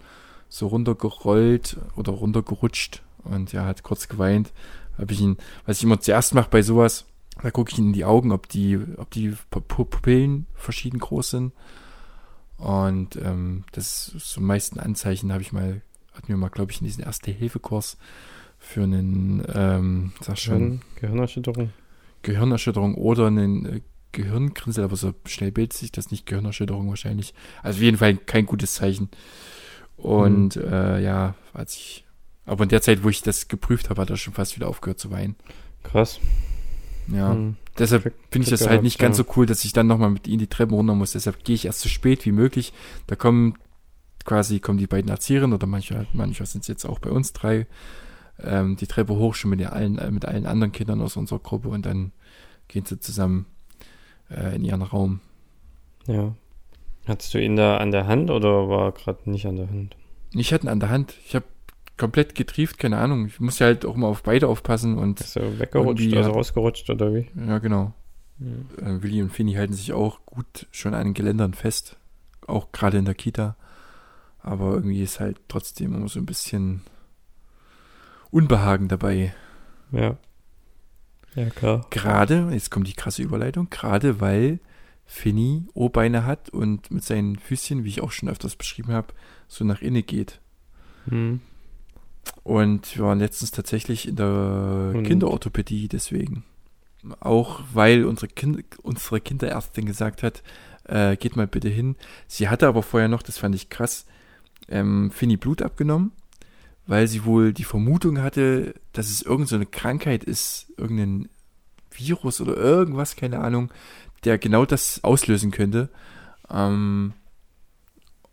so 0.48 0.66
runtergerollt 0.66 1.76
oder 1.96 2.12
runtergerutscht 2.12 3.02
und 3.24 3.52
ja, 3.52 3.66
hat 3.66 3.82
kurz 3.82 4.08
geweint. 4.08 4.52
Habe 4.98 5.12
ich 5.12 5.20
ihn, 5.20 5.36
was 5.66 5.78
ich 5.78 5.84
immer 5.84 6.00
zuerst 6.00 6.34
mache 6.34 6.50
bei 6.50 6.62
sowas, 6.62 7.06
da 7.42 7.50
gucke 7.50 7.72
ich 7.72 7.78
in 7.78 7.92
die 7.92 8.04
Augen, 8.04 8.32
ob 8.32 8.48
die, 8.48 8.78
ob 8.96 9.10
die 9.10 9.30
Pu- 9.50 9.62
Pu- 9.66 9.84
Pupillen 9.84 10.46
verschieden 10.54 10.98
groß 10.98 11.30
sind. 11.30 11.52
Und 12.56 13.16
ähm, 13.16 13.64
das 13.72 14.06
so 14.18 14.40
meisten 14.40 14.78
Anzeichen 14.78 15.32
habe 15.32 15.42
ich 15.42 15.52
mal, 15.52 15.80
hatten 16.12 16.28
wir 16.28 16.36
mal, 16.36 16.48
glaube 16.50 16.72
ich, 16.72 16.80
in 16.80 16.86
diesen 16.86 17.02
Erste-Hilfe-Kurs 17.04 17.96
für 18.58 18.82
einen, 18.82 19.42
ähm, 19.54 20.12
sag 20.20 20.38
schon, 20.38 20.82
Gehirnerschütterung. 20.96 21.70
Gehirnerschütterung 22.22 22.94
oder 22.96 23.28
einen 23.28 23.64
äh, 23.64 23.80
Gehirngrinsel, 24.12 24.84
aber 24.84 24.96
so 24.96 25.14
schnell 25.24 25.52
bildet 25.52 25.72
sich 25.72 25.92
das 25.92 26.10
nicht, 26.10 26.26
Gehirnerschütterung 26.26 26.88
wahrscheinlich. 26.90 27.32
Also 27.62 27.78
auf 27.78 27.82
jeden 27.82 27.96
Fall 27.96 28.16
kein 28.16 28.44
gutes 28.44 28.74
Zeichen. 28.74 29.08
Und 29.96 30.56
äh, 30.56 31.00
ja, 31.00 31.34
als 31.54 31.76
ich, 31.76 32.04
aber 32.44 32.64
in 32.64 32.68
der 32.68 32.82
Zeit, 32.82 33.04
wo 33.04 33.08
ich 33.08 33.22
das 33.22 33.48
geprüft 33.48 33.88
habe, 33.88 34.02
hat 34.02 34.10
er 34.10 34.16
schon 34.18 34.34
fast 34.34 34.56
wieder 34.56 34.68
aufgehört 34.68 34.98
zu 34.98 35.10
weinen. 35.10 35.36
Krass. 35.82 36.20
Ja. 37.12 37.32
Hm. 37.32 37.56
Deshalb 37.78 38.12
finde 38.30 38.44
ich 38.44 38.50
das 38.50 38.68
halt 38.68 38.82
nicht 38.82 38.98
ganz 38.98 39.16
so 39.16 39.24
cool, 39.36 39.46
dass 39.46 39.64
ich 39.64 39.72
dann 39.72 39.86
nochmal 39.86 40.10
mit 40.10 40.28
ihnen 40.28 40.38
die 40.38 40.46
Treppen 40.46 40.74
runter 40.74 40.94
muss. 40.94 41.12
Deshalb 41.12 41.44
gehe 41.44 41.54
ich 41.54 41.64
erst 41.64 41.80
so 41.80 41.88
spät 41.88 42.26
wie 42.26 42.32
möglich. 42.32 42.72
Da 43.06 43.16
kommen 43.16 43.54
quasi 44.24 44.60
kommen 44.60 44.78
die 44.78 44.86
beiden 44.86 45.10
Erzieherinnen 45.10 45.54
oder 45.54 45.66
manchmal, 45.66 46.06
manchmal 46.12 46.46
sind 46.46 46.62
es 46.62 46.68
jetzt 46.68 46.84
auch 46.84 46.98
bei 46.98 47.10
uns 47.10 47.32
drei, 47.32 47.66
ähm, 48.42 48.76
die 48.76 48.86
Treppe 48.86 49.16
hoch 49.16 49.34
schon 49.34 49.50
mit, 49.50 49.64
allen, 49.66 49.98
äh, 49.98 50.10
mit 50.10 50.24
allen 50.24 50.46
anderen 50.46 50.72
Kindern 50.72 51.00
aus 51.00 51.16
unserer 51.16 51.38
Gruppe 51.38 51.68
und 51.68 51.86
dann 51.86 52.12
gehen 52.68 52.84
sie 52.84 53.00
zusammen 53.00 53.46
äh, 54.30 54.54
in 54.54 54.64
ihren 54.64 54.82
Raum. 54.82 55.20
Ja. 56.06 56.34
Hattest 57.06 57.34
du 57.34 57.38
ihn 57.38 57.56
da 57.56 57.78
an 57.78 57.90
der 57.90 58.06
Hand 58.06 58.30
oder 58.30 58.68
war 58.68 58.86
er 58.86 58.92
gerade 58.92 59.30
nicht 59.30 59.46
an 59.46 59.56
der 59.56 59.68
Hand? 59.68 59.96
Ich 60.32 60.52
hatte 60.52 60.66
ihn 60.66 60.68
an 60.68 60.80
der 60.80 60.90
Hand. 60.90 61.14
Ich 61.26 61.34
habe 61.34 61.46
komplett 62.00 62.34
getrieft, 62.34 62.78
keine 62.78 62.96
Ahnung. 62.96 63.26
Ich 63.26 63.38
muss 63.40 63.58
ja 63.58 63.66
halt 63.66 63.84
auch 63.84 63.94
mal 63.94 64.06
auf 64.06 64.22
beide 64.22 64.48
aufpassen 64.48 64.96
und 64.96 65.20
Ist 65.20 65.36
er 65.36 65.60
weggerutscht, 65.60 66.12
also 66.14 66.30
rausgerutscht 66.30 66.88
oder 66.88 67.14
wie? 67.14 67.28
ja, 67.46 67.58
genau. 67.58 67.92
Hm. 68.38 68.68
äh, 68.78 69.02
Willi 69.02 69.20
und 69.22 69.30
Finny 69.30 69.52
halten 69.52 69.74
sich 69.74 69.92
auch 69.92 70.24
gut 70.24 70.66
schon 70.70 70.94
an 70.94 71.08
den 71.08 71.14
Geländern 71.14 71.52
fest, 71.52 71.98
auch 72.46 72.72
gerade 72.72 72.96
in 72.96 73.04
der 73.04 73.14
Kita. 73.14 73.54
Aber 74.42 74.72
irgendwie 74.72 75.02
ist 75.02 75.20
halt 75.20 75.38
trotzdem 75.48 75.94
immer 75.94 76.08
so 76.08 76.18
ein 76.18 76.24
bisschen 76.24 76.80
Unbehagen 78.30 78.88
dabei. 78.88 79.34
Ja. 79.92 80.16
Ja, 81.34 81.50
klar. 81.50 81.86
Gerade, 81.90 82.48
jetzt 82.50 82.70
kommt 82.70 82.88
die 82.88 82.94
krasse 82.94 83.22
Überleitung, 83.22 83.68
gerade 83.68 84.20
weil 84.22 84.58
Finny 85.04 85.66
O-Beine 85.74 86.24
hat 86.24 86.48
und 86.48 86.90
mit 86.90 87.04
seinen 87.04 87.36
Füßchen, 87.36 87.84
wie 87.84 87.90
ich 87.90 88.00
auch 88.00 88.10
schon 88.10 88.30
öfters 88.30 88.56
beschrieben 88.56 88.92
habe, 88.94 89.08
so 89.48 89.66
nach 89.66 89.82
innen 89.82 90.06
geht. 90.06 90.40
Hm. 91.06 91.40
Und 92.42 92.96
wir 92.96 93.04
waren 93.04 93.18
letztens 93.18 93.50
tatsächlich 93.50 94.08
in 94.08 94.16
der 94.16 94.92
Und? 94.94 95.02
Kinderorthopädie 95.04 95.88
deswegen. 95.88 96.44
Auch 97.20 97.60
weil 97.72 98.04
unsere, 98.04 98.28
kind, 98.28 98.62
unsere 98.82 99.20
Kinderärztin 99.20 99.86
gesagt 99.86 100.22
hat, 100.22 100.42
äh, 100.84 101.16
geht 101.16 101.36
mal 101.36 101.46
bitte 101.46 101.68
hin. 101.68 101.96
Sie 102.26 102.48
hatte 102.48 102.66
aber 102.66 102.82
vorher 102.82 103.08
noch, 103.08 103.22
das 103.22 103.38
fand 103.38 103.54
ich 103.54 103.70
krass, 103.70 104.06
ähm, 104.68 105.10
Finny 105.10 105.36
Blut 105.36 105.62
abgenommen, 105.62 106.12
weil 106.86 107.06
sie 107.06 107.24
wohl 107.24 107.52
die 107.52 107.64
Vermutung 107.64 108.20
hatte, 108.20 108.74
dass 108.92 109.08
es 109.08 109.22
irgendeine 109.22 109.48
so 109.48 109.56
eine 109.56 109.66
Krankheit 109.66 110.24
ist, 110.24 110.72
irgendein 110.76 111.28
Virus 111.90 112.40
oder 112.40 112.56
irgendwas, 112.56 113.16
keine 113.16 113.40
Ahnung, 113.40 113.70
der 114.24 114.38
genau 114.38 114.64
das 114.64 115.02
auslösen 115.02 115.50
könnte. 115.50 115.88
Ähm, 116.50 117.14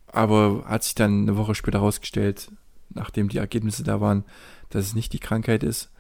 aber 0.08 0.64
hat 0.66 0.84
sich 0.84 0.96
dann 0.96 1.24
eine 1.24 1.38
Woche 1.38 1.56
später 1.56 1.80
herausgestellt, 1.80 2.52
nachdem 2.90 3.30
die 3.30 3.38
Ergebnisse 3.38 3.84
da 3.84 4.02
waren, 4.02 4.24
dass 4.70 4.86
es 4.86 4.96
nicht 4.96 5.14
die 5.14 5.20
Krankheit 5.20 5.64
ist. 5.64 5.92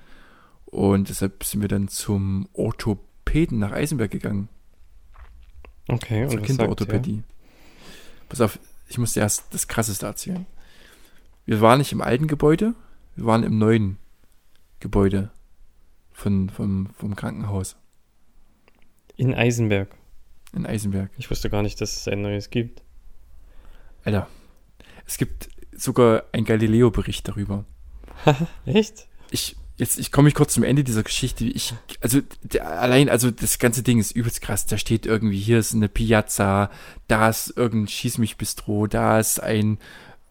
Und 0.65 1.09
deshalb 1.09 1.43
sind 1.43 1.61
wir 1.61 1.67
dann 1.69 1.87
zum 1.87 2.49
Orthopäden 2.53 3.59
nach 3.59 3.71
Eisenberg 3.71 4.11
gegangen, 4.11 4.49
Okay, 5.87 6.27
zur 6.27 6.33
und 6.37 6.41
er? 6.41 6.45
Kinderorthopädie. 6.47 7.23
Pass 8.27 8.41
auf, 8.41 8.59
ich 8.89 8.97
muss 8.97 9.13
dir 9.13 9.21
erst 9.21 9.53
das 9.53 9.67
Krasseste 9.69 10.05
erzählen. 10.05 10.45
Wir 11.45 11.61
waren 11.61 11.77
nicht 11.79 11.93
im 11.93 12.01
alten 12.01 12.27
Gebäude, 12.27 12.73
wir 13.15 13.25
waren 13.25 13.43
im 13.43 13.57
neuen 13.57 13.97
Gebäude 14.81 15.31
von, 16.11 16.49
vom, 16.49 16.89
vom 16.97 17.15
Krankenhaus 17.15 17.77
In 19.15 19.33
Eisenberg. 19.33 19.95
in 20.53 20.65
Eisenberg. 20.65 21.09
Ich 21.17 21.29
wusste 21.31 21.49
gar 21.49 21.61
nicht, 21.63 21.79
dass 21.79 21.95
es 22.01 22.07
ein 22.09 22.21
neues 22.21 22.49
gibt. 22.49 22.83
Alter, 24.03 24.27
es 25.05 25.17
gibt 25.17 25.47
sogar 25.77 26.23
einen 26.31 26.45
Galileo-Bericht 26.45 27.27
darüber. 27.27 27.65
Echt? 28.65 29.07
ich 29.31 29.55
jetzt 29.77 29.99
ich 29.99 30.11
komme 30.11 30.25
mich 30.25 30.35
kurz 30.35 30.53
zum 30.53 30.63
Ende 30.63 30.83
dieser 30.83 31.03
Geschichte. 31.03 31.45
Ich 31.45 31.73
also 32.01 32.21
der, 32.41 32.67
allein 32.81 33.09
also 33.09 33.31
das 33.31 33.59
ganze 33.59 33.83
Ding 33.83 33.99
ist 33.99 34.11
übelst 34.11 34.41
krass. 34.41 34.65
Da 34.65 34.77
steht 34.77 35.05
irgendwie 35.05 35.39
hier 35.39 35.59
ist 35.59 35.73
eine 35.73 35.89
Piazza, 35.89 36.71
da 37.07 37.29
ist 37.29 37.55
irgendein 37.55 37.87
schieß 37.87 38.17
mich 38.17 38.37
Bistro, 38.37 38.87
da 38.87 39.19
ist 39.19 39.41
ein 39.41 39.77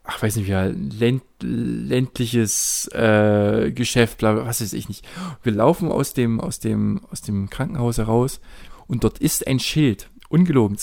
ach 0.02 0.22
weiß 0.22 0.36
nicht 0.36 0.46
wie 0.46 0.52
länd, 0.52 1.22
ländliches 1.40 2.88
äh, 2.92 3.72
Geschäft, 3.72 4.18
bla, 4.18 4.46
was 4.46 4.60
weiß 4.60 4.72
ich 4.72 4.88
nicht. 4.88 5.06
Wir 5.42 5.52
laufen 5.52 5.90
aus 5.90 6.12
dem 6.12 6.40
aus 6.40 6.58
dem 6.58 7.04
aus 7.10 7.22
dem 7.22 7.50
Krankenhaus 7.50 7.98
heraus 7.98 8.40
und 8.86 9.04
dort 9.04 9.18
ist 9.18 9.46
ein 9.46 9.60
Schild, 9.60 10.10
ungelogen. 10.28 10.76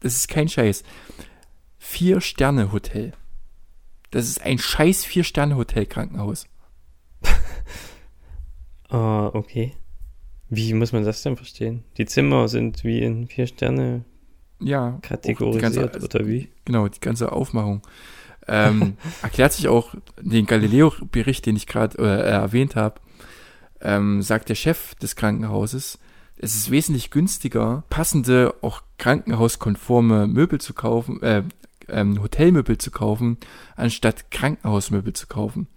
Das 0.00 0.16
ist 0.16 0.28
kein 0.28 0.48
Scheiß. 0.48 0.84
Vier 1.78 2.20
Sterne 2.20 2.72
Hotel. 2.72 3.12
Das 4.14 4.28
ist 4.28 4.42
ein 4.42 4.58
scheiß 4.58 5.04
vier 5.04 5.24
Sterne 5.24 5.56
Hotel 5.56 5.86
Krankenhaus. 5.86 6.46
Ah, 8.90 9.30
okay. 9.32 9.72
Wie 10.50 10.72
muss 10.72 10.92
man 10.92 11.04
das 11.04 11.22
denn 11.22 11.36
verstehen? 11.36 11.82
Die 11.96 12.06
Zimmer 12.06 12.46
sind 12.46 12.84
wie 12.84 13.02
in 13.02 13.26
vier 13.26 13.48
Sterne 13.48 14.04
Ja, 14.60 15.00
kategorisiert, 15.02 15.74
die 15.74 15.88
ganze- 15.88 16.04
oder 16.04 16.28
wie? 16.28 16.48
Genau, 16.64 16.86
die 16.86 17.00
ganze 17.00 17.32
Aufmachung. 17.32 17.82
Ähm, 18.46 18.96
erklärt 19.22 19.52
sich 19.54 19.66
auch 19.66 19.96
den 20.20 20.46
Galileo-Bericht, 20.46 21.44
den 21.44 21.56
ich 21.56 21.66
gerade 21.66 21.98
äh, 21.98 22.28
erwähnt 22.30 22.76
habe, 22.76 23.00
ähm, 23.80 24.22
sagt 24.22 24.48
der 24.48 24.54
Chef 24.54 24.94
des 24.96 25.16
Krankenhauses, 25.16 25.98
es 26.36 26.54
ist 26.54 26.70
wesentlich 26.70 27.10
günstiger, 27.10 27.82
passende, 27.90 28.54
auch 28.60 28.82
krankenhauskonforme 28.98 30.28
Möbel 30.28 30.60
zu 30.60 30.72
kaufen, 30.72 31.20
äh, 31.22 31.42
ähm, 31.88 32.22
Hotelmöbel 32.22 32.78
zu 32.78 32.90
kaufen, 32.90 33.38
anstatt 33.76 34.30
Krankenhausmöbel 34.30 35.12
zu 35.12 35.26
kaufen. 35.26 35.68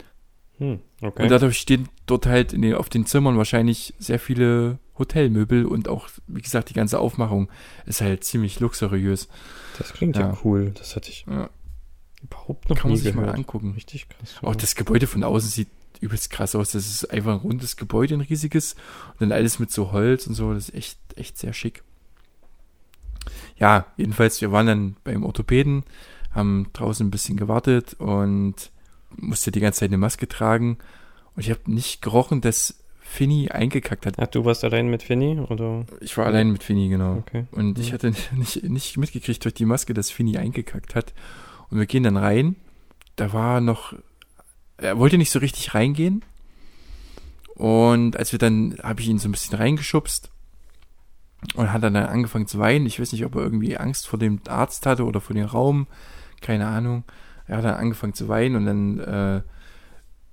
Hm, 0.57 0.79
okay. 1.01 1.23
Und 1.23 1.29
dadurch 1.29 1.57
stehen 1.57 1.87
dort 2.05 2.25
halt 2.25 2.51
den, 2.51 2.73
auf 2.73 2.89
den 2.89 3.05
Zimmern 3.05 3.37
wahrscheinlich 3.37 3.93
sehr 3.99 4.19
viele 4.19 4.79
Hotelmöbel 4.97 5.65
und 5.65 5.87
auch, 5.87 6.09
wie 6.27 6.41
gesagt, 6.41 6.69
die 6.69 6.73
ganze 6.73 6.99
Aufmachung 6.99 7.49
ist 7.85 8.01
halt 8.01 8.23
ziemlich 8.23 8.59
luxuriös. 8.59 9.27
das 9.77 9.93
klingt 9.93 10.15
ja. 10.15 10.29
ja. 10.29 10.37
cool. 10.43 10.71
Das 10.75 10.95
hatte 10.95 11.09
ich 11.09 11.25
Ja, 11.29 11.49
überhaupt 12.23 12.69
noch 12.69 12.77
kann 12.77 12.89
man 12.89 12.97
nie 12.97 13.03
sich 13.03 13.13
mal 13.13 13.21
gehört. 13.21 13.37
angucken. 13.37 13.73
Richtig 13.75 14.09
krass. 14.09 14.35
Auch 14.41 14.55
das 14.55 14.75
Gebäude 14.75 15.05
von 15.05 15.23
außen 15.23 15.49
sieht 15.49 15.69
übelst 15.99 16.29
krass 16.29 16.55
aus. 16.55 16.71
Das 16.71 16.87
ist 16.87 17.11
einfach 17.11 17.33
ein 17.33 17.39
rundes 17.39 17.77
Gebäude, 17.77 18.15
ein 18.15 18.21
riesiges. 18.21 18.73
Und 19.13 19.21
dann 19.21 19.31
alles 19.31 19.59
mit 19.59 19.71
so 19.71 19.91
Holz 19.91 20.27
und 20.27 20.33
so. 20.33 20.53
Das 20.53 20.69
ist 20.69 20.75
echt, 20.75 20.99
echt 21.15 21.37
sehr 21.37 21.53
schick. 21.53 21.83
Ja, 23.59 23.87
jedenfalls, 23.97 24.39
wir 24.41 24.51
waren 24.51 24.67
dann 24.67 24.95
beim 25.03 25.23
Orthopäden, 25.23 25.83
haben 26.31 26.67
draußen 26.73 27.07
ein 27.07 27.11
bisschen 27.11 27.37
gewartet 27.37 27.95
und 27.95 28.71
musste 29.15 29.51
die 29.51 29.59
ganze 29.59 29.79
Zeit 29.79 29.89
eine 29.89 29.97
Maske 29.97 30.27
tragen. 30.27 30.77
Und 31.35 31.43
ich 31.43 31.49
habe 31.49 31.61
nicht 31.65 32.01
gerochen, 32.01 32.41
dass 32.41 32.83
Finny 32.99 33.49
eingekackt 33.49 34.05
hat. 34.05 34.15
Ach, 34.19 34.27
du 34.27 34.45
warst 34.45 34.63
allein 34.63 34.89
mit 34.89 35.01
Finny, 35.01 35.39
oder? 35.39 35.85
Ich 36.01 36.17
war 36.17 36.25
allein 36.25 36.51
mit 36.51 36.63
Finny, 36.63 36.89
genau. 36.89 37.17
Okay. 37.17 37.45
Und 37.51 37.79
ich 37.79 37.93
hatte 37.93 38.11
nicht, 38.35 38.63
nicht 38.63 38.97
mitgekriegt 38.97 39.43
durch 39.43 39.55
die 39.55 39.65
Maske, 39.65 39.93
dass 39.93 40.11
Finny 40.11 40.37
eingekackt 40.37 40.93
hat. 40.93 41.13
Und 41.69 41.79
wir 41.79 41.85
gehen 41.85 42.03
dann 42.03 42.17
rein. 42.17 42.55
Da 43.15 43.33
war 43.33 43.61
noch, 43.61 43.93
er 44.77 44.99
wollte 44.99 45.17
nicht 45.17 45.31
so 45.31 45.39
richtig 45.39 45.73
reingehen. 45.73 46.23
Und 47.55 48.17
als 48.17 48.31
wir 48.33 48.39
dann, 48.39 48.77
habe 48.83 49.01
ich 49.01 49.07
ihn 49.07 49.17
so 49.17 49.27
ein 49.27 49.31
bisschen 49.31 49.57
reingeschubst 49.57 50.29
und 51.55 51.71
hat 51.71 51.83
dann 51.83 51.95
angefangen 51.95 52.47
zu 52.47 52.59
weinen. 52.59 52.85
Ich 52.85 52.99
weiß 52.99 53.11
nicht, 53.11 53.25
ob 53.25 53.35
er 53.35 53.41
irgendwie 53.41 53.77
Angst 53.77 54.07
vor 54.07 54.19
dem 54.19 54.39
Arzt 54.47 54.85
hatte 54.85 55.05
oder 55.05 55.21
vor 55.21 55.35
dem 55.35 55.45
Raum. 55.45 55.87
Keine 56.41 56.67
Ahnung. 56.67 57.03
Er 57.47 57.57
hat 57.57 57.65
dann 57.65 57.75
angefangen 57.75 58.13
zu 58.13 58.27
weinen 58.27 58.55
und 58.55 58.65
dann 58.65 58.99
äh, 58.99 59.41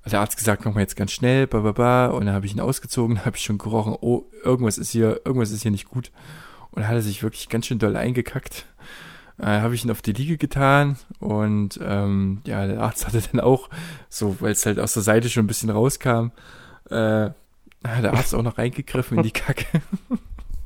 hat 0.05 0.13
der 0.13 0.21
Arzt 0.21 0.37
gesagt, 0.37 0.65
mach 0.65 0.75
mal 0.75 0.81
jetzt 0.81 0.97
ganz 0.97 1.13
schnell, 1.13 1.47
ba, 1.47 1.61
ba, 1.61 1.73
ba. 1.73 2.07
Und 2.07 2.27
dann 2.27 2.35
habe 2.35 2.47
ich 2.47 2.55
ihn 2.55 2.61
ausgezogen, 2.61 3.25
habe 3.25 3.37
ich 3.37 3.45
schon 3.45 3.59
gerochen, 3.59 3.97
oh, 4.01 4.25
irgendwas 4.43 4.79
ist 4.79 4.91
hier, 4.91 5.21
irgendwas 5.25 5.51
ist 5.51 5.63
hier 5.63 5.71
nicht 5.71 5.89
gut. 5.89 6.11
Und 6.71 6.83
dann 6.83 6.89
hat 6.89 6.97
er 6.97 7.03
sich 7.03 7.23
wirklich 7.23 7.49
ganz 7.49 7.67
schön 7.67 7.79
doll 7.79 7.97
eingekackt. 7.97 8.67
Äh, 9.39 9.47
habe 9.47 9.75
ich 9.75 9.85
ihn 9.85 9.91
auf 9.91 10.03
die 10.03 10.13
Liege 10.13 10.39
getan 10.39 10.97
und 11.19 11.81
ähm, 11.83 12.41
ja, 12.47 12.67
der 12.69 12.81
Arzt 12.81 13.07
hatte 13.07 13.21
dann 13.21 13.41
auch, 13.41 13.69
so, 14.09 14.37
weil 14.41 14.53
es 14.53 14.65
halt 14.65 14.79
aus 14.79 14.95
der 14.95 15.03
Seite 15.03 15.29
schon 15.29 15.45
ein 15.45 15.49
bisschen 15.49 15.71
rauskam, 15.71 16.31
äh, 16.89 17.31
hat 17.85 18.05
der 18.05 18.15
Arzt 18.15 18.35
auch 18.35 18.43
noch 18.43 18.59
reingegriffen 18.59 19.17
in 19.19 19.25
die 19.25 19.31
Kacke. 19.33 19.67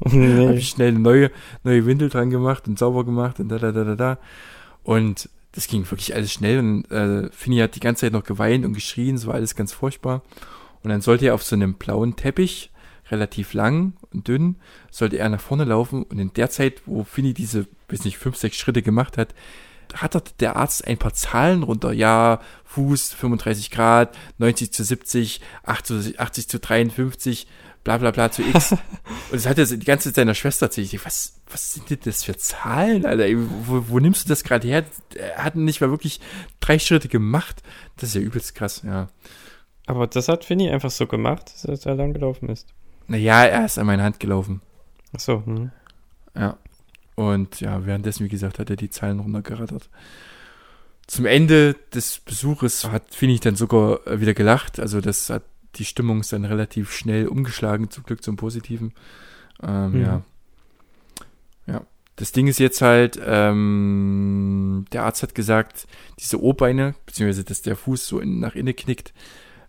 Habe 0.05 0.17
nee. 0.17 0.57
ich 0.57 0.69
schnell 0.69 0.89
eine 0.89 1.01
neue, 1.01 1.31
neue 1.65 1.87
Windel 1.87 2.09
dran 2.09 2.31
gemacht 2.31 2.69
und 2.69 2.79
sauber 2.79 3.05
gemacht 3.05 3.41
und 3.41 3.49
da, 3.49 3.59
da, 3.59 3.73
da, 3.73 3.85
da, 3.85 3.95
da. 3.97 4.19
Und 4.85 5.29
das 5.53 5.67
ging 5.67 5.91
wirklich 5.91 6.15
alles 6.15 6.33
schnell 6.33 6.59
und 6.59 6.91
äh, 6.91 7.31
Finny 7.33 7.59
hat 7.59 7.75
die 7.75 7.81
ganze 7.81 8.03
Zeit 8.03 8.13
noch 8.13 8.25
geweint 8.25 8.65
und 8.65 8.75
geschrien, 8.75 9.17
es 9.17 9.27
war 9.27 9.35
alles 9.35 9.55
ganz 9.55 9.73
furchtbar. 9.73 10.23
Und 10.83 10.91
dann 10.91 11.01
sollte 11.01 11.27
er 11.27 11.35
auf 11.35 11.43
so 11.43 11.57
einem 11.57 11.75
blauen 11.75 12.17
Teppich, 12.17 12.71
relativ 13.11 13.55
lang 13.55 13.95
und 14.13 14.29
dünn, 14.29 14.57
sollte 14.91 15.19
er 15.19 15.29
nach 15.29 15.41
vorne 15.41 15.65
laufen 15.65 16.03
und 16.05 16.19
in 16.19 16.33
der 16.35 16.51
Zeit, 16.51 16.83
wo 16.87 17.05
Finny 17.05 17.35
diese, 17.35 17.67
weiß 17.89 18.05
nicht, 18.05 18.19
fünf, 18.19 18.37
sechs 18.37 18.57
Schritte 18.57 18.83
gemacht 18.83 19.17
hat, 19.17 19.35
ratterte 19.95 20.33
der 20.41 20.57
Arzt 20.57 20.87
ein 20.87 20.99
paar 20.99 21.15
Zahlen 21.15 21.63
runter. 21.63 21.93
Ja, 21.93 22.41
Fuß 22.65 23.15
35 23.15 23.71
Grad, 23.71 24.17
90 24.39 24.73
zu 24.73 24.85
70, 24.85 25.41
80, 25.65 26.21
80 26.21 26.49
zu 26.49 26.59
53, 26.59 27.47
bla 27.85 27.99
bla 27.99 28.11
bla 28.11 28.31
zu 28.31 28.43
X. 28.43 28.73
und 28.73 28.81
das 29.33 29.47
hat 29.47 29.59
er 29.59 29.67
die 29.67 29.79
ganze 29.79 30.09
Zeit 30.09 30.17
seiner 30.17 30.35
Schwester 30.35 30.67
erzählt. 30.67 30.93
Ich 30.93 31.05
was, 31.05 31.41
was 31.51 31.75
sind 31.75 31.91
denn 31.91 31.99
das 32.05 32.25
für 32.25 32.37
Zahlen, 32.37 33.07
Alter? 33.07 33.27
Wo, 33.67 33.85
wo 33.89 33.99
nimmst 33.99 34.25
du 34.25 34.29
das 34.29 34.45
gerade 34.45 34.67
her? 34.67 34.85
Er 35.15 35.45
hat 35.45 35.57
nicht 35.57 35.81
mal 35.81 35.91
wirklich 35.91 36.21
drei 36.61 36.79
Schritte 36.79 37.09
gemacht. 37.09 37.63
Das 37.97 38.11
ist 38.11 38.15
ja 38.15 38.21
übelst 38.21 38.55
krass, 38.55 38.83
ja. 38.85 39.09
Aber 39.87 40.07
das 40.07 40.29
hat 40.29 40.45
Finny 40.45 40.69
einfach 40.69 40.91
so 40.91 41.07
gemacht, 41.07 41.53
dass 41.65 41.87
er 41.87 41.95
lang 41.95 42.13
gelaufen 42.13 42.51
ist. 42.51 42.69
Naja, 43.07 43.45
er 43.45 43.65
ist 43.65 43.79
an 43.79 43.87
meine 43.87 44.03
Hand 44.03 44.21
gelaufen. 44.21 44.61
Ach 45.17 45.21
so, 45.21 45.43
hm. 45.47 45.71
Ja. 46.37 46.59
Und 47.15 47.61
ja, 47.61 47.85
währenddessen, 47.87 48.25
wie 48.25 48.29
gesagt, 48.29 48.59
hat 48.59 48.71
er 48.71 48.77
die 48.77 48.91
Zahlen 48.91 49.19
runtergerattert. 49.19 49.89
Zum 51.09 51.25
Ende 51.25 51.75
des 51.95 52.21
Besuches 52.21 52.85
hat 52.85 53.15
Finny 53.15 53.41
dann 53.41 53.57
sogar 53.57 54.07
äh, 54.07 54.21
wieder 54.21 54.35
gelacht. 54.35 54.79
Also 54.79 55.01
das 55.01 55.31
hat 55.31 55.43
die 55.77 55.85
Stimmung 55.85 56.21
ist 56.21 56.33
dann 56.33 56.45
relativ 56.45 56.93
schnell 56.93 57.29
umgeschlagen, 57.29 57.91
zum 57.91 58.05
Glück 58.05 58.23
zum 58.23 58.37
Positiven. 58.37 58.93
Ähm, 59.63 59.93
Mhm. 59.93 60.01
Ja. 60.01 60.23
Ja. 61.67 61.87
Das 62.17 62.33
Ding 62.33 62.47
ist 62.49 62.59
jetzt 62.59 62.81
halt, 62.83 63.21
ähm, 63.25 64.87
der 64.93 65.05
Arzt 65.05 65.23
hat 65.23 65.35
gesagt, 65.35 65.87
diese 66.19 66.43
O-Beine, 66.43 66.95
beziehungsweise 67.07 67.45
dass 67.45 67.63
der 67.63 67.77
Fuß 67.77 68.07
so 68.07 68.19
in, 68.19 68.41
nach 68.41 68.55
innen 68.57 68.75
knickt, 68.75 69.13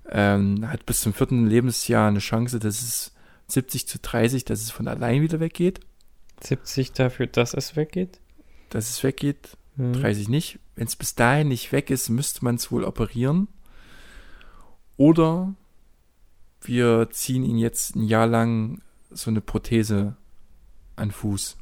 ähm, 0.10 0.68
hat 0.68 0.86
bis 0.88 1.02
zum 1.02 1.14
vierten 1.14 1.46
Lebensjahr 1.48 2.08
eine 2.08 2.20
Chance, 2.20 2.58
dass 2.60 2.82
es 2.82 3.14
70 3.48 3.88
zu 3.88 4.00
30, 4.00 4.46
dass 4.46 4.62
es 4.62 4.72
von 4.72 4.88
allein 4.88 5.22
wieder 5.22 5.40
weggeht. 5.40 5.82
70 6.42 6.94
dafür, 6.94 7.28
dass 7.28 7.54
es 7.54 7.76
weggeht? 7.76 8.20
dass 8.70 8.90
es 8.90 9.04
weggeht, 9.04 9.58
Hm. 9.78 9.94
30 9.94 10.30
nicht. 10.30 10.60
Wenn 10.76 10.88
es 10.88 10.96
bis 10.96 11.16
dahin 11.16 11.48
nicht 11.48 11.72
weg 11.72 11.90
ist, 11.90 12.10
müsste 12.10 12.44
man 12.46 12.56
es 12.56 12.72
wohl 12.72 12.84
operieren. 12.84 13.48
Oder 14.98 15.54
wir 16.62 17.10
ziehen 17.12 17.44
ihn 17.44 17.58
jetzt 17.58 17.96
ein 17.96 18.04
Jahr 18.04 18.28
lang 18.28 18.82
so 19.10 19.30
eine 19.30 19.42
Prothese 19.42 20.16
an 20.96 21.12
Fuß. 21.12 21.58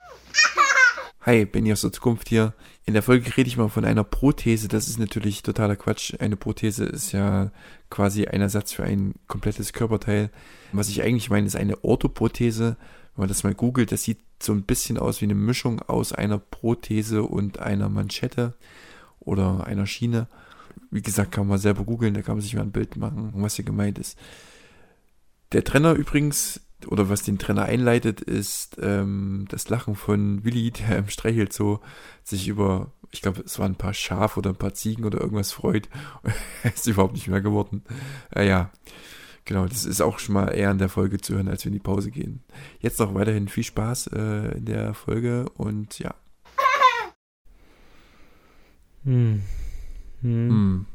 Hi, 1.22 1.44
Benny 1.44 1.72
aus 1.72 1.82
der 1.82 1.92
Zukunft 1.92 2.28
hier. 2.28 2.54
In 2.84 2.94
der 2.94 3.02
Folge 3.02 3.36
rede 3.36 3.48
ich 3.48 3.56
mal 3.56 3.68
von 3.68 3.84
einer 3.84 4.04
Prothese. 4.04 4.68
Das 4.68 4.88
ist 4.88 4.98
natürlich 4.98 5.42
totaler 5.42 5.76
Quatsch. 5.76 6.14
Eine 6.18 6.36
Prothese 6.36 6.84
ist 6.84 7.12
ja 7.12 7.52
quasi 7.90 8.26
ein 8.26 8.40
Ersatz 8.40 8.72
für 8.72 8.84
ein 8.84 9.14
komplettes 9.26 9.72
Körperteil. 9.72 10.30
Was 10.72 10.88
ich 10.88 11.02
eigentlich 11.02 11.30
meine, 11.30 11.46
ist 11.46 11.56
eine 11.56 11.84
Orthoprothese. 11.84 12.76
Wenn 13.14 13.22
man 13.22 13.28
das 13.28 13.44
mal 13.44 13.54
googelt, 13.54 13.92
das 13.92 14.04
sieht 14.04 14.20
so 14.42 14.52
ein 14.52 14.62
bisschen 14.62 14.98
aus 14.98 15.20
wie 15.20 15.26
eine 15.26 15.34
Mischung 15.34 15.82
aus 15.82 16.12
einer 16.12 16.38
Prothese 16.38 17.24
und 17.24 17.58
einer 17.58 17.88
Manschette 17.88 18.54
oder 19.20 19.66
einer 19.66 19.86
Schiene. 19.86 20.28
Wie 20.90 21.02
gesagt, 21.02 21.32
kann 21.32 21.46
man 21.46 21.58
selber 21.58 21.84
googeln, 21.84 22.14
da 22.14 22.22
kann 22.22 22.36
man 22.36 22.42
sich 22.42 22.54
mal 22.54 22.62
ein 22.62 22.72
Bild 22.72 22.96
machen, 22.96 23.32
was 23.34 23.56
hier 23.56 23.64
gemeint 23.64 23.98
ist. 23.98 24.18
Der 25.52 25.64
Trenner 25.64 25.94
übrigens, 25.94 26.60
oder 26.86 27.08
was 27.08 27.22
den 27.22 27.38
Trenner 27.38 27.64
einleitet, 27.64 28.20
ist 28.20 28.76
ähm, 28.80 29.46
das 29.48 29.68
Lachen 29.68 29.94
von 29.94 30.44
Willi, 30.44 30.70
der 30.70 30.98
im 30.98 31.08
Streichelzoo 31.08 31.80
sich 32.22 32.48
über, 32.48 32.92
ich 33.10 33.22
glaube, 33.22 33.42
es 33.44 33.58
waren 33.58 33.72
ein 33.72 33.78
paar 33.78 33.94
Schafe 33.94 34.38
oder 34.38 34.50
ein 34.50 34.56
paar 34.56 34.74
Ziegen 34.74 35.04
oder 35.04 35.20
irgendwas 35.20 35.52
freut. 35.52 35.88
ist 36.62 36.86
überhaupt 36.86 37.14
nicht 37.14 37.28
mehr 37.28 37.40
geworden. 37.40 37.82
Äh, 38.34 38.46
ja, 38.46 38.70
genau, 39.44 39.66
das 39.66 39.84
ist 39.84 40.00
auch 40.00 40.18
schon 40.18 40.34
mal 40.34 40.48
eher 40.48 40.70
in 40.70 40.78
der 40.78 40.88
Folge 40.88 41.18
zu 41.18 41.34
hören, 41.34 41.48
als 41.48 41.64
wir 41.64 41.70
in 41.70 41.78
die 41.78 41.82
Pause 41.82 42.10
gehen. 42.10 42.44
Jetzt 42.80 43.00
noch 43.00 43.14
weiterhin 43.14 43.48
viel 43.48 43.64
Spaß 43.64 44.08
äh, 44.08 44.58
in 44.58 44.66
der 44.66 44.94
Folge 44.94 45.46
und 45.56 45.98
ja. 45.98 46.14
Hm. 49.04 49.42
Hm. 50.22 50.48
Hm. 50.50 50.86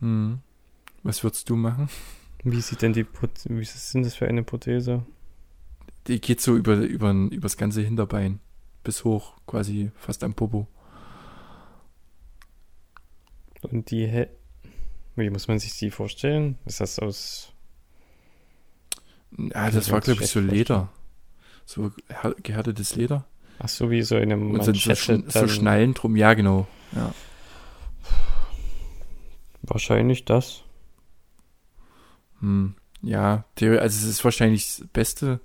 Hm. 0.00 0.38
Was 1.02 1.22
würdest 1.22 1.48
du 1.48 1.56
machen? 1.56 1.88
Wie 2.44 2.60
sieht 2.60 2.82
denn 2.82 2.92
die 2.92 3.04
Proth 3.04 3.46
wie 3.48 3.66
denn 3.94 4.02
das 4.02 4.14
für 4.14 4.26
eine 4.28 4.42
Prothese? 4.42 5.04
Die 6.06 6.20
geht 6.20 6.40
so 6.40 6.56
über, 6.56 6.76
über, 6.76 7.10
übers 7.12 7.56
ganze 7.56 7.82
Hinterbein. 7.82 8.40
Bis 8.84 9.04
hoch, 9.04 9.34
quasi 9.46 9.90
fast 9.96 10.24
am 10.24 10.34
Popo. 10.34 10.66
Und 13.62 13.90
die 13.90 14.06
hä 14.06 14.28
Wie 15.16 15.30
muss 15.30 15.48
man 15.48 15.58
sich 15.58 15.76
die 15.78 15.90
vorstellen? 15.90 16.58
Ist 16.64 16.80
das 16.80 16.98
aus. 16.98 17.52
Ja, 19.36 19.70
das 19.70 19.90
war, 19.90 20.00
glaube 20.00 20.22
ich, 20.22 20.30
so 20.30 20.40
Leder. 20.40 20.88
So 21.66 21.92
gehärtetes 22.42 22.94
Leder. 22.96 23.26
Ach 23.58 23.68
so, 23.68 23.90
wie 23.90 24.02
so 24.02 24.14
eine 24.14 24.36
Und 24.36 24.62
so, 24.64 24.72
so, 24.72 24.92
Schn- 24.92 25.28
so 25.30 25.48
Schnallen 25.48 25.92
drum. 25.94 26.16
Ja, 26.16 26.34
genau. 26.34 26.66
Ja. 26.92 27.12
Wahrscheinlich 29.68 30.24
das. 30.24 30.64
Hm. 32.40 32.74
Ja, 33.02 33.44
also 33.60 33.84
es 33.84 34.04
ist 34.04 34.24
wahrscheinlich 34.24 34.78
das 34.78 34.88
Beste, 34.88 35.40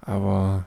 aber 0.00 0.66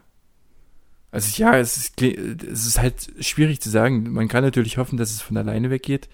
also 1.15 1.41
ja, 1.41 1.57
es 1.57 1.77
ist, 1.77 2.01
es 2.01 2.67
ist 2.67 2.77
halt 2.77 3.09
schwierig 3.21 3.61
zu 3.61 3.69
sagen. 3.69 4.11
Man 4.11 4.27
kann 4.27 4.43
natürlich 4.43 4.77
hoffen, 4.77 4.97
dass 4.97 5.11
es 5.11 5.21
von 5.21 5.37
alleine 5.37 5.69
weggeht. 5.69 6.09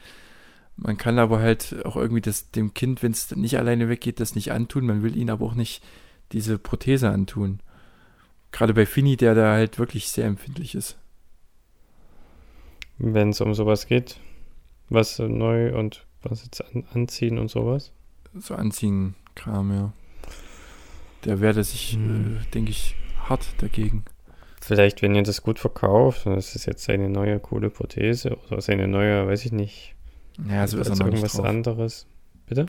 Man 0.78 0.98
kann 0.98 1.20
aber 1.20 1.40
halt 1.40 1.84
auch 1.86 1.96
irgendwie 1.96 2.22
das 2.22 2.52
dem 2.52 2.74
Kind, 2.74 3.02
wenn 3.04 3.12
es 3.12 3.36
nicht 3.36 3.58
alleine 3.58 3.90
weggeht, 3.90 4.20
das 4.20 4.36
nicht 4.36 4.52
antun. 4.52 4.86
Man 4.86 5.02
will 5.02 5.18
ihnen 5.18 5.32
aber 5.32 5.46
auch 5.46 5.56
nicht 5.56 5.84
diese 6.32 6.58
Prothese 6.58 7.10
antun. 7.10 7.62
Gerade 8.52 8.74
bei 8.74 8.86
Fini, 8.86 9.18
der 9.18 9.34
da 9.34 9.54
halt 9.54 9.80
wirklich 9.80 10.10
sehr 10.10 10.26
empfindlich 10.26 10.76
ist. 10.76 10.98
Wenn 12.98 13.30
es 13.30 13.42
um 13.42 13.54
sowas 13.56 13.88
geht. 13.88 14.20
Was 14.90 15.18
neu 15.20 15.76
und 15.78 16.06
was 16.24 16.44
jetzt 16.44 16.62
an, 16.64 16.84
anziehen 16.94 17.38
und 17.38 17.50
sowas. 17.50 17.92
So 18.38 18.56
anziehen, 18.56 19.16
Kram, 19.36 19.74
ja. 19.74 19.94
Der 21.26 21.40
werde 21.42 21.64
sich, 21.64 21.94
Hm. 21.94 22.38
äh, 22.38 22.52
denke 22.54 22.72
ich, 22.72 22.96
hart 23.28 23.46
dagegen. 23.60 24.04
Vielleicht, 24.62 25.02
wenn 25.02 25.16
ihr 25.16 25.24
das 25.24 25.42
gut 25.42 25.60
verkauft, 25.60 26.26
und 26.26 26.36
das 26.36 26.56
ist 26.56 26.66
jetzt 26.66 26.84
seine 26.84 27.10
neue 27.10 27.40
coole 27.40 27.70
Prothese 27.70 28.38
oder 28.48 28.62
seine 28.62 28.88
neue, 28.88 29.28
weiß 29.28 29.46
ich 29.46 29.52
nicht, 29.52 29.96
Ja, 30.48 30.66
so 30.68 30.78
ist 30.78 30.88
er 30.88 30.92
noch 30.96 31.06
nicht 31.06 31.14
irgendwas 31.16 31.34
drauf. 31.34 31.46
anderes. 31.46 32.08
Bitte? 32.48 32.66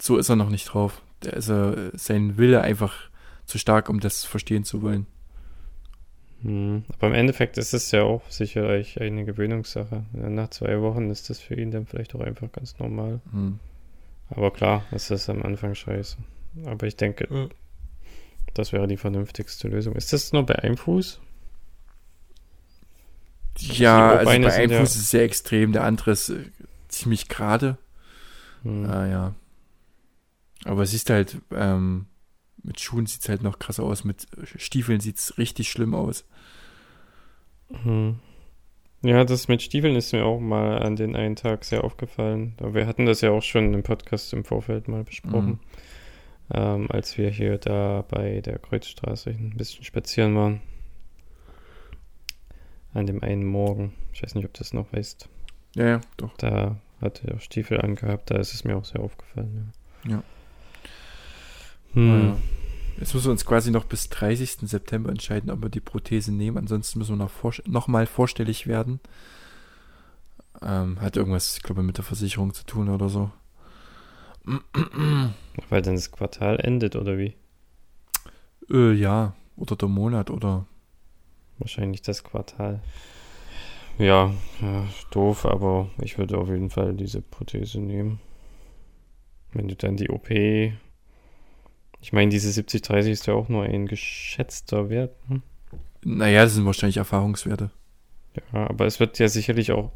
so 0.00 0.16
ist 0.16 0.28
er 0.28 0.36
noch 0.36 0.48
nicht 0.48 0.64
drauf. 0.66 1.02
Der 1.22 1.34
ist 1.34 1.48
er, 1.48 1.92
sein 1.94 2.36
Wille 2.36 2.60
einfach 2.62 2.94
zu 3.46 3.58
stark, 3.58 3.88
um 3.88 4.00
das 4.00 4.24
verstehen 4.24 4.64
zu 4.64 4.82
wollen. 4.82 5.06
Hm. 6.42 6.84
Aber 6.88 7.06
im 7.08 7.14
Endeffekt 7.14 7.56
ist 7.58 7.72
es 7.72 7.90
ja 7.92 8.02
auch 8.02 8.22
sicherlich 8.30 9.00
eine 9.00 9.24
Gewöhnungssache. 9.24 10.04
Nach 10.12 10.48
zwei 10.50 10.80
Wochen 10.80 11.10
ist 11.10 11.30
das 11.30 11.38
für 11.40 11.54
ihn 11.54 11.70
dann 11.70 11.86
vielleicht 11.86 12.14
auch 12.14 12.20
einfach 12.20 12.50
ganz 12.50 12.78
normal. 12.78 13.20
Hm. 13.30 13.58
Aber 14.30 14.50
klar, 14.52 14.84
das 14.90 15.10
ist 15.10 15.28
am 15.28 15.42
Anfang 15.42 15.74
scheiße. 15.74 16.16
Aber 16.66 16.86
ich 16.86 16.96
denke, 16.96 17.28
Ja. 17.30 17.48
das 18.54 18.72
wäre 18.72 18.88
die 18.88 18.96
vernünftigste 18.96 19.68
Lösung. 19.68 19.94
Ist 19.94 20.12
das 20.12 20.32
nur 20.32 20.44
bei 20.44 20.56
einem 20.56 20.76
Fuß? 20.76 21.20
Ja, 23.58 24.10
also 24.12 24.24
bei 24.24 24.32
einem 24.32 24.70
Fuß 24.70 24.90
ist 24.96 25.02
es 25.02 25.10
sehr 25.10 25.24
extrem, 25.24 25.72
der 25.72 25.84
andere 25.84 26.12
ist 26.12 26.30
äh, 26.30 26.44
ziemlich 26.88 27.28
gerade. 27.28 27.76
Hm. 28.62 28.84
Ah, 28.86 29.06
ja. 29.06 29.34
Aber 30.64 30.86
siehst 30.86 31.08
du 31.08 31.14
halt, 31.14 31.36
ähm, 31.54 32.06
mit 32.62 32.80
Schuhen 32.80 33.06
sieht 33.06 33.22
es 33.22 33.28
halt 33.28 33.42
noch 33.42 33.58
krasser 33.58 33.82
aus, 33.82 34.04
mit 34.04 34.26
Stiefeln 34.56 35.00
sieht 35.00 35.18
es 35.18 35.36
richtig 35.38 35.70
schlimm 35.70 35.94
aus. 35.94 36.24
Hm. 37.82 38.18
Ja, 39.04 39.24
das 39.24 39.48
mit 39.48 39.62
Stiefeln 39.62 39.96
ist 39.96 40.12
mir 40.12 40.24
auch 40.24 40.38
mal 40.38 40.80
an 40.80 40.94
den 40.94 41.16
einen 41.16 41.34
Tag 41.34 41.64
sehr 41.64 41.82
aufgefallen. 41.82 42.54
Aber 42.58 42.74
wir 42.74 42.86
hatten 42.86 43.04
das 43.04 43.20
ja 43.20 43.30
auch 43.30 43.42
schon 43.42 43.74
im 43.74 43.82
Podcast 43.82 44.32
im 44.32 44.44
Vorfeld 44.44 44.86
mal 44.86 45.02
besprochen, 45.02 45.58
ähm, 46.54 46.86
als 46.88 47.18
wir 47.18 47.28
hier 47.30 47.58
da 47.58 48.04
bei 48.08 48.40
der 48.40 48.60
Kreuzstraße 48.60 49.30
ein 49.30 49.56
bisschen 49.56 49.82
spazieren 49.82 50.36
waren. 50.36 50.60
An 52.94 53.06
dem 53.06 53.22
einen 53.22 53.44
Morgen. 53.44 53.92
Ich 54.12 54.22
weiß 54.22 54.36
nicht, 54.36 54.44
ob 54.44 54.54
du 54.54 54.58
das 54.58 54.72
noch 54.72 54.92
weißt. 54.92 55.28
Ja, 55.74 55.86
ja, 55.86 56.00
doch. 56.16 56.36
Da 56.36 56.76
hatte 57.00 57.26
er 57.26 57.36
auch 57.36 57.40
Stiefel 57.40 57.80
angehabt, 57.80 58.30
da 58.30 58.36
ist 58.36 58.54
es 58.54 58.62
mir 58.64 58.76
auch 58.76 58.84
sehr 58.84 59.00
aufgefallen. 59.00 59.72
Ja. 60.04 60.10
Ja. 60.12 60.22
Hm. 61.94 62.08
Naja. 62.08 62.36
Jetzt 62.98 63.14
müssen 63.14 63.26
wir 63.26 63.32
uns 63.32 63.44
quasi 63.44 63.70
noch 63.70 63.84
bis 63.84 64.08
30. 64.10 64.68
September 64.68 65.10
entscheiden, 65.10 65.50
ob 65.50 65.62
wir 65.62 65.68
die 65.68 65.80
Prothese 65.80 66.32
nehmen. 66.32 66.58
Ansonsten 66.58 66.98
müssen 66.98 67.12
wir 67.12 67.24
noch, 67.24 67.30
vor, 67.30 67.52
noch 67.66 67.88
mal 67.88 68.06
vorstellig 68.06 68.66
werden. 68.66 69.00
Ähm, 70.60 71.00
hat 71.00 71.16
irgendwas, 71.16 71.56
ich 71.56 71.62
glaube, 71.62 71.82
mit 71.82 71.96
der 71.96 72.04
Versicherung 72.04 72.54
zu 72.54 72.64
tun 72.64 72.88
oder 72.88 73.08
so. 73.08 73.30
Weil 75.68 75.82
dann 75.82 75.94
das 75.94 76.12
Quartal 76.12 76.60
endet, 76.60 76.96
oder 76.96 77.18
wie? 77.18 77.34
Äh, 78.70 78.92
ja, 78.92 79.34
oder 79.56 79.76
der 79.76 79.88
Monat 79.88 80.30
oder. 80.30 80.66
Wahrscheinlich 81.58 82.02
das 82.02 82.24
Quartal. 82.24 82.80
Ja, 83.98 84.32
ja, 84.60 84.86
doof, 85.10 85.44
aber 85.44 85.90
ich 86.00 86.18
würde 86.18 86.38
auf 86.38 86.48
jeden 86.48 86.70
Fall 86.70 86.94
diese 86.94 87.20
Prothese 87.20 87.78
nehmen. 87.78 88.20
Wenn 89.52 89.68
du 89.68 89.76
dann 89.76 89.96
die 89.96 90.10
OP. 90.10 90.28
Ich 92.02 92.12
meine, 92.12 92.30
diese 92.30 92.50
70-30 92.50 93.10
ist 93.10 93.26
ja 93.26 93.34
auch 93.34 93.48
nur 93.48 93.62
ein 93.62 93.86
geschätzter 93.86 94.90
Wert. 94.90 95.14
Hm? 95.28 95.42
Naja, 96.04 96.42
das 96.42 96.54
sind 96.54 96.66
wahrscheinlich 96.66 96.96
Erfahrungswerte. 96.96 97.70
Ja, 98.52 98.68
aber 98.68 98.86
es 98.86 98.98
wird 98.98 99.18
ja 99.18 99.28
sicherlich 99.28 99.72
auch 99.72 99.92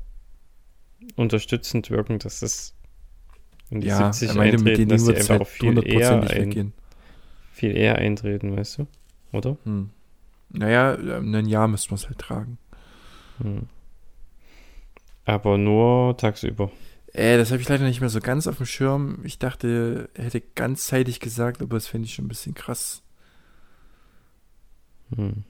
unterstützend 1.16 1.90
wirken, 1.90 2.18
dass 2.18 2.42
es 2.42 2.76
wenn 3.70 3.80
die 3.80 3.88
Ja, 3.88 4.12
70 4.12 4.28
er 4.28 4.34
meinte, 4.36 4.58
mit 4.58 4.68
eintreten, 4.68 4.88
dass 4.88 5.04
die 5.04 5.14
einfach 5.16 5.28
halt 5.30 5.42
auch 5.42 5.48
viel 5.48 5.86
eher, 5.86 6.30
ein, 6.30 6.72
viel 7.52 7.76
eher 7.76 7.96
eintreten, 7.96 8.56
weißt 8.56 8.78
du? 8.78 8.86
Oder? 9.32 9.56
Hm. 9.64 9.90
Naja, 10.50 10.94
ein 10.94 11.46
Jahr 11.46 11.66
müssen 11.66 11.90
wir 11.90 11.96
es 11.96 12.06
halt 12.06 12.18
tragen. 12.18 12.58
Hm. 13.42 13.66
Aber 15.24 15.58
nur 15.58 16.16
tagsüber. 16.16 16.70
Äh, 17.16 17.38
das 17.38 17.50
habe 17.50 17.62
ich 17.62 17.68
leider 17.68 17.84
nicht 17.84 18.00
mehr 18.00 18.10
so 18.10 18.20
ganz 18.20 18.46
auf 18.46 18.58
dem 18.58 18.66
Schirm. 18.66 19.20
Ich 19.24 19.38
dachte, 19.38 20.10
er 20.12 20.24
hätte 20.24 20.42
ganzzeitig 20.42 21.18
gesagt, 21.18 21.62
aber 21.62 21.74
das 21.76 21.86
fände 21.86 22.04
ich 22.04 22.14
schon 22.14 22.26
ein 22.26 22.28
bisschen 22.28 22.52
krass. 22.54 23.02
Hm. 25.14 25.44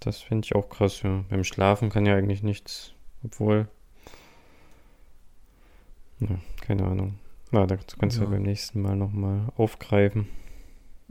Das 0.00 0.22
finde 0.22 0.46
ich 0.46 0.54
auch 0.54 0.70
krass, 0.70 1.02
ja. 1.02 1.24
Beim 1.28 1.44
Schlafen 1.44 1.90
kann 1.90 2.06
ja 2.06 2.16
eigentlich 2.16 2.42
nichts, 2.42 2.92
obwohl. 3.22 3.68
Ja, 6.20 6.38
keine 6.62 6.84
Ahnung. 6.86 7.18
Na, 7.50 7.66
da 7.66 7.76
kannst 7.98 8.16
du 8.16 8.22
Ja. 8.22 8.30
beim 8.30 8.42
nächsten 8.42 8.80
Mal 8.80 8.96
nochmal 8.96 9.52
aufgreifen. 9.56 10.26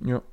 Ja. 0.04 0.24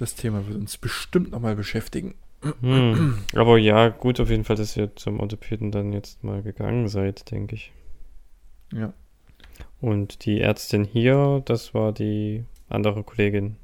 Das 0.00 0.16
Thema 0.16 0.44
wird 0.48 0.56
uns 0.56 0.76
bestimmt 0.76 1.30
nochmal 1.30 1.54
beschäftigen. 1.54 2.14
Hm. 2.62 3.18
Aber 3.34 3.58
ja, 3.58 3.88
gut 3.90 4.18
auf 4.20 4.30
jeden 4.30 4.44
Fall, 4.44 4.56
dass 4.56 4.76
ihr 4.76 4.94
zum 4.96 5.20
Orthopäden 5.20 5.70
dann 5.70 5.92
jetzt 5.92 6.24
mal 6.24 6.42
gegangen 6.42 6.88
seid, 6.88 7.30
denke 7.30 7.54
ich. 7.56 7.72
Ja. 8.72 8.92
Und 9.80 10.24
die 10.24 10.40
Ärztin 10.40 10.84
hier, 10.84 11.42
das 11.44 11.74
war 11.74 11.92
die 11.92 12.44
andere 12.68 13.02
Kollegin, 13.02 13.56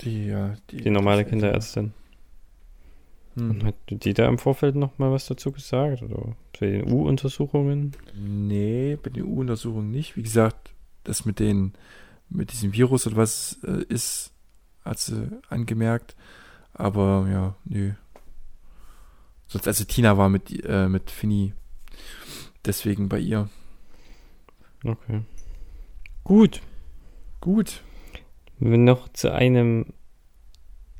Die, 0.00 0.26
ja, 0.26 0.54
die 0.70 0.88
normale 0.90 1.22
das- 1.22 1.30
Kinderärztin. 1.30 1.92
Und 3.36 3.62
Hm. 3.62 3.66
hat 3.66 3.74
die 3.90 4.14
da 4.14 4.26
im 4.26 4.38
Vorfeld 4.38 4.74
nochmal 4.74 5.12
was 5.12 5.26
dazu 5.26 5.52
gesagt? 5.52 6.02
Oder 6.02 6.34
zu 6.54 6.64
den 6.64 6.90
U-Untersuchungen? 6.90 7.92
Nee, 8.16 8.96
bei 9.00 9.10
den 9.10 9.24
U-Untersuchungen 9.24 9.90
nicht. 9.92 10.16
Wie 10.16 10.22
gesagt, 10.22 10.72
das 11.04 11.24
mit 11.24 11.38
den, 11.38 11.72
mit 12.30 12.52
diesem 12.52 12.72
Virus 12.72 13.06
oder 13.06 13.16
was 13.16 13.58
äh, 13.64 13.84
ist, 13.88 14.32
hat 14.84 14.98
sie 14.98 15.28
angemerkt. 15.50 16.16
Aber 16.78 17.26
ja, 17.30 17.54
nö. 17.64 17.92
Sonst, 19.48 19.66
also 19.66 19.84
Tina 19.84 20.16
war 20.16 20.28
mit, 20.28 20.64
äh, 20.64 20.88
mit 20.88 21.10
Finny 21.10 21.52
deswegen 22.64 23.08
bei 23.08 23.18
ihr. 23.18 23.48
Okay. 24.84 25.22
Gut. 26.22 26.60
Gut. 27.40 27.82
Wenn 28.60 28.70
wir 28.70 28.78
noch 28.78 29.08
zu 29.12 29.32
einem 29.32 29.86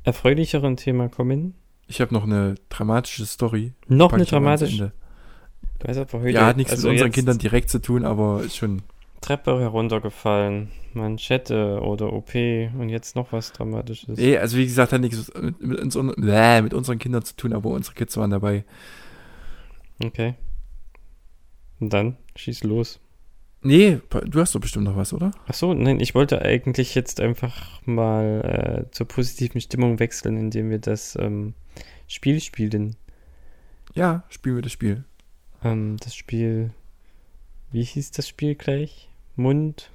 erfreulicheren 0.03 0.75
Thema 0.75 1.07
kommen. 1.07 1.53
Ich 1.87 2.01
habe 2.01 2.13
noch 2.13 2.23
eine 2.23 2.55
dramatische 2.67 3.25
Story. 3.25 3.73
Noch 3.87 4.11
eine 4.11 4.23
aber 4.23 4.31
dramatische. 4.31 4.91
Du 5.79 5.87
hast 5.87 5.97
einfach 5.97 6.19
heute 6.19 6.31
Ja, 6.31 6.47
hat 6.47 6.57
nichts 6.57 6.73
also 6.73 6.87
mit 6.87 6.95
unseren 6.95 7.11
Kindern 7.11 7.37
direkt 7.37 7.69
zu 7.69 7.81
tun, 7.81 8.03
aber 8.03 8.43
ist 8.43 8.57
schon. 8.57 8.81
Treppe 9.21 9.59
heruntergefallen, 9.59 10.69
Manschette 10.93 11.81
oder 11.81 12.13
OP 12.13 12.33
und 12.35 12.89
jetzt 12.89 13.15
noch 13.15 13.31
was 13.31 13.51
Dramatisches. 13.51 14.17
Nee, 14.17 14.37
also 14.37 14.57
wie 14.57 14.65
gesagt, 14.65 14.93
hat 14.93 15.01
nichts 15.01 15.31
mit, 15.39 15.61
mit, 15.61 15.79
unseren, 15.79 16.13
bäh, 16.17 16.61
mit 16.61 16.73
unseren 16.73 16.99
Kindern 16.99 17.23
zu 17.23 17.35
tun, 17.35 17.53
aber 17.53 17.69
unsere 17.69 17.95
Kids 17.95 18.15
waren 18.17 18.31
dabei. 18.31 18.63
Okay. 20.03 20.35
Und 21.79 21.93
dann 21.93 22.17
schieß 22.35 22.63
los. 22.63 22.99
Nee, 23.61 23.99
du 24.09 24.39
hast 24.39 24.55
doch 24.55 24.61
bestimmt 24.61 24.85
noch 24.85 24.95
was, 24.95 25.11
oder? 25.11 25.31
Ach 25.47 25.53
so, 25.53 25.73
nein, 25.73 25.99
ich 25.99 26.15
wollte 26.15 26.41
eigentlich 26.41 26.95
jetzt 26.95 27.19
einfach 27.19 27.81
mal 27.85 28.85
äh, 28.87 28.91
zur 28.91 29.07
positiven 29.07 29.59
Stimmung 29.59 29.99
wechseln, 29.99 30.37
indem 30.37 30.69
wir 30.69 30.79
das 30.79 31.17
ähm, 31.19 31.53
Spiel 32.07 32.39
spielen. 32.39 32.95
Ja, 33.95 34.23
spielen 34.29 34.55
wir 34.55 34.61
das 34.61 34.71
Spiel. 34.71 35.03
Ähm, 35.61 35.97
das 35.97 36.15
Spiel, 36.15 36.71
wie 37.71 37.83
hieß 37.83 38.11
das 38.11 38.29
Spiel 38.29 38.55
gleich? 38.55 39.08
Mund, 39.39 39.89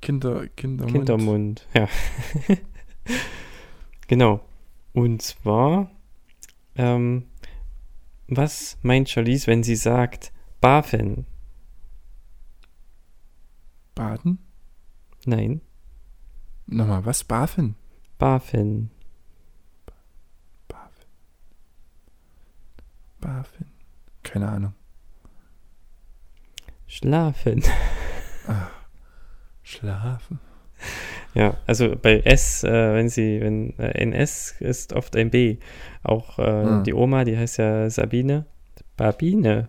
Kinder, 0.00 0.46
Kindermund. 0.48 0.92
Kindermund, 0.92 1.66
ja. 1.74 1.88
genau. 4.08 4.40
Und 4.92 5.22
zwar, 5.22 5.90
ähm, 6.76 7.26
was 8.28 8.76
meint 8.82 9.08
Charlize, 9.08 9.46
wenn 9.46 9.62
sie 9.62 9.76
sagt 9.76 10.32
Bafen? 10.60 11.26
Baden? 13.94 14.38
Nein, 15.24 15.60
Nochmal, 16.66 17.04
was? 17.04 17.24
Bafen? 17.24 17.74
Bafen. 18.18 18.90
Bafen. 20.68 21.06
Bafen. 23.20 23.66
Keine 24.22 24.48
Ahnung. 24.48 24.74
Schlafen. 26.86 27.62
Schlafen. 29.62 30.40
Ja, 31.34 31.56
also 31.66 31.94
bei 31.96 32.20
S, 32.20 32.64
äh, 32.64 32.94
wenn 32.94 33.08
sie, 33.08 33.40
wenn 33.40 33.78
äh, 33.78 34.02
ein 34.02 34.12
S 34.12 34.56
ist 34.58 34.92
oft 34.92 35.14
ein 35.16 35.30
B. 35.30 35.58
Auch 36.02 36.38
äh, 36.38 36.42
Ah. 36.42 36.82
die 36.82 36.92
Oma, 36.92 37.24
die 37.24 37.38
heißt 37.38 37.58
ja 37.58 37.88
Sabine. 37.88 38.46
Babine. 38.96 39.68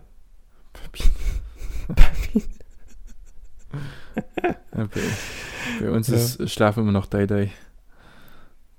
Ja, 4.76 4.84
bei, 4.86 5.00
bei 5.80 5.90
uns 5.90 6.08
Ja. 6.08 6.16
ist 6.16 6.50
Schlafen 6.50 6.82
immer 6.82 6.92
noch 6.92 7.06
Dai 7.06 7.26
Dai. 7.26 7.50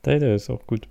Leider 0.05 0.35
ist 0.35 0.49
auch 0.49 0.65
gut. 0.67 0.87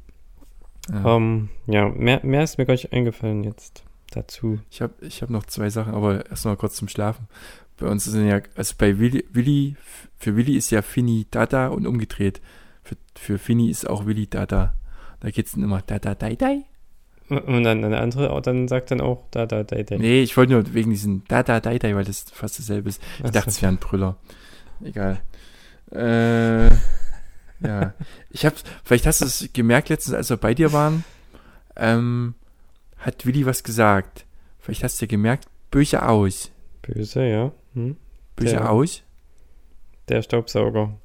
Ja. 0.90 1.16
Ähm, 1.16 1.50
ja, 1.66 1.88
mehr, 1.88 2.20
mehr 2.24 2.42
ist 2.42 2.59
mir 2.59 2.66
gar 2.66 2.74
nicht 2.74 2.92
eingefallen 2.92 3.44
jetzt 3.44 3.84
dazu. 4.11 4.61
Ich 4.70 4.82
habe 4.82 4.92
ich 5.00 5.22
hab 5.22 5.30
noch 5.30 5.46
zwei 5.46 5.70
Sachen, 5.70 5.94
aber 5.94 6.28
erst 6.28 6.44
mal 6.44 6.57
kurz 6.57 6.74
zum 6.76 6.88
Schlafen. 6.88 7.28
Bei 7.77 7.87
uns 7.87 8.05
sind 8.05 8.29
ja, 8.29 8.41
also 8.55 8.75
bei 8.79 8.99
Willi, 8.99 9.25
Willi 9.33 9.77
für 10.16 10.37
Willi 10.37 10.57
ist 10.57 10.70
ja 10.70 10.83
Fini 10.83 11.27
Dada 11.31 11.68
und 11.68 11.87
umgedreht. 11.87 12.41
Für, 12.83 12.97
für 13.14 13.39
Fini 13.39 13.70
ist 13.70 13.89
auch 13.89 14.07
Willi 14.07 14.27
Dada. 14.27 14.75
Da 15.20 15.31
geht's 15.31 15.53
dann 15.53 15.64
immer 15.64 15.83
Dada 15.83 16.14
Dai 16.14 16.37
Dai. 16.37 16.64
Und 17.29 17.64
dann 17.64 17.83
eine 17.83 17.99
andere 17.99 18.41
dann 18.43 18.68
sagt 18.68 18.91
dann 18.91 19.01
auch 19.01 19.27
da, 19.31 19.47
da, 19.47 19.64
da, 19.64 19.83
da. 19.83 19.97
Nee, 19.97 20.22
ich 20.22 20.37
wollte 20.37 20.53
nur 20.53 20.75
wegen 20.75 20.91
diesen 20.91 21.25
Dada 21.25 21.61
Dai 21.61 21.79
Dai, 21.79 21.95
weil 21.97 22.05
das 22.05 22.27
fast 22.33 22.59
dasselbe 22.59 22.91
ist. 22.91 23.03
Ich 23.18 23.25
Ach 23.25 23.31
dachte, 23.31 23.51
so. 23.51 23.57
es 23.57 23.62
wäre 23.62 23.72
ein 23.72 23.79
Brüller. 23.79 24.16
Egal. 24.83 25.20
Äh, 25.91 26.68
ja. 27.66 27.95
Ich 28.31 28.45
hab's, 28.45 28.62
vielleicht 28.85 29.07
hast 29.07 29.22
du 29.22 29.25
es 29.25 29.49
gemerkt 29.53 29.89
letztens, 29.89 30.14
als 30.14 30.31
wir 30.31 30.37
bei 30.37 30.55
dir 30.55 30.72
waren, 30.72 31.05
ähm, 31.77 32.35
hat 32.99 33.27
Willi 33.27 33.47
was 33.47 33.64
gesagt. 33.64 34.27
Vielleicht 34.59 34.85
hast 34.85 35.01
du 35.01 35.07
gemerkt, 35.07 35.49
Bücher 35.70 36.09
aus. 36.09 36.51
Böse, 36.83 37.25
ja. 37.25 37.53
Hm? 37.75 37.97
Bücher 38.37 38.53
Der- 38.61 38.70
aus? 38.70 39.03
Der 40.09 40.22
Staubsauger. 40.22 40.99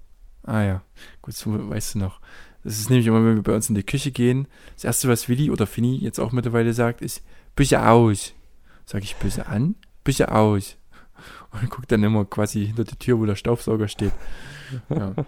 Ah 0.44 0.64
ja, 0.64 0.82
gut, 1.22 1.34
so 1.36 1.70
weißt 1.70 1.96
du 1.96 2.00
noch. 2.00 2.20
Das 2.64 2.78
ist 2.80 2.90
nämlich 2.90 3.08
immer, 3.08 3.24
wenn 3.24 3.36
wir 3.36 3.44
bei 3.44 3.54
uns 3.56 3.70
in 3.70 3.76
die 3.76 3.84
Küche 3.84 4.12
gehen, 4.12 4.48
das 4.76 4.84
erste, 4.84 5.08
was 5.08 5.30
Willi 5.30 5.50
oder 5.50 5.66
Finny 5.68 5.96
jetzt 5.98 6.20
auch 6.20 6.32
mittlerweile 6.32 6.74
sagt, 6.74 7.02
ist 7.02 7.24
Bücher 7.56 7.90
aus. 7.92 8.34
Sag 8.86 9.04
ich 9.04 9.16
Bücher 9.16 9.48
an, 9.48 9.76
Bücher 10.04 10.36
aus. 10.36 10.78
Und 11.52 11.70
guckt 11.70 11.92
dann 11.92 12.04
immer 12.04 12.26
quasi 12.26 12.66
hinter 12.68 12.84
die 12.84 12.96
Tür, 12.98 13.20
wo 13.20 13.26
der 13.26 13.36
Staubsauger 13.36 13.88
steht. 13.88 14.14
Ja, 14.90 15.14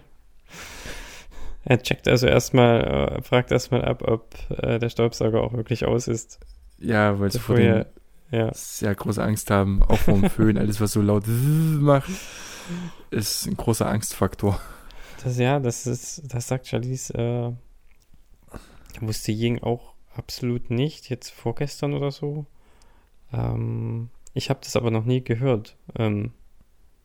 Er 1.64 1.80
checkt 1.80 2.08
also 2.08 2.26
erstmal, 2.26 2.80
äh, 3.18 3.22
fragt 3.22 3.52
erstmal 3.52 3.84
ab, 3.84 4.02
ob 4.02 4.34
äh, 4.50 4.80
der 4.80 4.88
Staubsauger 4.90 5.40
auch 5.42 5.52
wirklich 5.52 5.84
aus 5.86 6.08
ist. 6.08 6.40
ja 6.78 7.18
weil 7.20 7.30
dem 7.30 7.76
er- 7.76 7.86
Ja, 8.32 8.52
sehr 8.54 8.94
große 8.94 9.22
Angst 9.22 9.50
haben, 9.50 9.82
auch 9.82 9.98
vom 9.98 10.24
Föhn, 10.30 10.56
alles 10.56 10.80
was 10.80 10.92
so 10.92 11.02
laut 11.02 11.24
macht, 11.26 12.10
ist 13.10 13.46
ein 13.46 13.56
großer 13.56 13.86
Angstfaktor. 13.86 14.58
das, 15.22 15.36
ja, 15.38 15.60
das 15.60 15.86
ist, 15.86 16.22
das 16.32 16.48
sagt 16.48 16.66
Charlize, 16.66 17.12
äh, 17.14 17.52
wusste 19.00 19.32
Ying 19.32 19.62
auch 19.62 19.92
absolut 20.16 20.70
nicht, 20.70 21.10
jetzt 21.10 21.30
vorgestern 21.30 21.92
oder 21.94 22.10
so. 22.10 22.46
Ähm, 23.32 24.08
ich 24.34 24.48
habe 24.50 24.60
das 24.62 24.76
aber 24.76 24.90
noch 24.90 25.04
nie 25.04 25.22
gehört. 25.22 25.76
Ähm, 25.96 26.32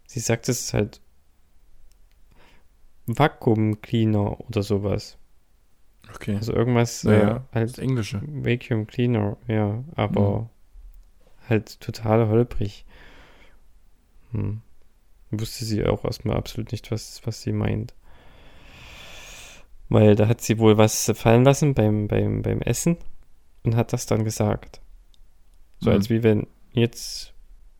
sie 0.06 0.22
sagt, 0.22 0.48
es 0.48 0.62
ist 0.62 0.74
halt 0.74 1.02
Vakuum 3.06 3.82
Cleaner 3.82 4.40
oder 4.42 4.64
sowas. 4.64 5.18
Okay, 6.14 6.36
Also 6.36 6.54
irgendwas 6.54 7.04
Naja, 7.04 7.38
äh, 7.52 7.56
halt 7.56 7.70
das 7.72 7.80
Englische. 7.80 8.22
Vacuum 8.26 8.88
Cleaner, 8.88 9.38
ja, 9.48 9.84
aber 9.96 10.42
Mhm. 10.42 10.50
Halt 11.50 11.80
total 11.80 12.28
holprig. 12.28 12.86
Hm. 14.32 14.62
Wusste 15.32 15.66
sie 15.66 15.86
auch 15.86 16.06
erstmal 16.06 16.38
absolut 16.38 16.72
nicht, 16.72 16.90
was, 16.92 17.22
was 17.26 17.42
sie 17.42 17.52
meint. 17.52 17.94
Weil 19.90 20.16
da 20.16 20.28
hat 20.28 20.42
sie 20.42 20.58
wohl 20.60 20.78
was 20.78 21.12
fallen 21.16 21.44
lassen 21.44 21.74
beim, 21.74 22.08
beim, 22.08 22.42
beim 22.42 22.62
Essen 22.62 22.98
und 23.64 23.76
hat 23.76 23.94
das 23.94 24.06
dann 24.06 24.24
gesagt. 24.24 24.82
So 25.80 25.90
Mhm. 25.90 25.96
als 25.96 26.10
wie 26.10 26.24
wenn 26.24 26.48
jetzt 26.72 27.34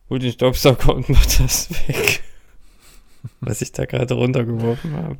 hol 0.08 0.18
den 0.18 0.32
Staubsauger 0.32 0.94
und 0.94 1.08
mach 1.08 1.26
das 1.38 1.70
weg. 1.88 2.22
was 3.40 3.60
ich 3.60 3.72
da 3.72 3.84
gerade 3.84 4.14
runtergeworfen 4.14 4.92
habe. 4.94 5.18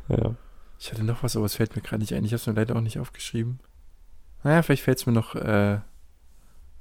ja. 0.08 0.34
Ich 0.78 0.90
hatte 0.92 1.04
noch 1.04 1.22
was, 1.22 1.36
aber 1.36 1.46
es 1.46 1.56
fällt 1.56 1.74
mir 1.76 1.82
gerade 1.82 2.00
nicht 2.00 2.14
ein. 2.14 2.24
Ich 2.24 2.32
habe 2.32 2.40
es 2.40 2.46
mir 2.46 2.54
leider 2.54 2.76
auch 2.76 2.80
nicht 2.80 2.98
aufgeschrieben. 2.98 3.60
Naja, 4.42 4.62
vielleicht 4.62 4.82
fällt 4.82 4.98
es 4.98 5.06
mir 5.06 5.12
noch 5.12 5.34
äh, 5.34 5.80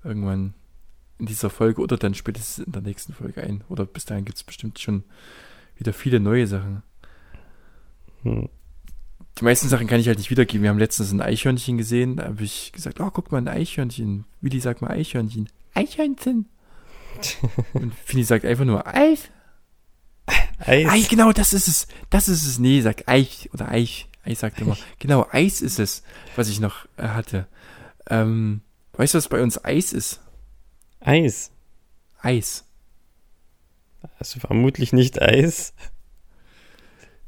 irgendwann 0.03 0.53
in 1.17 1.25
dieser 1.25 1.49
Folge 1.49 1.81
oder 1.81 1.97
dann 1.97 2.13
spätestens 2.13 2.65
in 2.65 2.71
der 2.71 2.81
nächsten 2.81 3.13
Folge 3.13 3.41
ein. 3.41 3.63
Oder 3.69 3.85
bis 3.85 4.05
dahin 4.05 4.25
gibt 4.25 4.37
es 4.37 4.43
bestimmt 4.43 4.79
schon 4.79 5.03
wieder 5.77 5.93
viele 5.93 6.19
neue 6.19 6.47
Sachen. 6.47 6.83
Hm. 8.23 8.49
Die 9.37 9.43
meisten 9.43 9.67
Sachen 9.67 9.87
kann 9.87 9.99
ich 9.99 10.07
halt 10.07 10.17
nicht 10.17 10.29
wiedergeben. 10.29 10.63
Wir 10.63 10.69
haben 10.69 10.79
letztens 10.79 11.11
ein 11.11 11.21
Eichhörnchen 11.21 11.77
gesehen. 11.77 12.17
Da 12.17 12.25
habe 12.25 12.43
ich 12.43 12.71
gesagt, 12.71 13.01
oh, 13.01 13.09
guck 13.11 13.31
mal, 13.31 13.39
ein 13.39 13.49
Eichhörnchen. 13.49 14.23
Willi 14.39 14.59
sagt 14.61 14.81
mal 14.81 14.91
Eichhörnchen. 14.91 15.49
Eichhörnchen. 15.73 16.47
Und 17.73 17.93
Fini 17.95 18.23
sagt 18.23 18.45
einfach 18.45 18.65
nur 18.65 18.87
Eis. 18.87 19.29
Eis. 20.59 20.87
Ei, 20.89 21.01
genau, 21.09 21.33
das 21.33 21.53
ist 21.53 21.67
es. 21.67 21.87
Das 22.09 22.27
ist 22.27 22.45
es. 22.45 22.59
Nee, 22.59 22.81
sagt 22.81 23.07
Eich 23.07 23.49
oder 23.53 23.69
Eich. 23.69 24.07
Eich 24.25 24.39
sagt 24.39 24.59
immer. 24.59 24.75
Genau, 24.99 25.27
Eis 25.31 25.61
ist 25.61 25.79
es, 25.79 26.03
was 26.35 26.49
ich 26.49 26.59
noch 26.59 26.87
äh, 26.97 27.09
hatte. 27.09 27.47
Ähm, 28.09 28.61
weißt 28.93 29.13
du, 29.13 29.17
was 29.19 29.29
bei 29.29 29.41
uns 29.41 29.63
Eis 29.63 29.93
ist? 29.93 30.19
Eis. 30.99 31.51
Eis. 32.19 32.65
Also 34.17 34.39
vermutlich 34.39 34.93
nicht 34.93 35.21
Eis. 35.21 35.73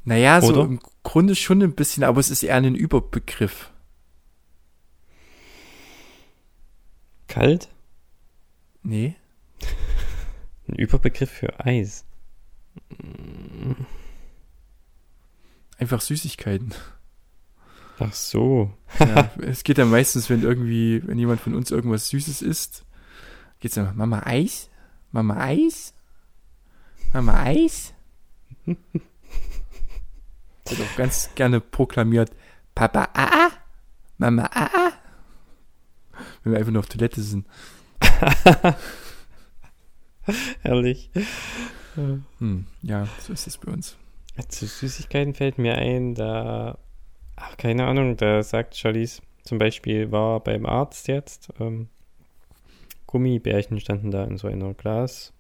Naja, 0.04 0.42
so 0.42 0.54
Oder? 0.54 0.62
im 0.64 0.80
Grunde 1.04 1.36
schon 1.36 1.62
ein 1.62 1.76
bisschen, 1.76 2.04
aber 2.04 2.20
es 2.20 2.30
ist 2.30 2.42
eher 2.42 2.56
ein 2.56 2.76
Überbegriff. 2.76 3.72
Kalt? 7.28 7.70
Nee. 8.84 9.16
Ein 10.70 10.76
Überbegriff 10.76 11.32
für 11.32 11.66
Eis. 11.66 12.06
Einfach 15.78 16.02
Süßigkeiten. 16.02 16.74
Ach 18.00 18.14
so. 18.14 18.74
Ja, 19.00 19.32
es 19.42 19.64
geht 19.64 19.78
ja 19.78 19.86
meistens, 19.86 20.30
wenn 20.30 20.44
irgendwie, 20.44 21.02
wenn 21.06 21.18
jemand 21.18 21.42
von 21.42 21.56
uns 21.56 21.72
irgendwas 21.72 22.10
Süßes 22.10 22.42
isst, 22.42 22.86
geht's 23.60 23.76
dann, 23.76 23.96
Mama 23.96 24.24
Eis? 24.26 24.70
Mama 25.12 25.38
Eis? 25.38 25.94
Mama 27.14 27.44
Eis? 27.44 27.94
ganz 30.98 31.30
gerne 31.36 31.62
proklamiert, 31.62 32.32
Papa, 32.76 33.10
ah, 33.14 33.50
Mama, 34.18 34.50
ah. 34.54 34.92
Wenn 36.44 36.54
wir 36.54 36.60
einfach 36.60 36.72
nur 36.72 36.82
auf 36.82 36.90
Toilette 36.90 37.22
sind. 37.22 37.48
Herrlich. 40.62 41.10
Hm, 42.40 42.68
ja, 42.82 43.08
so 43.26 43.34
ist 43.34 43.48
es 43.48 43.58
bei 43.58 43.72
uns. 43.72 43.98
Zu 44.48 44.66
Süßigkeiten 44.68 45.34
fällt 45.34 45.58
mir 45.58 45.76
ein, 45.76 46.16
da, 46.16 46.78
ach, 47.36 47.58
keine 47.58 47.86
Ahnung, 47.86 48.18
da 48.18 48.44
sagt 48.44 48.76
Charlize 48.76 49.22
zum 49.44 49.58
Beispiel, 49.58 50.12
war 50.12 50.40
beim 50.42 50.66
Arzt 50.66 51.08
jetzt, 51.08 51.50
ähm, 51.60 51.88
Gummibärchen 53.08 53.80
standen 53.80 54.12
da 54.12 54.24
in 54.26 54.38
so 54.38 54.48
einer 54.48 54.74
Glas, 54.74 55.34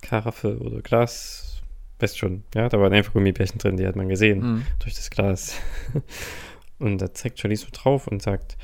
Karaffe 0.00 0.58
oder 0.58 0.82
Glas, 0.82 1.62
weißt 2.00 2.18
schon, 2.18 2.42
ja, 2.54 2.68
da 2.68 2.80
waren 2.80 2.92
einfach 2.92 3.12
Gummibärchen 3.12 3.58
drin, 3.58 3.76
die 3.76 3.86
hat 3.86 3.96
man 3.96 4.08
gesehen 4.08 4.42
Hm. 4.42 4.66
durch 4.80 4.94
das 4.94 5.10
Glas. 5.10 5.54
Und 6.78 6.98
da 6.98 7.14
zeigt 7.14 7.38
Charlize 7.38 7.64
so 7.66 7.70
drauf 7.70 8.08
und 8.08 8.20
sagt, 8.22 8.56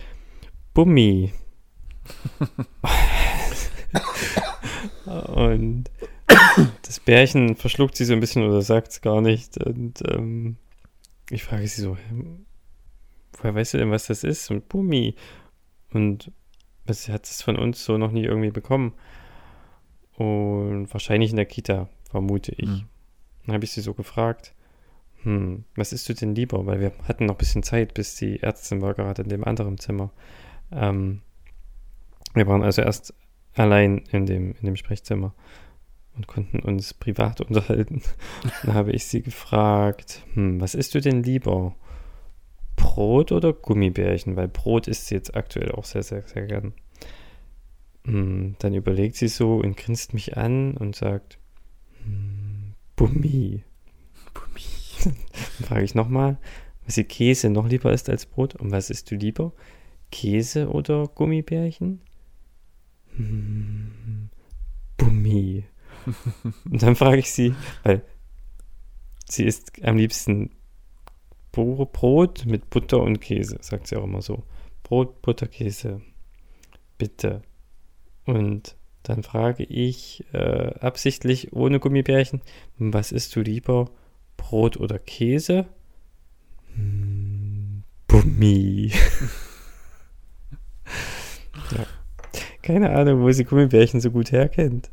Bummi. 0.75 1.33
und 5.07 5.85
das 6.83 7.01
Bärchen 7.01 7.57
verschluckt 7.57 7.97
sie 7.97 8.05
so 8.05 8.13
ein 8.13 8.21
bisschen 8.21 8.45
oder 8.45 8.63
sagt 8.63 8.89
es 8.89 9.01
gar 9.01 9.21
nicht. 9.21 9.63
Und 9.63 10.03
ähm, 10.11 10.57
ich 11.31 11.45
frage 11.45 11.67
sie 11.67 11.83
so, 11.83 11.97
"Hä, 11.97 12.25
woher 13.33 13.55
weißt 13.55 13.75
du 13.75 13.79
denn, 13.79 13.91
was 13.91 14.07
das 14.07 14.25
ist? 14.25 14.51
Und 14.51 14.69
Bummi. 14.69 15.15
Und 15.93 16.33
was 16.85 17.09
hat 17.09 17.25
es 17.27 17.43
von 17.43 17.57
uns 17.57 17.85
so 17.85 17.99
noch 17.99 18.13
nie 18.13 18.25
irgendwie 18.25 18.51
bekommen? 18.51 18.95
Und 20.17 20.93
wahrscheinlich 20.93 21.31
in 21.31 21.37
der 21.37 21.47
Kita, 21.47 21.89
vermute 22.11 22.53
ich. 22.53 22.69
Hm. 22.69 22.89
Dann 23.47 23.55
habe 23.55 23.65
ich 23.65 23.73
sie 23.73 23.81
so 23.81 23.95
gefragt, 23.95 24.55
hm, 25.23 25.65
was 25.77 25.93
isst 25.93 26.09
du 26.09 26.15
denn 26.15 26.35
lieber? 26.35 26.67
Weil 26.67 26.81
wir 26.81 26.93
hatten 27.07 27.27
noch 27.27 27.35
ein 27.35 27.39
bisschen 27.39 27.63
Zeit, 27.63 27.95
bis 27.95 28.17
die 28.17 28.43
Ärztin 28.43 28.83
war 28.83 28.95
gerade 28.95 29.23
in 29.23 29.29
dem 29.29 29.45
anderen 29.45 29.79
Zimmer. 29.79 30.11
Ähm, 30.73 31.23
wir 32.35 32.47
waren 32.47 32.63
also 32.63 32.83
erst 32.83 33.15
allein 33.55 33.99
in 34.11 34.27
dem, 34.27 34.55
in 34.61 34.67
dem 34.67 34.77
Sprechzimmer 34.77 35.35
und 36.19 36.27
konnten 36.27 36.59
uns 36.59 36.93
privat 36.93 37.41
unterhalten. 37.49 38.03
Dann 38.65 38.75
habe 38.75 38.93
ich 38.93 39.07
sie 39.07 39.23
gefragt, 39.23 40.23
hm, 40.35 40.61
was 40.61 40.75
isst 40.75 40.95
du 40.95 41.01
denn 41.01 41.23
lieber? 41.23 41.75
Brot 42.77 43.33
oder 43.33 43.53
Gummibärchen? 43.53 44.37
Weil 44.37 44.49
Brot 44.49 44.87
isst 44.89 45.07
sie 45.07 45.15
jetzt 45.15 45.35
aktuell 45.35 45.73
auch 45.73 45.85
sehr, 45.85 46.03
sehr, 46.03 46.23
sehr 46.23 46.47
gern. 46.47 46.75
Hm, 48.05 48.57
dann 48.59 48.75
überlegt 48.75 49.17
sie 49.17 49.29
so 49.29 49.57
und 49.57 49.77
grinst 49.77 50.13
mich 50.13 50.37
an 50.37 50.77
und 50.77 50.97
sagt, 50.97 51.39
hm, 52.05 52.75
Bummi. 52.97 53.63
Bummi. 54.35 55.15
Dann 55.59 55.67
frage 55.67 55.85
ich 55.85 55.95
nochmal, 55.95 56.39
was 56.85 56.97
sie 56.97 57.05
Käse 57.05 57.51
noch 57.51 57.69
lieber 57.69 57.93
isst 57.93 58.11
als 58.11 58.27
Brot. 58.27 58.57
Und 58.57 58.73
was 58.73 58.91
isst 58.91 59.11
du 59.11 59.15
lieber? 59.15 59.53
Käse 60.11 60.69
oder 60.69 61.07
Gummibärchen? 61.07 62.01
Hm, 63.17 64.31
Bummi. 64.97 65.65
Und 66.71 66.83
dann 66.83 66.97
frage 66.97 67.19
ich 67.19 67.33
sie, 67.33 67.55
weil 67.83 68.03
sie 69.29 69.45
isst 69.45 69.73
am 69.85 69.97
liebsten 69.97 70.51
Brot 71.53 72.47
mit 72.47 72.71
Butter 72.71 73.01
und 73.01 73.21
Käse, 73.21 73.59
sagt 73.61 73.87
sie 73.89 73.97
auch 73.97 74.05
immer 74.05 74.23
so. 74.23 74.45
Brot, 74.83 75.21
Butter, 75.23 75.47
Käse. 75.47 76.01
Bitte. 76.99 77.43
Und 78.25 78.77
dann 79.03 79.23
frage 79.23 79.65
ich 79.65 80.25
äh, 80.33 80.75
absichtlich 80.81 81.53
ohne 81.53 81.81
Gummibärchen, 81.81 82.43
was 82.79 83.13
isst 83.13 83.35
du 83.37 83.41
lieber? 83.41 83.91
Brot 84.37 84.77
oder 84.77 84.99
Käse? 84.99 85.67
Hm, 86.75 87.83
Bummi. 88.07 88.93
ja. 91.73 91.87
Keine 92.63 92.91
Ahnung, 92.91 93.23
wo 93.23 93.33
sie 93.33 93.45
Gummibärchen 93.45 94.01
so 94.01 94.11
gut 94.11 94.31
herkennt. 94.31 94.91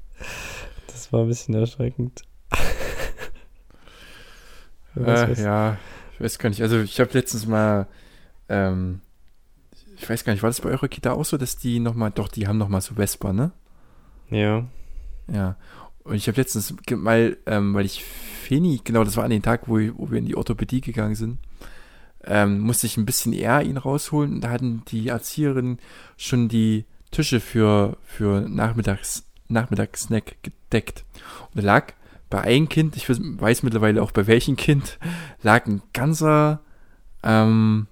War 1.15 1.21
ein 1.21 1.29
bisschen 1.29 1.53
erschreckend. 1.53 2.23
Äh, 4.97 5.33
ja, 5.41 5.77
ich 6.13 6.21
weiß 6.21 6.39
gar 6.39 6.47
nicht. 6.47 6.61
Also 6.61 6.79
ich 6.79 7.01
habe 7.01 7.11
letztens 7.11 7.45
mal, 7.45 7.85
ähm, 8.47 9.01
ich 9.97 10.09
weiß 10.09 10.23
gar 10.23 10.31
nicht, 10.31 10.41
war 10.41 10.49
das 10.49 10.61
bei 10.61 10.69
eurer 10.69 10.87
Kita 10.87 11.11
auch 11.11 11.25
so, 11.25 11.35
dass 11.35 11.57
die 11.57 11.81
nochmal, 11.81 12.11
doch, 12.11 12.29
die 12.29 12.47
haben 12.47 12.57
nochmal 12.57 12.79
so 12.79 12.95
Vespa, 12.95 13.33
ne? 13.33 13.51
ja. 14.29 14.65
Ja. 15.29 15.57
Und 16.05 16.15
ich 16.15 16.29
habe 16.29 16.39
letztens 16.39 16.73
mal, 16.91 17.35
ähm, 17.45 17.73
weil 17.73 17.85
ich 17.85 18.05
Feni, 18.05 18.79
genau, 18.85 19.03
das 19.03 19.17
war 19.17 19.25
an 19.25 19.31
dem 19.31 19.41
Tag, 19.41 19.67
wo, 19.67 19.73
wo 19.97 20.11
wir 20.11 20.19
in 20.19 20.27
die 20.27 20.37
Orthopädie 20.37 20.79
gegangen 20.79 21.15
sind, 21.15 21.39
ähm, 22.23 22.61
musste 22.61 22.87
ich 22.87 22.95
ein 22.95 23.05
bisschen 23.05 23.33
eher 23.33 23.63
ihn 23.63 23.75
rausholen. 23.75 24.35
Und 24.35 24.41
da 24.45 24.49
hatten 24.49 24.83
die 24.87 25.09
Erzieherinnen 25.09 25.79
schon 26.15 26.47
die 26.47 26.85
Tische 27.11 27.41
für, 27.41 27.97
für 28.05 28.47
Nachmittags, 28.47 29.24
Nachmittagssnack 29.47 30.37
gedeckt. 30.43 31.05
Und 31.53 31.61
da 31.61 31.65
lag 31.65 31.93
bei 32.29 32.41
einem 32.41 32.69
Kind, 32.69 32.95
ich 32.95 33.05
weiß- 33.07 33.59
mittlerweile 33.63 34.01
auch 34.01 34.11
bei 34.11 34.27
welchem 34.27 34.55
Kind, 34.55 34.97
lag 35.43 35.65
ein 35.65 35.81
ganzer, 35.93 36.61
ähm, 37.23 37.87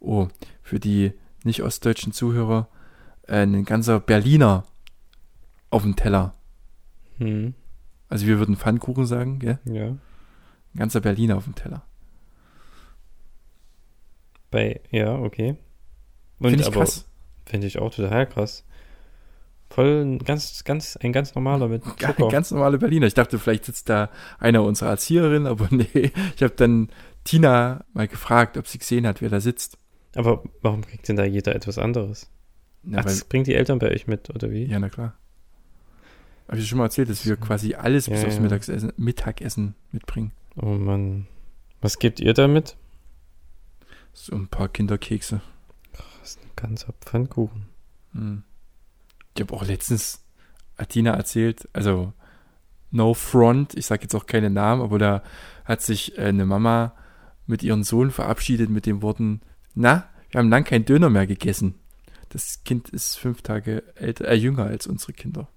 oh, 0.00 0.28
für 0.62 0.78
die 0.80 1.12
nicht 1.42 1.62
ostdeutschen 1.62 2.12
Zuhörer, 2.12 2.68
äh, 3.26 3.42
ein 3.42 3.64
ganzer 3.64 4.00
Berliner 4.00 4.64
auf 5.70 5.82
dem 5.82 5.96
Teller. 5.96 6.34
Hm. 7.18 7.54
Also 8.08 8.26
wir 8.26 8.38
würden 8.38 8.56
Pfannkuchen 8.56 9.06
sagen, 9.06 9.38
gell? 9.40 9.58
Ja. 9.64 9.86
Ein 9.88 9.98
ganzer 10.76 11.00
Berliner 11.00 11.36
auf 11.36 11.44
dem 11.44 11.54
Teller. 11.54 11.82
Bei, 14.50 14.80
ja, 14.90 15.16
okay. 15.18 15.56
Finde 16.40 16.60
ich 16.60 16.66
aber 16.66 16.80
krass. 16.80 17.06
finde 17.46 17.66
ich 17.66 17.78
auch 17.78 17.92
total 17.92 18.26
krass. 18.26 18.64
Voll 19.70 20.02
ein 20.04 20.18
ganz, 20.18 20.62
ganz, 20.64 20.96
ein 20.96 21.12
ganz 21.12 21.34
normaler 21.34 21.68
mit 21.68 21.84
Zucker. 21.84 22.28
Ganz 22.28 22.50
normale 22.50 22.78
Berliner. 22.78 23.06
Ich 23.06 23.14
dachte, 23.14 23.38
vielleicht 23.38 23.64
sitzt 23.64 23.88
da 23.88 24.10
einer 24.38 24.62
unserer 24.62 24.90
Erzieherinnen, 24.90 25.46
aber 25.46 25.68
nee. 25.74 26.12
Ich 26.36 26.42
habe 26.42 26.54
dann 26.56 26.90
Tina 27.24 27.84
mal 27.92 28.06
gefragt, 28.06 28.56
ob 28.56 28.68
sie 28.68 28.78
gesehen 28.78 29.06
hat, 29.06 29.20
wer 29.20 29.30
da 29.30 29.40
sitzt. 29.40 29.78
Aber 30.14 30.44
warum 30.62 30.82
kriegt 30.82 31.08
denn 31.08 31.16
da 31.16 31.24
jeder 31.24 31.54
etwas 31.56 31.78
anderes? 31.78 32.30
Na, 32.84 32.98
Ach, 32.98 33.04
das 33.04 33.24
bringt 33.24 33.46
die 33.46 33.54
Eltern 33.54 33.78
bei 33.78 33.90
euch 33.90 34.06
mit, 34.06 34.30
oder 34.30 34.50
wie? 34.50 34.64
ja, 34.66 34.78
na 34.78 34.88
klar. 34.90 35.14
Habe 36.46 36.58
ich 36.58 36.68
schon 36.68 36.78
mal 36.78 36.84
erzählt, 36.84 37.08
dass 37.08 37.24
wir 37.26 37.36
quasi 37.36 37.74
alles 37.74 38.08
bis 38.08 38.20
Ja, 38.20 38.26
aufs 38.28 38.36
ja. 38.36 38.42
Mittagessen, 38.42 38.92
Mittagessen 38.96 39.74
mitbringen. 39.90 40.32
Oh 40.56 40.66
Mann. 40.66 41.26
Was 41.80 41.98
gebt 41.98 42.20
ihr 42.20 42.34
damit? 42.34 42.76
So 44.12 44.36
ein 44.36 44.46
paar 44.48 44.68
Kinderkekse. 44.68 45.40
Das 45.92 46.04
ist 46.22 46.40
ein 46.44 46.50
ganzer 46.54 46.92
Pfannkuchen. 47.00 47.66
Hm. 48.12 48.44
Ich 49.34 49.40
habe 49.40 49.54
auch 49.54 49.64
letztens 49.64 50.24
hat 50.78 50.90
Tina 50.90 51.12
erzählt, 51.12 51.68
also 51.72 52.12
no 52.90 53.14
front, 53.14 53.74
ich 53.74 53.86
sage 53.86 54.02
jetzt 54.02 54.14
auch 54.14 54.26
keine 54.26 54.50
Namen, 54.50 54.82
aber 54.82 54.98
da 54.98 55.22
hat 55.64 55.82
sich 55.82 56.18
äh, 56.18 56.22
eine 56.22 56.46
Mama 56.46 56.94
mit 57.46 57.62
ihrem 57.62 57.82
Sohn 57.82 58.10
verabschiedet 58.10 58.70
mit 58.70 58.86
den 58.86 59.02
Worten, 59.02 59.40
na, 59.74 60.08
wir 60.30 60.38
haben 60.38 60.50
lang 60.50 60.64
kein 60.64 60.84
Döner 60.84 61.10
mehr 61.10 61.26
gegessen. 61.26 61.74
Das 62.28 62.64
Kind 62.64 62.88
ist 62.88 63.16
fünf 63.16 63.42
Tage 63.42 63.82
älter, 63.96 64.26
äh, 64.26 64.34
jünger 64.34 64.64
als 64.64 64.86
unsere 64.86 65.12
Kinder. 65.12 65.48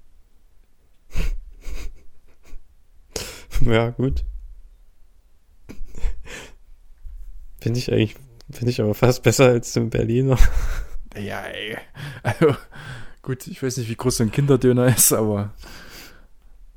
ja, 3.61 3.89
gut. 3.91 4.23
Finde 7.59 7.79
ich 7.79 7.91
eigentlich, 7.91 8.15
finde 8.51 8.69
ich 8.69 8.81
aber 8.81 8.93
fast 8.93 9.23
besser 9.23 9.45
als 9.45 9.73
zum 9.73 9.89
Berliner. 9.89 10.37
Ja, 11.15 11.41
ey. 11.41 11.77
Also, 12.21 12.55
gut, 13.27 13.45
ich 13.47 13.61
weiß 13.61 13.75
nicht, 13.77 13.89
wie 13.89 13.95
groß 13.95 14.17
so 14.17 14.23
ein 14.23 14.31
Kinderdöner 14.31 14.87
ist, 14.97 15.11
aber 15.11 15.53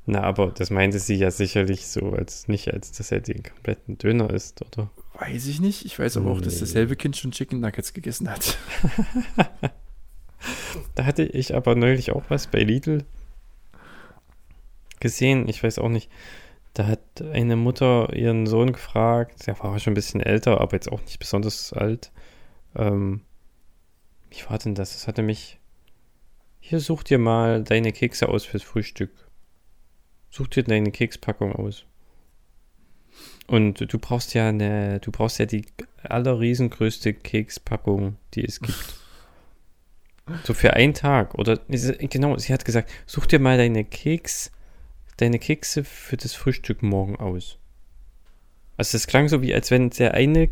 Na, 0.05 0.21
aber 0.23 0.47
das 0.51 0.69
meinte 0.69 0.99
sie 0.99 1.15
ja 1.15 1.31
sicherlich 1.31 1.87
so, 1.87 2.11
als 2.11 2.49
nicht, 2.49 2.73
als 2.73 2.91
dass 2.91 3.09
er 3.11 3.21
den 3.21 3.41
kompletten 3.41 3.97
Döner 3.97 4.29
isst, 4.31 4.61
oder? 4.61 4.89
weiß 5.13 5.47
ich 5.47 5.61
nicht. 5.61 5.85
Ich 5.85 5.97
weiß 5.99 6.17
aber 6.17 6.31
auch, 6.31 6.41
dass 6.41 6.55
Nee. 6.55 6.59
dasselbe 6.61 6.95
Kind 6.97 7.15
schon 7.15 7.31
Chicken 7.31 7.59
Nuggets 7.61 7.93
gegessen 7.93 8.29
hat. 8.29 8.57
Da 10.95 11.05
hatte 11.05 11.23
ich 11.23 11.53
aber 11.55 11.75
neulich 11.75 12.11
auch 12.11 12.23
was 12.29 12.47
bei 12.47 12.63
Lidl 12.63 13.05
gesehen. 14.99 15.47
Ich 15.47 15.61
weiß 15.63 15.77
auch 15.77 15.87
nicht. 15.89 16.09
Da 16.73 16.87
hat 16.87 17.21
eine 17.21 17.55
Mutter 17.55 18.11
ihren 18.15 18.47
Sohn 18.47 18.73
gefragt, 18.73 19.45
der 19.45 19.59
war 19.59 19.77
schon 19.79 19.91
ein 19.91 19.95
bisschen 19.95 20.19
älter, 20.19 20.59
aber 20.59 20.73
jetzt 20.73 20.91
auch 20.91 21.01
nicht 21.01 21.19
besonders 21.19 21.73
alt. 21.73 22.11
Ähm, 22.75 23.21
wie 24.31 24.49
war 24.49 24.57
denn 24.57 24.73
das? 24.73 24.93
Das 24.93 25.07
hatte 25.07 25.21
mich. 25.21 25.59
Hier 26.61 26.79
such 26.79 27.03
dir 27.03 27.17
mal 27.17 27.63
deine 27.63 27.91
Kekse 27.91 28.29
aus 28.29 28.45
fürs 28.45 28.63
Frühstück. 28.63 29.11
Such 30.29 30.47
dir 30.47 30.63
deine 30.63 30.91
Kekspackung 30.91 31.53
aus. 31.53 31.85
Und 33.47 33.91
du 33.91 33.99
brauchst 33.99 34.33
ja 34.33 34.47
eine, 34.47 34.99
du 35.01 35.11
brauchst 35.11 35.39
ja 35.39 35.45
die 35.45 35.65
allerriesengrößte 36.03 37.13
Kekspackung, 37.13 38.15
die 38.33 38.45
es 38.45 38.61
gibt. 38.61 38.77
So 40.43 40.53
für 40.53 40.73
einen 40.73 40.93
Tag. 40.93 41.33
Oder 41.35 41.59
genau, 41.67 42.37
sie 42.37 42.53
hat 42.53 42.63
gesagt, 42.63 42.89
such 43.05 43.25
dir 43.25 43.39
mal 43.39 43.57
deine 43.57 43.83
Keks, 43.83 44.51
deine 45.17 45.39
Kekse 45.39 45.83
für 45.83 46.15
das 46.15 46.35
Frühstück 46.35 46.83
morgen 46.83 47.17
aus. 47.17 47.57
Also 48.77 48.95
es 48.95 49.07
klang 49.07 49.27
so 49.27 49.41
wie, 49.41 49.53
als 49.53 49.71
wenn 49.71 49.89
der 49.89 50.13
eine 50.13 50.47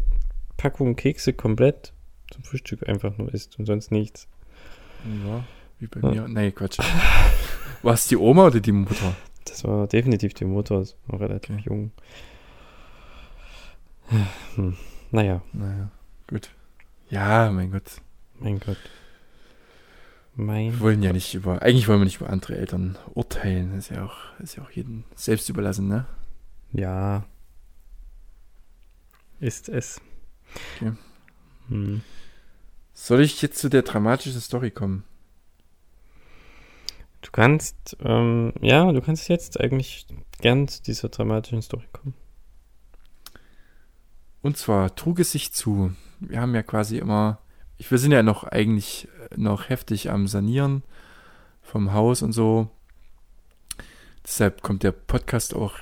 Packung 0.58 0.98
Kekse 0.98 1.32
komplett 1.32 1.94
zum 2.30 2.44
Frühstück 2.44 2.90
einfach 2.90 3.18
nur 3.18 3.34
isst 3.34 3.58
und 3.58 3.68
sonst 3.68 3.92
nichts. 3.92 4.28
Ja, 5.26 5.46
wie 5.80 5.88
bei 5.88 6.00
Ja. 6.02 6.24
mir. 6.24 6.28
Nee, 6.28 6.52
Quatsch. 6.52 6.80
War 7.82 7.94
es 7.94 8.08
die 8.08 8.18
Oma 8.18 8.48
oder 8.48 8.60
die 8.60 8.72
Mutter? 8.72 9.16
Das 9.46 9.64
war 9.64 9.88
definitiv 9.88 10.34
die 10.34 10.46
Mutter, 10.46 10.82
ist 10.82 10.96
noch 11.08 11.20
relativ 11.20 11.56
Okay. 11.56 11.64
jung. 11.66 11.92
Hm. 14.56 14.76
Naja, 15.12 15.42
Naja, 15.54 15.90
gut. 16.28 16.50
Ja, 17.10 17.50
mein 17.52 17.72
Gott. 17.72 18.02
mein 18.40 18.60
Gott. 18.60 18.78
Mein 20.36 20.74
Wir 20.74 20.80
wollen 20.80 21.04
ja 21.04 21.12
nicht 21.14 21.34
über, 21.34 21.62
eigentlich 21.62 21.88
wollen 21.88 22.00
wir 22.00 22.06
nicht 22.06 22.22
über 22.22 22.30
andere 22.30 22.58
Eltern 22.58 22.98
urteilen. 23.14 23.72
Das 23.76 23.86
ist 23.90 23.96
ja 23.96 24.06
auch, 24.06 24.16
ist 24.40 24.56
ja 24.56 24.64
auch 24.64 24.72
jedem 24.72 25.04
selbst 25.16 25.50
überlassen, 25.50 25.88
ne? 25.88 26.06
Ja. 26.72 27.26
Ist 29.40 29.70
es. 29.70 30.00
Okay. 30.76 30.94
Hm. 31.70 32.02
Soll 32.94 33.22
ich 33.22 33.42
jetzt 33.42 33.58
zu 33.60 33.70
der 33.70 33.82
dramatischen 33.82 34.40
Story 34.42 34.72
kommen? 34.72 35.04
Du 37.30 37.34
kannst, 37.34 37.96
ähm, 38.04 38.54
ja, 38.60 38.92
du 38.92 39.02
kannst 39.02 39.30
jetzt 39.30 39.60
eigentlich 39.60 40.08
gern 40.42 40.68
zu 40.68 40.82
dieser 40.82 41.10
dramatischen 41.10 41.62
Story 41.62 41.86
kommen. 41.94 42.16
Und 44.42 44.58
zwar 44.58 44.96
trug 44.96 45.20
es 45.20 45.34
sich 45.34 45.54
zu. 45.54 45.94
Wir 46.20 46.42
haben 46.42 46.56
ja 46.56 46.64
quasi 46.64 46.98
immer, 46.98 47.38
wir 47.78 48.00
sind 48.00 48.14
ja 48.14 48.24
noch 48.24 48.46
eigentlich 48.46 49.08
noch 49.36 49.70
heftig 49.70 50.10
am 50.10 50.28
Sanieren 50.28 50.82
vom 51.62 51.94
Haus 51.94 52.24
und 52.24 52.32
so. 52.32 52.72
Deshalb 54.26 54.64
kommt 54.64 54.82
der 54.82 54.92
Podcast 54.92 55.54
auch 55.54 55.76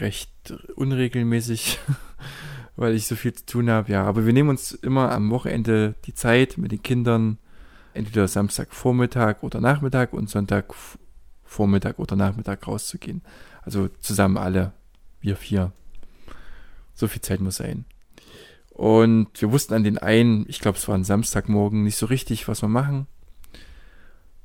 recht 0.00 0.54
unregelmäßig, 0.74 1.80
weil 2.76 2.94
ich 2.94 3.06
so 3.06 3.14
viel 3.14 3.34
zu 3.34 3.44
tun 3.44 3.68
habe. 3.68 3.92
Ja, 3.92 4.04
aber 4.04 4.24
wir 4.24 4.32
nehmen 4.32 4.48
uns 4.48 4.72
immer 4.72 5.12
am 5.12 5.30
Wochenende 5.30 5.96
die 6.06 6.14
Zeit 6.14 6.56
mit 6.56 6.72
den 6.72 6.82
Kindern, 6.82 7.36
entweder 7.94 8.28
Samstagvormittag 8.28 9.42
oder 9.42 9.60
Nachmittag 9.60 10.12
und 10.12 10.30
Sonntag 10.30 10.74
Vormittag 11.44 11.98
oder 11.98 12.14
Nachmittag 12.14 12.66
rauszugehen. 12.66 13.22
Also 13.62 13.88
zusammen 14.00 14.36
alle, 14.36 14.72
wir 15.20 15.36
vier. 15.36 15.72
So 16.94 17.08
viel 17.08 17.22
Zeit 17.22 17.40
muss 17.40 17.56
sein. 17.56 17.84
Und 18.70 19.28
wir 19.40 19.50
wussten 19.50 19.74
an 19.74 19.82
den 19.82 19.98
einen, 19.98 20.44
ich 20.48 20.60
glaube, 20.60 20.78
es 20.78 20.86
war 20.86 20.94
ein 20.94 21.04
Samstagmorgen, 21.04 21.82
nicht 21.82 21.96
so 21.96 22.06
richtig, 22.06 22.46
was 22.46 22.62
wir 22.62 22.68
machen. 22.68 23.06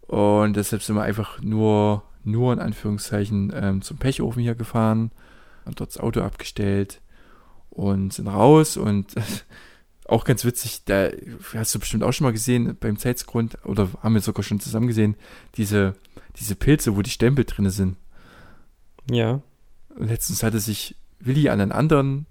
Und 0.07 0.55
deshalb 0.55 0.81
sind 0.81 0.95
wir 0.95 1.03
einfach 1.03 1.41
nur, 1.41 2.03
nur 2.23 2.53
in 2.53 2.59
Anführungszeichen 2.59 3.53
ähm, 3.55 3.81
zum 3.81 3.97
Pechofen 3.97 4.41
hier 4.41 4.55
gefahren, 4.55 5.11
haben 5.65 5.75
dort 5.75 5.91
das 5.91 5.99
Auto 5.99 6.21
abgestellt 6.21 7.01
und 7.69 8.13
sind 8.13 8.27
raus. 8.27 8.77
Und 8.77 9.13
auch 10.05 10.25
ganz 10.25 10.43
witzig, 10.45 10.83
da 10.85 11.09
hast 11.53 11.73
du 11.73 11.79
bestimmt 11.79 12.03
auch 12.03 12.11
schon 12.11 12.25
mal 12.25 12.33
gesehen 12.33 12.75
beim 12.79 12.97
Zeitsgrund, 12.97 13.57
oder 13.65 13.89
haben 14.01 14.13
wir 14.13 14.21
sogar 14.21 14.43
schon 14.43 14.59
zusammen 14.59 14.87
gesehen, 14.87 15.15
diese, 15.55 15.95
diese 16.37 16.55
Pilze, 16.55 16.95
wo 16.95 17.01
die 17.01 17.09
Stempel 17.09 17.45
drinne 17.45 17.71
sind. 17.71 17.97
Ja. 19.09 19.41
Und 19.95 20.07
letztens 20.07 20.43
hatte 20.43 20.59
sich 20.59 20.95
Willi 21.19 21.49
an 21.49 21.61
einen 21.61 21.71
anderen 21.71 22.25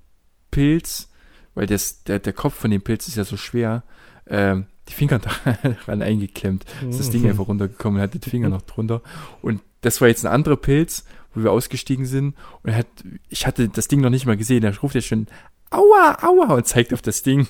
Pilz, 0.51 1.09
weil 1.55 1.67
das, 1.67 2.05
der, 2.05 2.19
der 2.19 2.33
Kopf 2.33 2.55
von 2.55 2.71
dem 2.71 2.83
Pilz 2.83 3.09
ist 3.09 3.17
ja 3.17 3.25
so 3.25 3.37
schwer, 3.37 3.83
ähm, 4.27 4.67
die 4.89 4.95
Finger 4.95 5.19
daran 5.63 6.03
eingeklemmt. 6.03 6.65
Ist 6.89 7.01
das 7.01 7.11
Ding 7.11 7.29
einfach 7.29 7.49
runtergekommen 7.49 7.99
und 7.99 8.03
hatte 8.03 8.19
die 8.19 8.31
Finger 8.31 8.49
noch 8.49 8.63
drunter. 8.63 9.03
Und 9.41 9.61
das 9.81 10.01
war 10.01 10.09
jetzt 10.09 10.25
ein 10.25 10.33
anderer 10.33 10.57
Pilz, 10.57 11.05
wo 11.35 11.43
wir 11.43 11.53
ausgestiegen 11.53 12.05
sind. 12.05 12.35
Und 12.63 12.71
er 12.71 12.77
hat, 12.77 12.87
ich 13.29 13.47
hatte 13.47 13.69
das 13.69 13.89
Ding 13.89 14.01
noch 14.01 14.11
nicht 14.11 14.27
mal 14.27 14.37
gesehen. 14.37 14.65
Er 14.65 14.77
ruft 14.79 14.95
jetzt 14.95 15.07
schon, 15.07 15.27
aua, 15.73 16.19
aua, 16.23 16.55
und 16.55 16.67
zeigt 16.67 16.93
auf 16.93 17.03
das 17.03 17.23
Ding. 17.23 17.49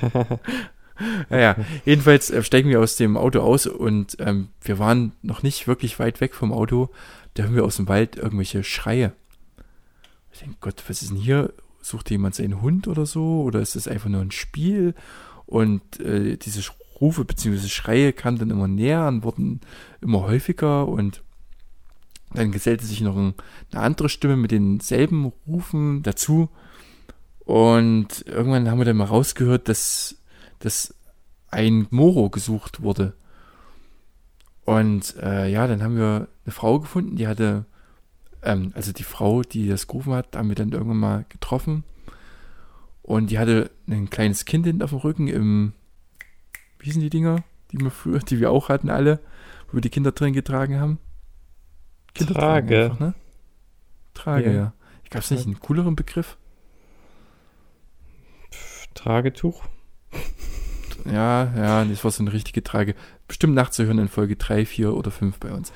naja, 1.30 1.56
jedenfalls 1.84 2.30
äh, 2.30 2.42
steigen 2.42 2.68
wir 2.68 2.80
aus 2.80 2.96
dem 2.96 3.16
Auto 3.16 3.40
aus 3.40 3.66
und 3.66 4.16
ähm, 4.20 4.48
wir 4.62 4.78
waren 4.78 5.12
noch 5.22 5.42
nicht 5.42 5.66
wirklich 5.66 5.98
weit 5.98 6.20
weg 6.20 6.34
vom 6.34 6.52
Auto. 6.52 6.90
Da 7.34 7.44
hören 7.44 7.54
wir 7.54 7.64
aus 7.64 7.76
dem 7.76 7.88
Wald 7.88 8.16
irgendwelche 8.16 8.64
Schreie. 8.64 9.12
Ich 10.32 10.40
denke, 10.40 10.56
Gott, 10.60 10.82
was 10.88 11.02
ist 11.02 11.10
denn 11.10 11.18
hier? 11.18 11.52
Sucht 11.82 12.10
jemand 12.10 12.34
seinen 12.34 12.60
Hund 12.60 12.88
oder 12.88 13.06
so? 13.06 13.42
Oder 13.42 13.60
ist 13.60 13.76
das 13.76 13.88
einfach 13.88 14.08
nur 14.08 14.20
ein 14.20 14.30
Spiel? 14.30 14.94
Und 15.46 16.00
äh, 16.00 16.36
diese 16.36 16.62
Rufe 17.00 17.24
bzw. 17.24 17.68
Schreie 17.68 18.12
kamen 18.12 18.38
dann 18.38 18.50
immer 18.50 18.68
näher 18.68 19.08
und 19.08 19.24
wurden 19.24 19.60
immer 20.00 20.22
häufiger 20.22 20.86
und 20.86 21.22
dann 22.32 22.52
gesellte 22.52 22.86
sich 22.86 23.00
noch 23.00 23.16
ein, 23.16 23.34
eine 23.72 23.82
andere 23.82 24.08
Stimme 24.08 24.36
mit 24.36 24.50
denselben 24.50 25.32
Rufen 25.46 26.02
dazu. 26.02 26.48
Und 27.50 28.24
irgendwann 28.28 28.70
haben 28.70 28.78
wir 28.78 28.84
dann 28.84 28.96
mal 28.96 29.06
rausgehört, 29.06 29.68
dass, 29.68 30.14
dass 30.60 30.94
ein 31.48 31.88
Moro 31.90 32.30
gesucht 32.30 32.80
wurde. 32.80 33.14
Und 34.64 35.16
äh, 35.16 35.50
ja, 35.50 35.66
dann 35.66 35.82
haben 35.82 35.96
wir 35.96 36.28
eine 36.44 36.52
Frau 36.52 36.78
gefunden, 36.78 37.16
die 37.16 37.26
hatte, 37.26 37.64
ähm, 38.44 38.70
also 38.76 38.92
die 38.92 39.02
Frau, 39.02 39.42
die 39.42 39.66
das 39.66 39.88
gerufen 39.88 40.12
hat, 40.12 40.36
haben 40.36 40.48
wir 40.48 40.54
dann 40.54 40.70
irgendwann 40.70 40.98
mal 40.98 41.24
getroffen. 41.28 41.82
Und 43.02 43.32
die 43.32 43.40
hatte 43.40 43.72
ein 43.88 44.10
kleines 44.10 44.44
Kind 44.44 44.64
hinten 44.64 44.84
auf 44.84 44.90
dem 44.90 45.00
Rücken 45.00 45.26
im, 45.26 45.72
wie 46.78 46.92
sind 46.92 47.00
die 47.00 47.10
Dinger, 47.10 47.42
die 47.72 47.80
wir 47.80 47.90
früher, 47.90 48.20
die 48.20 48.38
wir 48.38 48.52
auch 48.52 48.68
hatten 48.68 48.90
alle, 48.90 49.18
wo 49.66 49.78
wir 49.78 49.80
die 49.80 49.90
Kinder 49.90 50.12
drin 50.12 50.34
getragen 50.34 50.78
haben? 50.78 51.00
Kindertragen 52.14 52.68
Trage. 52.68 52.84
Einfach, 52.84 53.00
ne? 53.00 53.14
Trage, 54.14 54.52
Ja. 54.52 54.52
ja. 54.52 54.72
Gab 55.10 55.24
es 55.24 55.32
nicht 55.32 55.46
einen 55.46 55.58
cooleren 55.58 55.96
Begriff? 55.96 56.36
Tragetuch. 58.94 59.64
Ja, 61.06 61.52
ja, 61.56 61.84
das 61.84 62.04
war 62.04 62.10
so 62.10 62.22
eine 62.22 62.32
richtige 62.32 62.62
Trage. 62.62 62.94
Bestimmt 63.26 63.54
nachzuhören 63.54 63.98
in 63.98 64.08
Folge 64.08 64.36
3, 64.36 64.66
4 64.66 64.94
oder 64.94 65.10
5 65.10 65.38
bei 65.38 65.52
uns. 65.52 65.72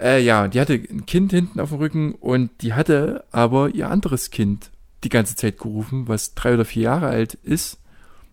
Äh, 0.00 0.22
ja, 0.22 0.48
die 0.48 0.60
hatte 0.60 0.74
ein 0.74 1.04
Kind 1.04 1.32
hinten 1.32 1.60
auf 1.60 1.70
dem 1.70 1.78
Rücken 1.78 2.14
und 2.14 2.62
die 2.62 2.72
hatte 2.72 3.24
aber 3.32 3.68
ihr 3.70 3.90
anderes 3.90 4.30
Kind 4.30 4.70
die 5.04 5.10
ganze 5.10 5.36
Zeit 5.36 5.58
gerufen, 5.58 6.08
was 6.08 6.34
drei 6.34 6.54
oder 6.54 6.64
vier 6.64 6.84
Jahre 6.84 7.08
alt 7.08 7.34
ist. 7.34 7.78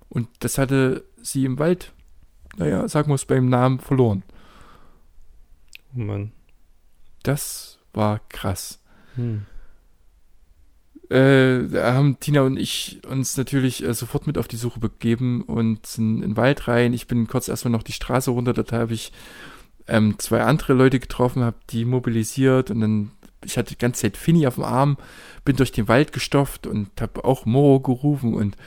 Und 0.10 0.30
das 0.40 0.58
hatte 0.58 1.04
sie 1.22 1.46
im 1.46 1.60
Wald, 1.60 1.92
naja, 2.58 2.88
sagen 2.88 3.10
wir 3.10 3.16
es 3.16 3.26
beim 3.26 3.50
Namen, 3.50 3.80
verloren. 3.80 4.24
Oh 5.96 6.00
Mann. 6.00 6.32
Das 7.24 7.80
war 7.94 8.22
krass. 8.30 8.80
Hm. 9.16 9.46
Äh, 11.10 11.68
da 11.70 11.94
haben 11.94 12.20
Tina 12.20 12.42
und 12.42 12.58
ich 12.58 13.00
uns 13.08 13.38
natürlich 13.38 13.84
äh, 13.84 13.94
sofort 13.94 14.28
mit 14.28 14.38
auf 14.38 14.48
die 14.48 14.58
Suche 14.58 14.80
begeben 14.80 15.42
und 15.44 15.86
sind 15.86 16.18
in 16.18 16.22
den 16.22 16.38
Wald 16.38 16.68
rein. 16.68 16.94
Ich 16.94 17.08
bin 17.08 17.28
kurz 17.28 17.48
erstmal 17.48 17.72
noch 17.72 17.84
die 17.84 17.94
Straße 17.94 18.30
runter, 18.30 18.54
dort 18.54 18.74
habe 18.74 18.94
ich 18.94 19.14
ähm, 19.88 20.20
zwei 20.20 20.42
andere 20.42 20.74
Leute 20.74 21.00
getroffen, 21.00 21.44
habe 21.44 21.58
die 21.70 21.86
mobilisiert 21.86 22.72
und 22.72 22.82
dann, 22.82 23.12
ich 23.46 23.58
hatte 23.58 23.70
die 23.70 23.78
ganze 23.78 24.02
Zeit 24.02 24.18
Finny 24.18 24.48
auf 24.48 24.56
dem 24.56 24.66
Arm, 24.66 24.98
bin 25.46 25.56
durch 25.56 25.72
den 25.72 25.88
Wald 25.88 26.12
gestopft 26.12 26.68
und 26.68 26.90
habe 27.00 27.24
auch 27.24 27.46
Moro 27.46 27.80
gerufen 27.80 28.34
und 28.34 28.58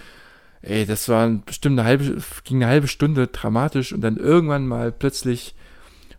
ey, 0.62 0.86
das 0.86 1.10
war 1.10 1.28
bestimmt 1.28 1.78
eine 1.78 1.86
halbe, 1.86 2.22
ging 2.44 2.62
eine 2.62 2.70
halbe 2.70 2.88
Stunde 2.88 3.26
dramatisch 3.26 3.92
und 3.92 4.00
dann 4.00 4.16
irgendwann 4.16 4.66
mal 4.66 4.92
plötzlich 4.92 5.54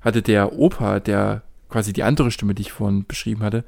hatte 0.02 0.22
der 0.22 0.54
Opa, 0.54 1.00
der 1.00 1.44
quasi 1.72 1.94
die 1.94 2.04
andere 2.04 2.30
Stimme, 2.30 2.54
die 2.54 2.62
ich 2.62 2.72
vorhin 2.72 3.06
beschrieben 3.08 3.42
hatte, 3.44 3.64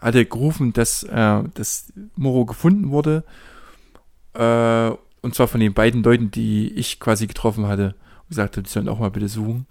hatte 0.00 0.24
gerufen, 0.24 0.72
dass, 0.72 1.02
äh, 1.02 1.42
dass 1.54 1.92
Moro 2.16 2.46
gefunden 2.46 2.88
wurde. 2.90 3.24
Äh, 4.34 4.90
und 5.20 5.34
zwar 5.34 5.48
von 5.48 5.60
den 5.60 5.74
beiden 5.74 6.02
Leuten, 6.02 6.30
die 6.30 6.72
ich 6.72 7.00
quasi 7.00 7.26
getroffen 7.26 7.66
hatte. 7.66 7.94
Und 8.22 8.28
gesagt 8.30 8.56
habe, 8.56 8.62
die 8.62 8.70
sollen 8.70 8.88
auch 8.88 9.00
mal 9.00 9.10
bitte 9.10 9.28
suchen. 9.28 9.66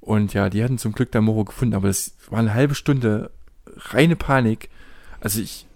Und 0.00 0.32
ja, 0.32 0.48
die 0.48 0.62
hatten 0.64 0.78
zum 0.78 0.92
Glück 0.92 1.12
da 1.12 1.20
Moro 1.20 1.44
gefunden, 1.44 1.74
aber 1.74 1.88
das 1.88 2.14
war 2.30 2.38
eine 2.38 2.54
halbe 2.54 2.74
Stunde 2.74 3.30
reine 3.76 4.16
Panik. 4.16 4.70
Also 5.20 5.40
ich, 5.40 5.66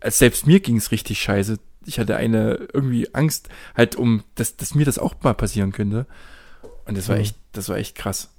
also 0.00 0.16
selbst 0.16 0.46
mir 0.46 0.60
ging 0.60 0.76
es 0.76 0.90
richtig 0.90 1.20
scheiße. 1.20 1.58
Ich 1.84 1.98
hatte 1.98 2.16
eine 2.16 2.68
irgendwie 2.72 3.12
Angst, 3.14 3.48
halt 3.76 3.96
um, 3.96 4.22
dass, 4.36 4.56
dass 4.56 4.74
mir 4.74 4.86
das 4.86 4.98
auch 4.98 5.14
mal 5.22 5.34
passieren 5.34 5.72
könnte. 5.72 6.06
Und 6.86 6.96
das 6.96 7.08
war 7.08 7.16
Mhm. 7.16 7.22
echt, 7.22 7.36
das 7.52 7.68
war 7.68 7.76
echt 7.76 7.94
krass. 7.94 8.30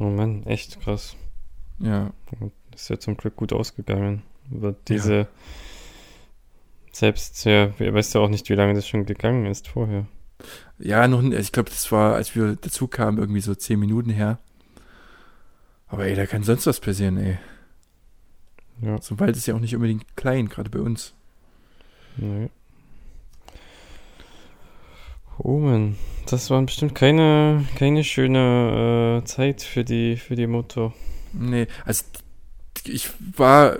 Oh 0.00 0.08
Mann, 0.08 0.44
echt 0.44 0.80
krass. 0.80 1.14
Ja. 1.78 2.10
Ist 2.74 2.88
ja 2.88 2.98
zum 2.98 3.16
Glück 3.16 3.36
gut 3.36 3.52
ausgegangen. 3.52 4.22
Aber 4.50 4.74
diese. 4.88 5.28
Selbst, 6.90 7.44
ja, 7.44 7.72
ihr 7.78 7.94
weißt 7.94 8.14
ja 8.14 8.20
auch 8.20 8.28
nicht, 8.28 8.48
wie 8.48 8.54
lange 8.54 8.74
das 8.74 8.88
schon 8.88 9.06
gegangen 9.06 9.46
ist 9.46 9.68
vorher. 9.68 10.06
Ja, 10.78 11.06
noch, 11.06 11.22
ich 11.22 11.52
glaube, 11.52 11.70
das 11.70 11.92
war, 11.92 12.14
als 12.14 12.34
wir 12.34 12.56
dazu 12.56 12.88
kamen, 12.88 13.18
irgendwie 13.18 13.42
so 13.42 13.54
zehn 13.54 13.78
Minuten 13.78 14.10
her. 14.10 14.38
Aber 15.86 16.06
ey, 16.06 16.14
da 16.16 16.24
kann 16.26 16.42
sonst 16.42 16.66
was 16.66 16.80
passieren, 16.80 17.18
ey. 17.18 17.38
Ja, 18.80 19.00
So 19.02 19.14
ein 19.14 19.20
Wald 19.20 19.36
ist 19.36 19.46
ja 19.46 19.54
auch 19.54 19.60
nicht 19.60 19.74
unbedingt 19.74 20.16
klein, 20.16 20.48
gerade 20.48 20.70
bei 20.70 20.80
uns. 20.80 21.12
nee. 22.16 22.48
Oh 25.42 25.58
Mann, 25.58 25.96
das 26.26 26.50
war 26.50 26.60
bestimmt 26.60 26.94
keine, 26.94 27.64
keine 27.76 28.04
schöne 28.04 29.22
äh, 29.22 29.24
Zeit 29.24 29.62
für 29.62 29.84
die, 29.84 30.16
für 30.16 30.36
die 30.36 30.46
Mutter. 30.46 30.92
Nee, 31.32 31.66
also 31.86 32.04
ich 32.84 33.08
war 33.36 33.78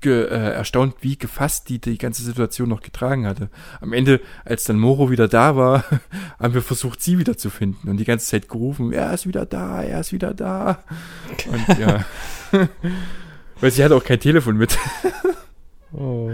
ge, 0.00 0.26
äh, 0.26 0.52
erstaunt, 0.52 0.94
wie 1.00 1.18
gefasst 1.18 1.68
die 1.68 1.80
die 1.80 1.98
ganze 1.98 2.22
Situation 2.22 2.68
noch 2.68 2.80
getragen 2.80 3.26
hatte. 3.26 3.50
Am 3.80 3.92
Ende, 3.92 4.20
als 4.44 4.62
dann 4.62 4.78
Moro 4.78 5.10
wieder 5.10 5.26
da 5.26 5.56
war, 5.56 5.84
haben 6.38 6.54
wir 6.54 6.62
versucht, 6.62 7.02
sie 7.02 7.18
wieder 7.18 7.36
zu 7.36 7.50
finden 7.50 7.88
und 7.88 7.96
die 7.96 8.04
ganze 8.04 8.26
Zeit 8.26 8.48
gerufen, 8.48 8.92
er 8.92 9.12
ist 9.12 9.26
wieder 9.26 9.46
da, 9.46 9.82
er 9.82 9.98
ist 9.98 10.12
wieder 10.12 10.32
da. 10.32 10.84
Und 11.50 11.76
ja, 11.76 12.04
weil 13.60 13.70
sie 13.72 13.82
hatte 13.82 13.96
auch 13.96 14.04
kein 14.04 14.20
Telefon 14.20 14.56
mit. 14.56 14.78
Oh. 15.92 16.30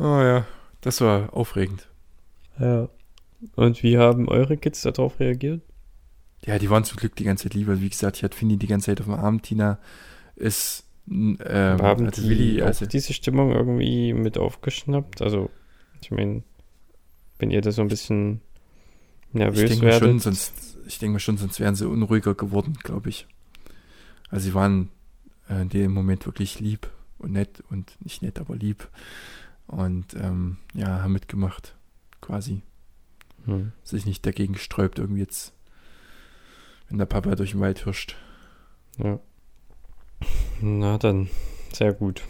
Oh 0.00 0.20
ja, 0.20 0.46
das 0.80 1.00
war 1.00 1.32
aufregend. 1.32 1.88
Ja. 2.58 2.88
Und 3.56 3.82
wie 3.82 3.98
haben 3.98 4.28
eure 4.28 4.56
Kids 4.56 4.82
darauf 4.82 5.20
reagiert? 5.20 5.62
Ja, 6.44 6.58
die 6.58 6.70
waren 6.70 6.84
zum 6.84 6.96
Glück 6.96 7.16
die 7.16 7.24
ganze 7.24 7.44
Zeit 7.44 7.54
lieber. 7.54 7.80
Wie 7.80 7.88
gesagt, 7.88 8.16
ich 8.16 8.24
hatte 8.24 8.36
Fini 8.36 8.56
die 8.56 8.66
ganze 8.66 8.86
Zeit 8.86 9.00
auf 9.00 9.06
dem 9.06 9.14
Arm. 9.14 9.42
Tina 9.42 9.78
ist 10.36 10.84
ähm, 11.10 11.38
haben 11.40 12.06
also 12.06 12.22
die 12.22 12.28
Willi, 12.28 12.62
auch 12.62 12.66
also 12.66 12.86
diese 12.86 13.12
Stimmung 13.12 13.52
irgendwie 13.52 14.12
mit 14.12 14.38
aufgeschnappt? 14.38 15.22
Also, 15.22 15.50
ich 16.00 16.10
meine, 16.10 16.42
wenn 17.38 17.50
ihr 17.50 17.60
da 17.60 17.72
so 17.72 17.82
ein 17.82 17.88
bisschen 17.88 18.40
ich 19.28 19.34
nervös 19.34 19.70
denke 19.70 19.84
mal 19.84 19.92
werdet. 19.92 20.08
schon, 20.08 20.20
sonst, 20.20 20.78
ich 20.86 20.98
denke 20.98 21.14
mal 21.14 21.18
schon, 21.20 21.38
sonst 21.38 21.58
wären 21.60 21.74
sie 21.74 21.88
unruhiger 21.88 22.34
geworden, 22.34 22.78
glaube 22.82 23.08
ich. 23.08 23.26
Also 24.30 24.44
sie 24.44 24.54
waren 24.54 24.90
äh, 25.48 25.62
in 25.62 25.68
dem 25.68 25.92
Moment 25.92 26.26
wirklich 26.26 26.60
lieb 26.60 26.88
und 27.18 27.32
nett 27.32 27.62
und 27.70 27.96
nicht 28.00 28.22
nett, 28.22 28.38
aber 28.38 28.56
lieb. 28.56 28.88
Und 29.66 30.14
ähm, 30.14 30.58
ja, 30.74 31.02
haben 31.02 31.12
mitgemacht, 31.12 31.76
quasi. 32.20 32.62
Hm. 33.44 33.72
Sich 33.82 34.06
nicht 34.06 34.24
dagegen 34.24 34.56
sträubt, 34.56 34.98
irgendwie 34.98 35.20
jetzt, 35.20 35.52
wenn 36.88 36.98
der 36.98 37.06
Papa 37.06 37.34
durch 37.34 37.52
den 37.52 37.60
Wald 37.60 37.84
hirscht. 37.84 38.16
Ja. 38.98 39.18
Na 40.60 40.98
dann, 40.98 41.28
sehr 41.72 41.92
gut. 41.92 42.22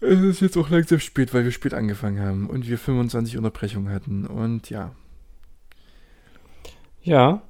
Es 0.00 0.20
ist 0.20 0.40
jetzt 0.40 0.56
auch 0.56 0.70
langsam 0.70 1.00
spät, 1.00 1.34
weil 1.34 1.44
wir 1.44 1.50
spät 1.50 1.74
angefangen 1.74 2.20
haben 2.20 2.48
und 2.48 2.68
wir 2.68 2.78
25 2.78 3.36
Unterbrechungen 3.36 3.92
hatten. 3.92 4.26
Und 4.26 4.70
ja, 4.70 4.94
Ja, 7.02 7.42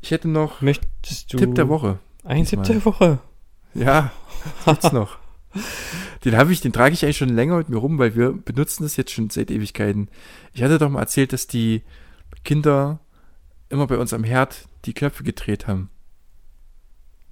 ich 0.00 0.10
hätte 0.10 0.28
noch 0.28 0.60
möchtest 0.60 1.32
du. 1.32 1.38
Tipp 1.38 1.54
der 1.54 1.68
Woche. 1.68 1.98
Ein. 2.24 2.44
Tipp 2.44 2.62
der 2.62 2.84
Woche. 2.84 3.18
Ja, 3.74 4.12
gibt's 4.64 4.92
noch. 4.92 5.18
Den 6.24 6.36
habe 6.36 6.52
ich, 6.52 6.60
den 6.60 6.72
trage 6.72 6.94
ich 6.94 7.04
eigentlich 7.04 7.16
schon 7.18 7.34
länger 7.34 7.56
mit 7.56 7.68
mir 7.68 7.78
rum, 7.78 7.98
weil 7.98 8.14
wir 8.14 8.32
benutzen 8.32 8.84
das 8.84 8.96
jetzt 8.96 9.10
schon 9.10 9.28
seit 9.28 9.50
Ewigkeiten. 9.50 10.08
Ich 10.54 10.62
hatte 10.62 10.78
doch 10.78 10.88
mal 10.88 11.00
erzählt, 11.00 11.32
dass 11.32 11.46
die 11.46 11.82
Kinder 12.44 13.00
immer 13.68 13.86
bei 13.86 13.98
uns 13.98 14.12
am 14.12 14.24
Herd 14.24 14.68
die 14.84 14.94
Knöpfe 14.94 15.22
gedreht 15.24 15.66
haben. 15.66 15.90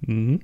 Mhm. 0.01 0.41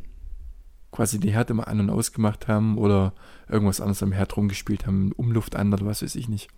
Quasi 0.91 1.19
den 1.19 1.31
Herd 1.31 1.49
immer 1.49 1.67
an- 1.67 1.79
und 1.79 1.89
ausgemacht 1.89 2.47
haben 2.47 2.77
oder 2.77 3.13
irgendwas 3.49 3.81
anderes 3.81 4.03
am 4.03 4.11
Herd 4.11 4.35
rumgespielt 4.37 4.85
haben, 4.87 5.11
Umluft 5.13 5.55
an 5.55 5.73
oder 5.73 5.85
was 5.85 6.01
weiß 6.01 6.15
ich 6.15 6.29
nicht. 6.29 6.49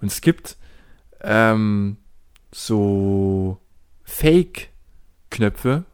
Und 0.00 0.08
es 0.08 0.20
gibt 0.20 0.56
ähm, 1.22 1.96
so 2.52 3.58
Fake-Knöpfe, 4.04 5.84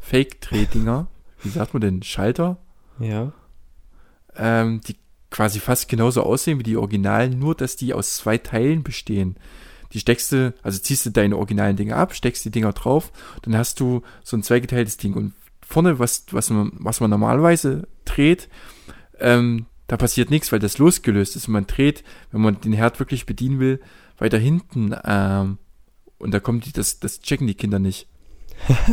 Fake-Drehdinger, 0.00 1.08
wie 1.42 1.48
sagt 1.48 1.74
man 1.74 1.80
denn, 1.80 2.02
Schalter? 2.02 2.58
Ja. 2.98 3.32
ähm, 4.36 4.80
die 4.82 4.96
quasi 5.30 5.60
fast 5.60 5.88
genauso 5.88 6.22
aussehen 6.22 6.58
wie 6.58 6.64
die 6.64 6.76
Originalen, 6.76 7.38
nur 7.38 7.54
dass 7.54 7.76
die 7.76 7.94
aus 7.94 8.16
zwei 8.16 8.36
Teilen 8.36 8.82
bestehen. 8.82 9.36
Die 9.92 10.00
steckst 10.00 10.32
du, 10.32 10.54
also 10.62 10.78
ziehst 10.78 11.06
du 11.06 11.10
deine 11.10 11.36
originalen 11.36 11.76
Dinger 11.76 11.96
ab, 11.96 12.14
steckst 12.14 12.44
die 12.44 12.50
Dinger 12.50 12.72
drauf, 12.72 13.12
dann 13.42 13.56
hast 13.56 13.80
du 13.80 14.02
so 14.22 14.36
ein 14.36 14.42
zweigeteiltes 14.42 14.96
Ding 14.96 15.14
und 15.14 15.34
vorne, 15.60 15.98
was, 15.98 16.26
was, 16.30 16.50
man, 16.50 16.72
was 16.74 17.00
man 17.00 17.10
normalerweise 17.10 17.88
dreht, 18.04 18.48
ähm, 19.18 19.66
da 19.86 19.96
passiert 19.96 20.30
nichts, 20.30 20.52
weil 20.52 20.60
das 20.60 20.78
losgelöst 20.78 21.34
ist 21.36 21.48
und 21.48 21.52
man 21.52 21.66
dreht, 21.66 22.04
wenn 22.30 22.40
man 22.40 22.60
den 22.60 22.72
Herd 22.72 23.00
wirklich 23.00 23.26
bedienen 23.26 23.58
will, 23.58 23.80
weiter 24.18 24.38
hinten, 24.38 24.94
ähm, 25.04 25.58
und 26.18 26.32
da 26.32 26.40
kommt 26.40 26.66
die, 26.66 26.72
das, 26.72 27.00
das 27.00 27.20
checken 27.20 27.46
die 27.46 27.54
Kinder 27.54 27.78
nicht. 27.78 28.06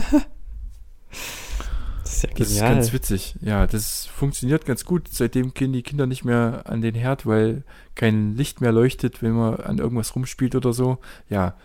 Das 2.08 2.16
ist 2.16 2.24
ja 2.24 2.30
Das 2.36 2.48
ist 2.48 2.56
genial. 2.56 2.76
ganz 2.76 2.94
witzig. 2.94 3.36
Ja, 3.42 3.68
das 3.68 4.06
funktioniert 4.06 4.66
ganz 4.66 4.86
gut. 4.86 5.10
Seitdem 5.12 5.54
gehen 5.54 5.74
die 5.74 5.84
Kinder 5.84 6.08
nicht 6.08 6.24
mehr 6.24 6.64
an 6.66 6.82
den 6.82 6.96
Herd, 6.96 7.26
weil 7.26 7.64
kein 7.96 8.36
Licht 8.36 8.62
mehr 8.62 8.72
leuchtet, 8.72 9.22
wenn 9.22 9.34
man 9.34 9.56
an 9.56 9.78
irgendwas 9.78 10.16
rumspielt 10.16 10.56
oder 10.56 10.74
so. 10.74 11.00
Ja. 11.30 11.56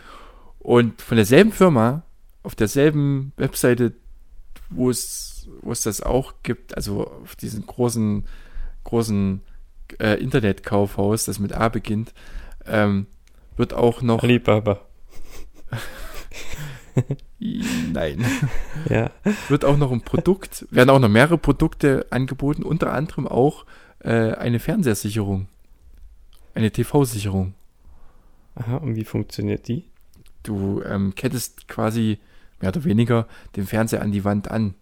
Und 0.58 1.00
von 1.00 1.16
derselben 1.16 1.52
Firma, 1.52 2.02
auf 2.42 2.54
derselben 2.54 3.32
Webseite, 3.36 3.94
wo 4.70 4.90
es, 4.90 5.48
wo 5.60 5.70
es 5.70 5.82
das 5.82 6.00
auch 6.00 6.34
gibt, 6.42 6.76
also 6.76 7.06
auf 7.06 7.36
diesem 7.36 7.64
großen, 7.64 8.24
großen 8.84 9.42
äh, 10.00 10.20
Internetkaufhaus, 10.20 11.24
das 11.24 11.38
mit 11.38 11.52
A 11.52 11.68
beginnt, 11.68 12.14
ähm, 12.66 13.06
wird 13.56 13.74
auch 13.74 14.02
noch. 14.02 14.22
Alibaba. 14.22 14.80
Nein. 17.92 18.24
Ja. 18.88 19.10
wird 19.48 19.64
auch 19.64 19.76
noch 19.76 19.92
ein 19.92 20.02
Produkt, 20.02 20.66
werden 20.70 20.90
auch 20.90 20.98
noch 20.98 21.08
mehrere 21.08 21.38
Produkte 21.38 22.06
angeboten, 22.10 22.62
unter 22.62 22.92
anderem 22.92 23.26
auch 23.26 23.64
äh, 24.00 24.32
eine 24.32 24.58
Fernsehersicherung. 24.58 25.46
Eine 26.54 26.70
TV-Sicherung. 26.70 27.54
Aha, 28.54 28.76
und 28.76 28.96
wie 28.96 29.04
funktioniert 29.04 29.68
die? 29.68 29.84
Du 30.42 30.82
ähm, 30.82 31.14
kettest 31.14 31.68
quasi 31.68 32.18
mehr 32.60 32.70
oder 32.70 32.84
weniger 32.84 33.26
den 33.56 33.66
Fernseher 33.66 34.02
an 34.02 34.12
die 34.12 34.24
Wand 34.24 34.50
an. 34.50 34.74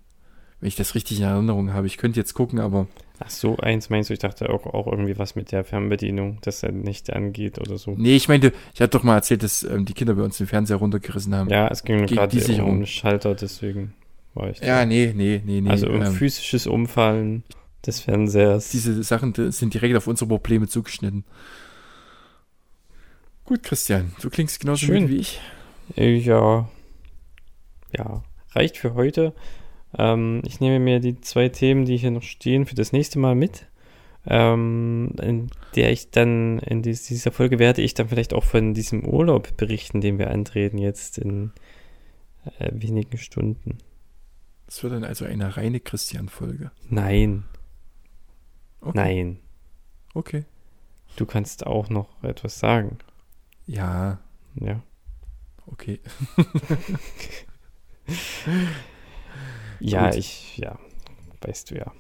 Wenn 0.61 0.69
ich 0.69 0.77
das 0.77 0.95
richtig 0.95 1.19
in 1.19 1.25
Erinnerung 1.25 1.73
habe. 1.73 1.87
Ich 1.87 1.97
könnte 1.97 2.21
jetzt 2.21 2.35
gucken, 2.35 2.59
aber 2.59 2.87
Ach 3.23 3.29
so, 3.29 3.59
eins 3.59 3.91
meinst 3.91 4.09
du? 4.09 4.15
Ich 4.15 4.19
dachte 4.19 4.49
auch, 4.49 4.65
auch 4.65 4.87
irgendwie 4.87 5.19
was 5.19 5.35
mit 5.35 5.53
der 5.53 5.63
Fernbedienung, 5.63 6.39
dass 6.41 6.63
er 6.63 6.73
nicht 6.73 7.13
angeht 7.13 7.59
oder 7.59 7.77
so. 7.77 7.95
nee, 7.97 8.17
ich 8.17 8.29
meinte, 8.29 8.53
ich 8.73 8.81
hatte 8.81 8.97
doch 8.97 9.03
mal 9.03 9.17
erzählt, 9.17 9.43
dass 9.43 9.63
ähm, 9.63 9.85
die 9.85 9.93
Kinder 9.93 10.15
bei 10.15 10.23
uns 10.23 10.39
den 10.39 10.47
Fernseher 10.47 10.77
runtergerissen 10.77 11.35
haben. 11.35 11.51
Ja, 11.51 11.69
es 11.69 11.85
ging 11.85 12.07
gerade 12.07 12.63
um 12.63 12.69
einen 12.69 12.87
Schalter, 12.87 13.35
deswegen 13.35 13.93
war 14.33 14.49
ich. 14.49 14.61
Ja, 14.61 14.87
nee, 14.87 15.13
nee, 15.15 15.43
nee, 15.45 15.61
nee. 15.61 15.69
also 15.69 15.89
um 15.89 16.01
ähm, 16.01 16.13
physisches 16.13 16.67
Umfallen 16.67 17.45
des 17.87 18.01
Fernsehers. 18.01 18.71
diese 18.71 19.03
Sachen 19.03 19.35
sind 19.53 19.75
direkt 19.75 19.97
auf 19.97 20.07
unsere 20.07 20.29
Probleme 20.29 20.67
zugeschnitten. 20.67 21.25
Gut, 23.45 23.63
Christian, 23.63 24.13
du 24.23 24.31
klingst 24.31 24.61
genauso 24.61 24.87
Schön. 24.87 25.11
wie 25.11 25.17
ich. 25.17 25.41
Ja. 25.95 26.71
Ja, 27.95 28.23
reicht 28.53 28.79
für 28.79 28.95
heute. 28.95 29.35
Ähm, 29.99 30.43
ich 30.45 30.61
nehme 30.61 30.79
mir 30.79 31.01
die 31.01 31.21
zwei 31.21 31.49
Themen, 31.49 31.85
die 31.85 31.97
hier 31.97 32.11
noch 32.11 32.23
stehen, 32.23 32.67
für 32.67 32.75
das 32.75 32.93
nächste 32.93 33.19
Mal 33.19 33.35
mit. 33.35 33.67
Ähm, 34.27 35.15
in 35.23 35.51
der 35.77 35.91
ich 35.93 36.11
dann, 36.11 36.59
in 36.61 36.83
dies- 36.83 37.07
dieser 37.07 37.33
Folge 37.33 37.59
werde 37.59 37.81
ich 37.83 37.95
dann 37.95 38.09
vielleicht 38.09 38.35
auch 38.35 38.45
von 38.45 38.75
diesem 38.75 39.05
Urlaub 39.05 39.57
berichten, 39.57 40.01
den 40.03 40.19
wir 40.19 40.31
antreten 40.31 40.77
jetzt 40.79 41.17
in 41.19 41.53
äh, 42.59 42.71
wenigen 42.73 43.17
Stunden. 43.19 43.79
Das 44.67 44.83
wird 44.83 44.93
dann 44.93 45.05
also 45.05 45.25
eine 45.25 45.57
reine 45.57 45.81
Christian-Folge. 45.81 46.71
Nein, 46.89 47.45
Okay. 48.83 48.93
nein. 48.95 49.39
Okay. 50.15 50.45
Du 51.17 51.27
kannst 51.27 51.67
auch 51.67 51.89
noch 51.91 52.23
etwas 52.23 52.59
sagen. 52.59 52.99
Ja, 53.67 54.21
Ja. 54.55 54.83
okay. 55.67 55.99
Ja, 59.81 60.07
Gut. 60.11 60.19
ich, 60.19 60.57
ja, 60.59 60.79
weißt 61.43 61.71
du 61.71 61.77
ja. 61.77 61.93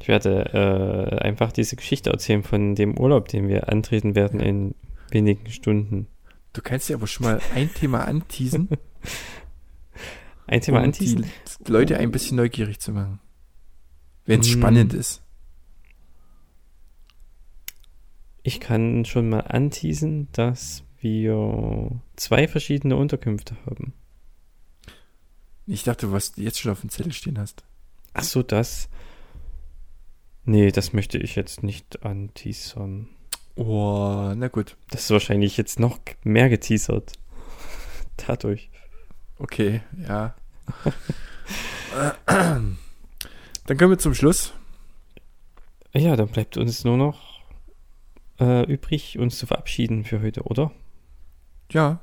Ich 0.00 0.08
werde 0.08 1.10
äh, 1.12 1.18
einfach 1.24 1.52
diese 1.52 1.76
Geschichte 1.76 2.10
erzählen 2.10 2.42
von 2.42 2.74
dem 2.74 2.98
Urlaub, 2.98 3.28
den 3.28 3.48
wir 3.48 3.68
antreten 3.68 4.14
werden 4.14 4.40
in 4.40 4.74
wenigen 5.10 5.50
Stunden. 5.50 6.06
Du 6.52 6.62
kannst 6.62 6.88
ja 6.88 6.96
aber 6.96 7.06
schon 7.06 7.26
mal 7.26 7.40
ein 7.54 7.72
Thema 7.74 8.04
anteasen, 8.06 8.68
Ein 10.46 10.60
Thema 10.62 10.78
um 10.78 10.84
anteasen? 10.84 11.26
die 11.66 11.70
Leute 11.72 11.98
ein 11.98 12.10
bisschen 12.10 12.36
neugierig 12.36 12.80
zu 12.80 12.92
machen. 12.92 13.20
Wenn 14.24 14.40
es 14.40 14.48
Mm. 14.48 14.52
spannend 14.58 14.94
ist. 14.94 15.22
Ich 18.42 18.60
kann 18.60 19.04
schon 19.04 19.28
mal 19.28 19.40
anteasen, 19.40 20.28
dass 20.32 20.84
wir 21.00 22.00
zwei 22.16 22.48
verschiedene 22.48 22.96
Unterkünfte 22.96 23.56
haben. 23.66 23.92
Ich 25.70 25.84
dachte, 25.84 26.10
was 26.12 26.32
du 26.32 26.40
jetzt 26.42 26.58
schon 26.58 26.72
auf 26.72 26.80
dem 26.80 26.88
Zettel 26.90 27.12
stehen 27.12 27.38
hast. 27.38 27.62
Ach 28.14 28.22
so, 28.24 28.42
das. 28.42 28.88
Nee, 30.44 30.70
das 30.72 30.94
möchte 30.94 31.18
ich 31.18 31.36
jetzt 31.36 31.62
nicht 31.62 32.02
anteasern. 32.04 33.06
Oh, 33.54 34.32
na 34.34 34.48
gut. 34.48 34.76
Das 34.90 35.02
ist 35.04 35.10
wahrscheinlich 35.10 35.58
jetzt 35.58 35.78
noch 35.78 35.98
mehr 36.24 36.48
geteasert. 36.48 37.12
Dadurch. 38.26 38.70
Okay, 39.38 39.82
ja. 40.08 40.34
Dann 42.26 43.76
kommen 43.76 43.90
wir 43.90 43.98
zum 43.98 44.14
Schluss. 44.14 44.54
Ja, 45.94 46.16
dann 46.16 46.28
bleibt 46.28 46.56
uns 46.56 46.84
nur 46.84 46.96
noch 46.96 47.40
äh, 48.40 48.64
übrig, 48.72 49.18
uns 49.18 49.38
zu 49.38 49.46
verabschieden 49.46 50.04
für 50.04 50.20
heute, 50.22 50.42
oder? 50.44 50.72
Ja, 51.70 52.00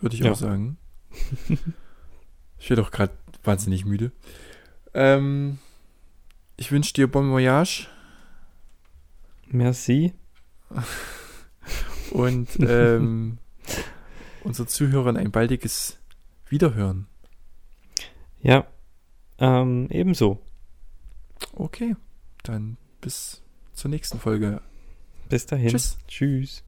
würde 0.00 0.16
ich 0.16 0.22
Ja. 0.22 0.32
auch 0.32 0.36
sagen. 0.36 0.76
Ich 2.58 2.70
werde 2.70 2.82
auch 2.82 2.90
gerade 2.90 3.12
wahnsinnig 3.44 3.84
müde. 3.84 4.12
Ähm, 4.94 5.58
ich 6.56 6.72
wünsche 6.72 6.92
dir 6.92 7.06
Bon 7.06 7.30
Voyage. 7.30 7.86
Merci. 9.46 10.12
Und 12.10 12.48
ähm, 12.60 13.38
unseren 14.42 14.68
Zuhörern 14.68 15.16
ein 15.16 15.30
baldiges 15.30 15.98
Wiederhören. 16.48 17.06
Ja, 18.40 18.66
ähm, 19.38 19.88
ebenso. 19.90 20.40
Okay, 21.52 21.96
dann 22.42 22.76
bis 23.00 23.42
zur 23.72 23.90
nächsten 23.90 24.18
Folge. 24.18 24.60
Bis 25.28 25.46
dahin. 25.46 25.68
Tschüss. 25.68 25.98
Tschüss. 26.08 26.64